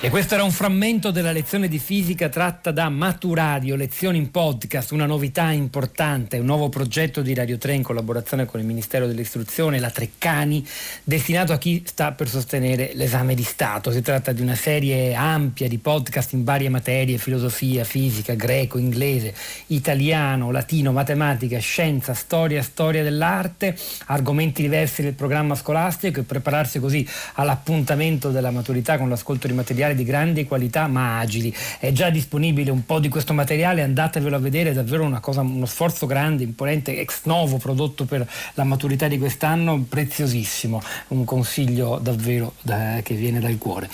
E 0.05 0.11
questo 0.11 0.35
era 0.35 0.43
un 0.43 0.51
frammento 0.51 1.09
della 1.09 1.31
lezione 1.31 1.67
di 1.67 1.79
fisica 1.79 2.29
tratta 2.29 2.69
da 2.69 2.89
Maturadio, 2.89 3.75
lezioni 3.75 4.19
in 4.19 4.29
podcast, 4.29 4.91
una 4.91 5.07
novità 5.07 5.49
importante, 5.49 6.37
un 6.37 6.45
nuovo 6.45 6.69
progetto 6.69 7.23
di 7.23 7.33
Radio 7.33 7.57
3 7.57 7.73
in 7.73 7.81
collaborazione 7.81 8.45
con 8.45 8.59
il 8.59 8.67
Ministero 8.67 9.07
dell'Istruzione, 9.07 9.79
la 9.79 9.89
Treccani, 9.89 10.63
destinato 11.03 11.53
a 11.53 11.57
chi 11.57 11.81
sta 11.87 12.11
per 12.11 12.29
sostenere 12.29 12.91
l'esame 12.93 13.33
di 13.33 13.41
Stato. 13.41 13.89
Si 13.89 14.03
tratta 14.03 14.31
di 14.31 14.43
una 14.43 14.53
serie 14.53 15.15
ampia 15.15 15.67
di 15.67 15.79
podcast 15.79 16.33
in 16.33 16.43
varie 16.43 16.69
materie, 16.69 17.17
filosofia, 17.17 17.83
fisica, 17.83 18.35
greco, 18.35 18.77
inglese, 18.77 19.33
italiano, 19.67 20.51
latino, 20.51 20.91
matematica, 20.91 21.57
scienza, 21.57 22.13
storia, 22.13 22.61
storia 22.61 23.01
dell'arte, 23.01 23.75
argomenti 24.05 24.61
diversi 24.61 25.01
del 25.01 25.13
programma 25.13 25.55
scolastico 25.55 26.19
e 26.19 26.23
prepararsi 26.23 26.77
così 26.77 27.09
all'appuntamento 27.33 28.29
della 28.29 28.51
maturità 28.51 28.99
con 28.99 29.09
l'ascolto 29.09 29.47
di 29.47 29.53
materiali 29.53 29.93
di 29.95 30.03
grandi 30.03 30.45
qualità 30.45 30.85
ma 30.87 31.17
agili. 31.17 31.51
È 31.79 31.91
già 31.91 32.11
disponibile 32.11 32.69
un 32.69 32.85
po' 32.85 32.99
di 32.99 33.09
questo 33.09 33.33
materiale, 33.33 33.81
andatevelo 33.81 34.35
a 34.35 34.39
vedere, 34.39 34.69
è 34.69 34.73
davvero 34.73 35.03
una 35.03 35.19
cosa, 35.19 35.41
uno 35.41 35.65
sforzo 35.65 36.05
grande, 36.05 36.43
imponente, 36.43 36.99
ex 36.99 37.21
novo 37.23 37.57
prodotto 37.57 38.05
per 38.05 38.27
la 38.53 38.63
maturità 38.63 39.07
di 39.07 39.17
quest'anno, 39.17 39.83
preziosissimo, 39.89 40.81
un 41.07 41.25
consiglio 41.25 41.99
davvero 41.99 42.53
da, 42.61 42.99
che 43.01 43.15
viene 43.15 43.39
dal 43.39 43.57
cuore. 43.57 43.89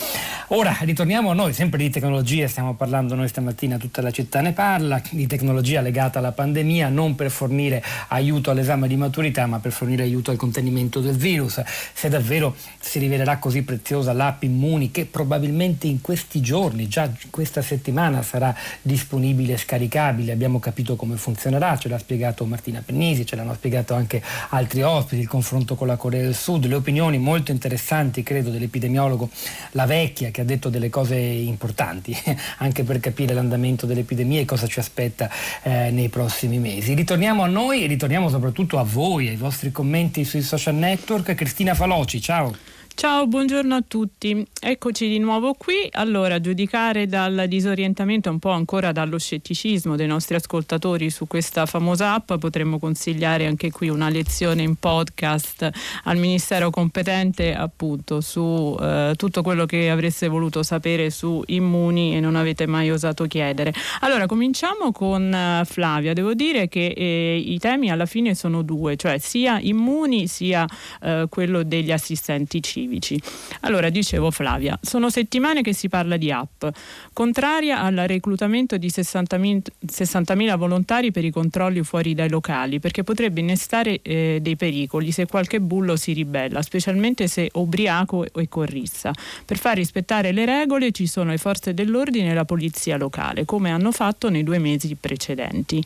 Ora 0.48 0.76
ritorniamo 0.82 1.30
a 1.30 1.34
noi, 1.34 1.54
sempre 1.54 1.80
di 1.80 1.90
tecnologia, 1.90 2.48
stiamo 2.48 2.74
parlando 2.74 3.16
noi 3.16 3.30
stamattina, 3.30 3.78
tutta 3.78 4.02
la 4.02 4.12
città 4.12 4.42
ne 4.42 4.52
parla, 4.52 5.02
di 5.12 5.28
tecnologia 5.28 5.80
legata 5.80 6.20
alla 6.20 6.34
pandemia, 6.34 6.90
non 6.90 7.16
per 7.16 7.32
fornire 7.32 7.82
aiuto 8.10 8.52
all'esame 8.52 8.88
di 8.88 8.98
maturità, 8.98 9.46
ma 9.46 9.60
per 9.60 9.72
fornire 9.72 10.04
aiuto 10.04 10.32
al 10.32 10.38
contenimento 10.38 11.00
del 11.00 11.16
virus. 11.16 11.62
Se 11.94 12.10
davvero 12.10 12.56
si 12.80 13.00
rivelerà 13.00 13.38
così 13.38 13.62
preziosa 13.62 14.12
l'app 14.14 14.44
Immuni 14.44 14.92
che 14.92 15.06
probabilmente 15.06 15.88
in 15.92 16.02
questi 16.02 16.42
giorni, 16.42 16.88
già 16.88 17.12
questa 17.30 17.62
settimana 17.62 18.22
sarà 18.24 18.56
disponibile 18.82 19.54
e 19.54 19.58
scaricabile. 19.58 20.32
Abbiamo 20.32 20.60
capito 20.60 20.96
come 20.96 21.16
funzionerà, 21.18 21.78
ce 21.78 21.90
l'ha 21.90 22.00
spiegato 22.00 22.46
Martina 22.46 22.82
Pennisi, 22.84 23.26
ce 23.26 23.36
l'hanno 23.36 23.54
spiegato 23.54 23.94
anche 23.94 24.22
altri 24.50 24.82
ospiti, 24.82 25.22
il 25.22 25.28
confronto 25.28 25.76
con 25.76 25.88
la 25.88 25.98
Corea 25.98 26.22
del 26.22 26.36
Sud, 26.36 26.66
le 26.66 26.76
opinioni 26.76 27.18
molto 27.18 27.52
interessanti, 27.52 28.24
credo, 28.24 28.50
dell'epidemiologo 28.50 29.30
La 29.72 29.86
Vecchia 29.86 30.32
che 30.32 30.42
ha 30.42 30.46
detto 30.46 30.70
delle 30.70 30.90
cose 30.90 31.16
importanti 31.16 32.16
anche 32.58 32.84
per 32.84 33.00
capire 33.00 33.34
l'andamento 33.34 33.86
dell'epidemia 33.86 34.42
e 34.42 34.46
cosa 34.46 34.68
ci 34.68 34.80
aspetta 34.80 35.30
eh, 35.64 35.92
nei 35.92 36.10
prossimi 36.10 36.58
mesi. 36.58 36.94
Ritorniamo 36.94 37.44
a 37.44 37.48
noi 37.48 37.84
e 37.84 37.88
ritorniamo 37.88 38.30
soprattutto 38.30 38.80
a 38.80 38.84
voi, 38.84 39.28
ai 39.28 39.36
vostri 39.36 39.72
commenti 39.72 40.24
sui 40.24 40.42
social 40.42 40.76
network. 40.76 41.36
Cristina 41.36 41.74
Faloci, 41.74 42.22
ciao. 42.22 42.71
Ciao, 42.94 43.26
buongiorno 43.26 43.74
a 43.74 43.84
tutti. 43.88 44.46
Eccoci 44.60 45.08
di 45.08 45.18
nuovo 45.18 45.56
qui. 45.56 45.88
Allora, 45.92 46.40
giudicare 46.40 47.08
dal 47.08 47.46
disorientamento 47.48 48.30
e 48.30 48.32
un 48.32 48.38
po' 48.38 48.52
ancora 48.52 48.92
dallo 48.92 49.18
scetticismo 49.18 49.96
dei 49.96 50.06
nostri 50.06 50.36
ascoltatori 50.36 51.10
su 51.10 51.26
questa 51.26 51.66
famosa 51.66 52.14
app, 52.14 52.34
potremmo 52.36 52.78
consigliare 52.78 53.48
anche 53.48 53.72
qui 53.72 53.90
una 53.90 54.10
lezione 54.10 54.62
in 54.62 54.76
podcast 54.76 55.68
al 56.04 56.18
Ministero 56.18 56.70
competente 56.70 57.56
appunto 57.56 58.22
su 58.22 58.78
eh, 58.80 59.14
tutto 59.16 59.42
quello 59.42 59.66
che 59.66 59.90
avreste 59.90 60.28
voluto 60.28 60.62
sapere 60.62 61.10
su 61.10 61.42
Immuni 61.48 62.16
e 62.16 62.20
non 62.20 62.36
avete 62.36 62.68
mai 62.68 62.92
osato 62.92 63.26
chiedere. 63.26 63.74
Allora, 64.02 64.28
cominciamo 64.28 64.92
con 64.92 65.32
uh, 65.62 65.66
Flavia. 65.66 66.14
Devo 66.14 66.36
dire 66.36 66.68
che 66.68 66.94
eh, 66.96 67.36
i 67.38 67.58
temi 67.58 67.90
alla 67.90 68.06
fine 68.06 68.36
sono 68.36 68.62
due, 68.62 68.96
cioè 68.96 69.18
sia 69.18 69.60
Immuni 69.60 70.28
sia 70.28 70.68
uh, 71.02 71.28
quello 71.30 71.64
degli 71.64 71.92
assistenti 71.92 72.62
civici 72.62 72.81
civici. 72.82 73.22
Allora, 73.62 73.90
dicevo 73.90 74.32
Flavia, 74.32 74.78
sono 74.82 75.10
settimane 75.10 75.62
che 75.62 75.74
si 75.74 75.88
parla 75.88 76.18
di 76.18 76.32
app, 76.32 76.66
contraria 77.14 77.82
al 77.82 78.04
reclutamento 78.08 78.78
di 78.78 78.88
60.000, 78.88 79.62
60.000 79.86 80.58
volontari 80.58 81.12
per 81.12 81.24
i 81.26 81.32
controlli 81.32 81.84
fuori 81.84 82.14
dai 82.14 82.30
locali, 82.30 82.80
perché 82.80 83.04
potrebbe 83.04 83.40
innestare 83.42 84.02
eh, 84.02 84.40
dei 84.42 84.56
pericoli 84.56 85.12
se 85.12 85.28
qualche 85.28 85.60
bullo 85.60 85.96
si 85.96 86.14
ribella, 86.14 86.62
specialmente 86.62 87.28
se 87.28 87.50
ubriaco 87.54 88.26
e 88.34 88.48
corrissa. 88.50 89.12
Per 89.46 89.58
far 89.58 89.76
rispettare 89.76 90.32
le 90.32 90.46
regole 90.46 90.92
ci 90.92 91.08
sono 91.08 91.32
le 91.32 91.38
forze 91.38 91.74
dell'ordine 91.74 92.32
e 92.32 92.34
la 92.34 92.46
polizia 92.46 92.98
locale, 92.98 93.46
come 93.46 93.70
hanno 93.70 93.92
fatto 93.92 94.30
nei 94.30 94.44
due 94.44 94.58
mesi 94.60 94.96
precedenti. 94.96 95.84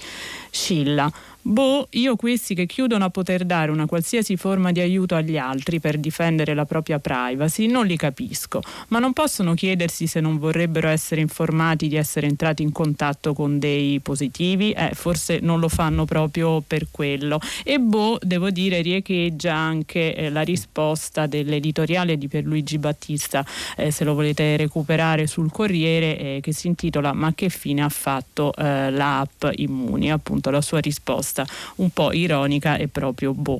Scilla. 0.49 1.11
Boh, 1.47 1.85
io 1.91 2.15
questi 2.15 2.55
che 2.55 2.65
chiudono 2.65 3.05
a 3.05 3.11
poter 3.11 3.45
dare 3.45 3.69
una 3.69 3.85
qualsiasi 3.85 4.35
forma 4.35 4.71
di 4.71 4.79
aiuto 4.79 5.13
agli 5.13 5.37
altri 5.37 5.79
per 5.79 5.99
difendere 5.99 6.55
la 6.55 6.65
propria 6.65 6.97
privacy 6.97 7.67
non 7.67 7.85
li 7.85 7.95
capisco, 7.97 8.63
ma 8.87 8.97
non 8.97 9.13
possono 9.13 9.53
chiedersi 9.53 10.07
se 10.07 10.19
non 10.21 10.39
vorrebbero 10.39 10.87
essere 10.87 11.21
informati 11.21 11.87
di 11.87 11.97
essere 11.97 12.25
entrati 12.25 12.63
in 12.63 12.71
contatto 12.71 13.35
con 13.35 13.59
dei 13.59 13.99
positivi, 13.99 14.71
eh, 14.71 14.95
forse 14.95 15.37
non 15.39 15.59
lo 15.59 15.69
fanno 15.69 16.05
proprio 16.05 16.63
per 16.65 16.87
quello. 16.89 17.39
E 17.63 17.77
boh, 17.77 18.17
devo 18.23 18.49
dire, 18.49 18.81
riecheggia 18.81 19.53
anche 19.53 20.15
eh, 20.15 20.31
la 20.31 20.41
risposta 20.41 21.27
dell'editoriale 21.27 22.17
di 22.17 22.27
Pierluigi 22.27 22.79
Battista, 22.79 23.45
eh, 23.77 23.91
se 23.91 24.03
lo 24.03 24.15
volete 24.15 24.57
recuperare 24.57 25.27
sul 25.27 25.51
Corriere, 25.51 26.17
eh, 26.17 26.39
che 26.41 26.53
si 26.53 26.65
intitola 26.65 27.13
Ma 27.13 27.35
che 27.35 27.49
fine 27.49 27.83
ha 27.83 27.89
fatto 27.89 28.51
eh, 28.55 28.89
l'app 28.89 29.45
Immuni? 29.57 30.11
Appunto 30.11 30.49
la 30.49 30.61
sua 30.61 30.79
risposta 30.79 31.33
risposta 31.36 31.45
un 31.75 31.89
po' 31.89 32.13
ironica 32.13 32.77
e 32.77 32.88
proprio 32.88 33.33
boh. 33.33 33.59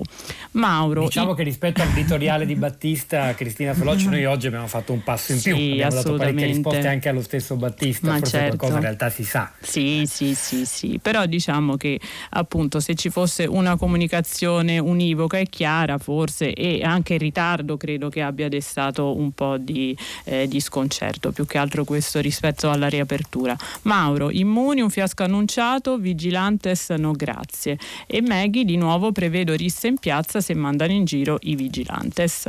Mauro. 0.52 1.04
Diciamo 1.04 1.34
i... 1.34 1.36
che 1.36 1.44
rispetto 1.44 1.82
all'editoriale 1.82 2.46
di 2.46 2.56
Battista, 2.56 3.34
Cristina 3.34 3.74
Feloci, 3.74 4.08
noi 4.08 4.24
oggi 4.26 4.48
abbiamo 4.48 4.68
fatto 4.68 4.94
un 4.94 5.04
passo 5.04 5.34
in 5.34 5.40
sì, 5.40 5.54
più. 5.54 5.72
Abbiamo 5.74 5.96
dato 5.96 6.14
parecchie 6.16 6.46
risposte 6.46 6.88
anche 6.88 7.10
allo 7.10 7.22
stesso 7.22 7.56
Battista, 7.56 8.08
Ma 8.08 8.18
forse 8.20 8.32
certo. 8.32 8.58
qualcosa 8.58 8.76
in 8.76 8.82
realtà 8.82 9.10
si 9.10 9.24
sa. 9.24 9.52
Sì, 9.60 10.04
sì, 10.08 10.34
sì, 10.36 10.66
sì. 10.66 11.00
Però 11.02 11.26
diciamo 11.26 11.76
che 11.76 12.00
appunto 12.30 12.80
se 12.80 12.96
ci 12.96 13.10
fosse 13.10 13.46
una 13.46 13.76
comunicazione 13.76 14.78
univoca 14.80 15.38
e 15.38 15.48
chiara, 15.48 15.98
forse, 15.98 16.54
e 16.54 16.82
anche 16.84 17.14
in 17.14 17.20
ritardo 17.20 17.76
credo 17.78 18.10
che 18.10 18.22
abbia 18.22 18.48
destato 18.48 19.16
un 19.16 19.32
po' 19.32 19.58
di, 19.58 19.98
eh, 20.26 20.48
di 20.48 20.60
sconcerto, 20.60 21.32
più 21.32 21.46
che 21.46 21.58
altro 21.58 21.84
questo 21.84 22.20
rispetto 22.20 22.70
alla 22.70 22.88
riapertura. 22.88 23.56
Mauro, 23.84 24.30
immuni, 24.32 24.82
un 24.82 24.90
fiasco 24.90 25.24
annunciato, 25.24 25.98
vigilantes 25.98 26.90
no 26.92 27.12
grazie 27.12 27.65
notizie. 27.66 27.78
E 28.06 28.22
Maggie 28.22 28.64
di 28.64 28.78
nuovo 28.78 29.12
prevedo 29.12 29.54
risse 29.56 29.88
in 29.88 29.98
piazza 29.98 30.40
se 30.40 30.54
mandano 30.54 30.92
in 30.92 31.06
giro 31.06 31.40
i 31.42 31.56
vigilantes. 31.56 32.48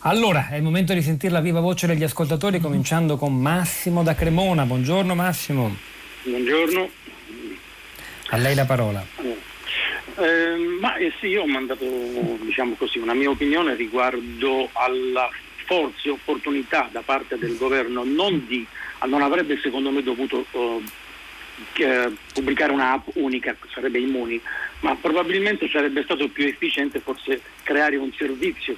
Allora, 0.00 0.48
è 0.48 0.56
il 0.56 0.62
momento 0.62 0.92
di 0.94 1.02
sentire 1.02 1.32
la 1.32 1.40
viva 1.40 1.60
voce 1.60 1.86
degli 1.86 2.02
ascoltatori, 2.02 2.60
cominciando 2.60 3.16
con 3.16 3.34
Massimo 3.34 4.02
da 4.02 4.14
Cremona. 4.14 4.64
Buongiorno 4.64 5.14
Massimo. 5.14 5.74
Buongiorno. 6.22 6.88
A 8.30 8.36
lei 8.36 8.54
la 8.54 8.64
parola. 8.64 9.04
Eh, 10.16 10.78
ma 10.80 10.96
eh, 10.96 11.12
sì, 11.20 11.28
io 11.28 11.42
ho 11.42 11.46
mandato 11.46 11.84
diciamo 12.42 12.74
così, 12.76 12.98
una 12.98 13.14
mia 13.14 13.30
opinione 13.30 13.74
riguardo 13.74 14.68
alla 14.72 15.28
forse 15.66 16.10
opportunità 16.10 16.88
da 16.90 17.02
parte 17.02 17.38
del 17.38 17.56
governo 17.56 18.02
non 18.04 18.44
di 18.46 18.66
non 19.06 19.22
avrebbe 19.22 19.58
secondo 19.62 19.90
me 19.90 20.02
dovuto 20.02 20.44
uh, 20.50 20.82
eh, 21.76 22.12
pubblicare 22.32 22.72
un'app 22.72 23.08
unica, 23.14 23.56
sarebbe 23.72 23.98
Immuni, 23.98 24.40
ma 24.80 24.94
probabilmente 24.96 25.68
sarebbe 25.68 26.02
stato 26.02 26.28
più 26.28 26.46
efficiente 26.46 27.00
forse 27.00 27.40
creare 27.62 27.96
un 27.96 28.12
servizio 28.12 28.76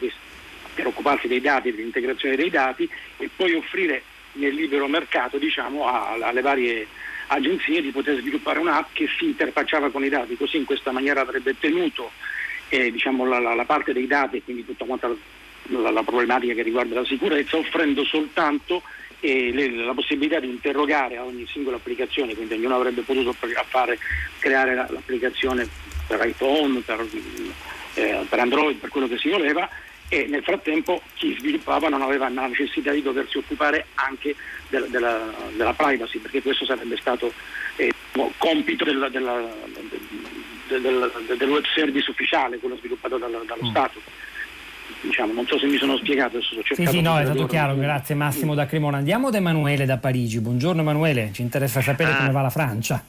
per 0.74 0.86
occuparsi 0.86 1.28
dei 1.28 1.40
dati, 1.40 1.70
dell'integrazione 1.70 2.36
dei 2.36 2.50
dati 2.50 2.88
e 3.18 3.28
poi 3.34 3.54
offrire 3.54 4.02
nel 4.32 4.54
libero 4.54 4.86
mercato 4.86 5.38
diciamo, 5.38 5.86
alle 5.86 6.40
varie 6.40 6.86
agenzie 7.28 7.80
di 7.80 7.90
poter 7.90 8.18
sviluppare 8.18 8.58
un'app 8.58 8.88
che 8.92 9.08
si 9.18 9.26
interfacciava 9.26 9.90
con 9.90 10.04
i 10.04 10.08
dati, 10.08 10.36
così 10.36 10.56
in 10.58 10.64
questa 10.64 10.90
maniera 10.90 11.20
avrebbe 11.20 11.56
tenuto 11.58 12.10
eh, 12.68 12.90
diciamo, 12.90 13.26
la, 13.26 13.38
la, 13.38 13.54
la, 13.54 13.64
parte 13.64 13.92
dei 13.92 14.06
dati 14.06 14.38
e 14.38 14.42
quindi 14.42 14.64
tutta 14.64 14.84
quanta 14.84 15.14
la, 15.64 15.90
la 15.90 16.02
problematica 16.02 16.54
che 16.54 16.62
riguarda 16.62 16.94
la 17.00 17.04
sicurezza, 17.04 17.56
offrendo 17.56 18.04
soltanto 18.04 18.82
le, 19.28 19.70
la 19.70 19.94
possibilità 19.94 20.40
di 20.40 20.48
interrogare 20.48 21.16
a 21.16 21.24
ogni 21.24 21.46
singola 21.46 21.76
applicazione, 21.76 22.34
quindi 22.34 22.54
ognuno 22.54 22.76
avrebbe 22.76 23.02
potuto 23.02 23.32
fare, 23.68 23.98
creare 24.38 24.74
la, 24.74 24.86
l'applicazione 24.90 25.68
per 26.06 26.26
iPhone, 26.26 26.80
per, 26.80 27.06
eh, 27.94 28.26
per, 28.28 28.38
Android, 28.38 28.76
per 28.76 28.90
quello 28.90 29.08
che 29.08 29.18
si 29.18 29.28
voleva 29.28 29.68
e 30.08 30.26
nel 30.26 30.42
frattempo 30.42 31.00
chi 31.14 31.34
sviluppava 31.38 31.88
non 31.88 32.02
aveva 32.02 32.28
la 32.28 32.46
necessità 32.46 32.90
di 32.90 33.00
doversi 33.00 33.38
occupare 33.38 33.86
anche 33.94 34.34
della, 34.68 34.86
della, 34.86 35.32
della 35.54 35.72
privacy, 35.72 36.18
perché 36.18 36.42
questo 36.42 36.66
sarebbe 36.66 36.98
stato 36.98 37.32
eh, 37.76 37.90
compito 38.36 38.84
della, 38.84 39.08
del, 39.08 39.48
del, 40.66 41.48
web 41.48 41.64
service 41.74 42.10
ufficiale, 42.10 42.58
quello 42.58 42.76
sviluppato 42.76 43.16
dallo, 43.16 43.42
dallo 43.46 43.64
mm. 43.64 43.70
Stato 43.70 44.00
diciamo, 45.00 45.32
non 45.32 45.46
so 45.46 45.58
se 45.58 45.66
mi 45.66 45.76
sono 45.76 45.96
spiegato. 45.96 46.38
Sì, 46.40 46.86
sì, 46.86 47.00
no, 47.00 47.18
è 47.18 47.24
stato 47.24 47.46
chiaro, 47.46 47.74
grazie 47.76 48.14
Massimo 48.14 48.54
da 48.54 48.66
Cremona. 48.66 48.98
Andiamo 48.98 49.30
da 49.30 49.38
Emanuele 49.38 49.86
da 49.86 49.96
Parigi. 49.96 50.40
Buongiorno 50.40 50.80
Emanuele, 50.80 51.30
ci 51.32 51.42
interessa 51.42 51.80
sapere 51.80 52.12
ah. 52.12 52.16
come 52.16 52.30
va 52.30 52.42
la 52.42 52.50
Francia. 52.50 53.02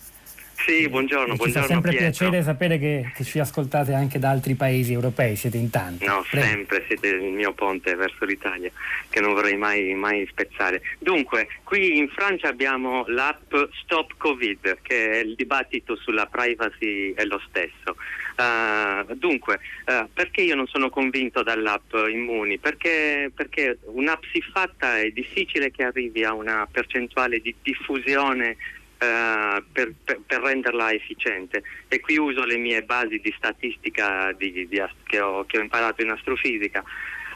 Sì, 0.66 0.88
buongiorno, 0.88 1.36
buongiorno 1.36 1.68
fa 1.68 1.74
sempre 1.74 1.90
Pietro. 1.92 2.10
piacere 2.10 2.42
sapere 2.42 2.80
che, 2.80 3.12
che 3.14 3.24
ci 3.26 3.40
ascoltate 3.40 3.94
anche 3.94 4.18
da 4.18 4.30
altri 4.30 4.56
paesi 4.56 4.94
europei, 4.94 5.36
siete 5.36 5.58
in 5.58 5.70
tanti. 5.70 6.06
No, 6.06 6.26
Prego. 6.30 6.48
sempre 6.48 6.84
siete 6.88 7.08
il 7.08 7.32
mio 7.32 7.52
ponte 7.52 7.96
verso 7.96 8.24
l'Italia, 8.24 8.72
che 9.10 9.20
non 9.20 9.34
vorrei 9.34 9.58
mai, 9.58 9.94
mai 9.94 10.26
spezzare. 10.30 10.82
Dunque, 11.00 11.50
qui 11.64 11.98
in 11.98 12.08
Francia 12.08 12.48
abbiamo 12.48 13.04
l'app 13.08 13.54
Stop 13.84 14.14
Covid, 14.16 14.78
che 14.82 15.12
è 15.12 15.18
il 15.18 15.36
dibattito 15.36 15.98
sulla 15.98 16.28
privacy 16.28 17.14
è 17.14 17.26
lo 17.26 17.42
stesso. 17.50 17.98
Ah, 18.36 19.06
dunque, 19.16 19.60
ah, 19.86 20.08
perché 20.12 20.42
io 20.42 20.56
non 20.56 20.68
sono 20.68 20.90
convinto 20.90 21.44
dall'app 21.44 21.94
Immuni? 22.10 22.58
Perché, 22.58 23.30
perché 23.36 23.80
un'app 23.84 24.24
siffatta 24.32 25.00
è 25.00 25.10
difficile 25.10 25.72
che 25.72 25.84
arrivi 25.84 26.24
a 26.24 26.34
una 26.34 26.66
percentuale 26.72 27.40
di 27.40 27.54
diffusione 27.62 28.56
eh, 29.04 29.64
per, 29.72 29.94
per- 30.04 30.22
per 30.26 30.42
renderla 30.42 30.92
efficiente. 30.94 31.64
E 31.90 32.00
qui 32.00 32.18
uso 32.18 32.46
le 32.46 32.58
mie 32.58 32.84
basi 32.84 33.20
di 33.20 33.34
statistica 33.38 34.32
di- 34.38 34.68
di 34.68 34.82
che, 35.06 35.20
ho, 35.20 35.44
che 35.46 35.58
ho 35.58 35.62
imparato 35.62 36.02
in 36.02 36.10
astrofisica. 36.12 36.84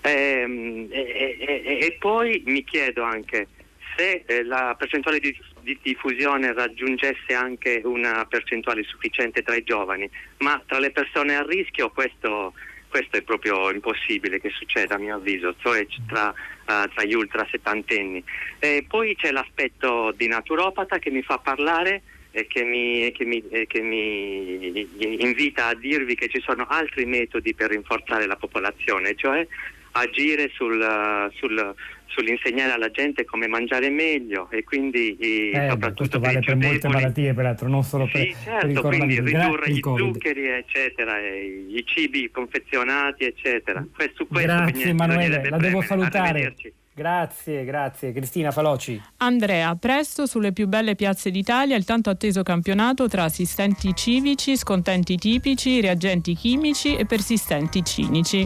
Ehm, 0.01 0.88
e, 0.89 1.36
e- 1.39 1.61
e- 1.65 1.86
e 1.86 1.97
poi 1.99 2.41
mi 2.45 2.63
chiedo 2.63 3.03
anche 3.03 3.47
se 3.95 4.24
eh, 4.28 4.43
la 4.43 4.76
percentuale 4.78 5.20
di, 5.20 5.36
di 5.61 5.78
diffusione 5.82 6.53
raggiungesse 6.53 7.34
anche 7.34 7.82
una 7.84 8.26
percentuale 8.26 8.84
sufficiente 8.84 9.41
tra 9.41 9.55
i 9.55 9.63
giovani, 9.63 10.09
ma 10.39 10.61
tra 10.68 10.78
le 10.80 10.91
persone 10.91 11.36
a 11.36 11.43
rischio 11.43 11.89
questo, 11.89 12.53
questo 12.98 13.18
è 13.18 13.22
proprio 13.22 13.70
impossibile 13.72 14.39
che 14.39 14.50
succeda 14.50 14.95
a 14.95 14.98
mio 14.98 15.18
avviso, 15.18 15.54
cioè 15.60 15.86
tra, 16.08 16.32
eh, 16.34 16.89
tra 16.93 17.04
gli 17.04 17.14
ultra 17.14 17.45
settantenni. 17.52 18.24
E 18.58 18.86
poi 18.88 19.16
c'è 19.16 19.30
l'aspetto 19.32 20.12
di 20.18 20.28
naturopata 20.28 20.98
che 20.98 21.12
mi 21.12 21.22
fa 21.22 21.38
parlare 21.38 22.02
e 22.32 22.48
che 22.48 22.64
mi, 22.64 23.12
che 23.12 23.24
mi- 23.24 23.43
che 23.68 23.82
mi 23.82 24.88
invita 25.22 25.68
a 25.68 25.76
dirvi 25.76 26.16
che 26.16 26.28
ci 26.28 26.41
sono 26.41 26.66
altri 26.68 27.06
metodi 27.06 27.54
per 27.54 27.70
rinforzare 27.70 28.26
la 28.26 28.36
popolazione, 28.36 29.14
cioè 29.16 29.45
agire 29.91 30.50
sul, 30.54 31.32
sul- 31.36 31.76
sull'insegnare 32.08 32.72
alla 32.72 32.89
gente 32.91 33.26
come 33.26 33.47
mangiare 33.47 33.89
meglio 33.89 34.49
e 34.49 34.64
quindi 34.64 35.16
eh, 35.18 35.51
Eh, 35.53 35.70
soprattutto 35.70 36.20
questo 36.20 36.20
per 36.20 36.34
vale 36.34 36.39
per 36.45 36.55
molte 36.55 36.88
malattie, 36.88 37.34
peraltro, 37.34 37.68
non 37.68 37.84
solo 37.84 38.08
per, 38.12 38.22
Sì, 38.22 38.28
per 38.28 38.30
il 38.30 38.43
certo, 38.43 38.60
quindi 38.88 39.16
coronavirus. 39.16 39.30
Gra- 39.32 39.43
ridurre 39.43 39.70
il 39.70 39.78
i 39.78 39.80
Covid. 39.80 40.05
zuccheri, 40.14 40.47
eccetera, 40.47 41.20
e 41.20 41.66
i 41.70 41.84
cibi 41.86 42.30
confezionati, 42.32 43.24
eccetera. 43.26 43.86
Que- 43.95 44.12
su 44.16 44.28
questo 44.28 44.51
Grazie 44.51 44.89
Emanuele, 44.89 45.49
la 45.49 45.58
devo 45.58 45.82
salutare. 45.82 46.53
Grazie, 46.93 47.64
grazie. 47.64 48.12
Cristina 48.12 48.49
Faloci. 48.49 48.99
Andrea, 49.18 49.76
presto 49.76 50.26
sulle 50.26 50.51
più 50.51 50.66
belle 50.68 50.95
piazze 50.95 51.30
d'Italia 51.30 51.76
il 51.76 51.86
tanto 51.86 52.10
atteso 52.10 52.41
campionato 52.41 53.08
tra 53.08 53.24
assistenti 53.26 53.93
civici, 53.93 54.58
scontenti 54.58 55.16
tipici, 55.16 55.80
reagenti 55.80 56.34
chimici 56.34 56.95
e 56.95 57.05
persistenti 57.05 57.84
cinici. 57.84 58.43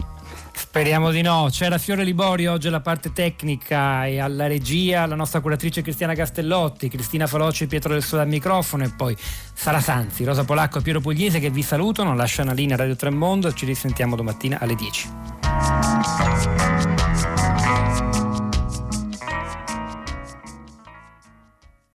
Speriamo 0.54 1.10
di 1.10 1.22
no. 1.22 1.48
C'era 1.50 1.78
Fiore 1.78 2.04
Liborio 2.04 2.52
oggi 2.52 2.68
alla 2.68 2.80
parte 2.80 3.12
tecnica 3.12 4.06
e 4.06 4.18
alla 4.18 4.46
regia 4.46 5.06
la 5.06 5.14
nostra 5.14 5.40
curatrice 5.40 5.82
Cristiana 5.82 6.14
Castellotti, 6.14 6.88
Cristina 6.88 7.26
Faloci 7.26 7.64
e 7.64 7.66
Pietro 7.66 7.92
del 7.92 8.02
Sole 8.02 8.22
al 8.22 8.28
microfono 8.28 8.84
e 8.84 8.90
poi 8.90 9.16
Sara 9.54 9.80
Sanzi, 9.80 10.24
Rosa 10.24 10.44
Polacco 10.44 10.78
e 10.78 10.82
Piero 10.82 11.00
Pugliese 11.00 11.40
che 11.40 11.50
vi 11.50 11.62
salutano, 11.62 12.14
lasciano 12.14 12.50
la 12.50 12.54
linea 12.54 12.76
Radio 12.76 12.96
Tremondo 12.96 13.52
ci 13.52 13.66
risentiamo 13.66 14.16
domattina 14.16 14.58
alle 14.60 14.74
10. 14.74 15.10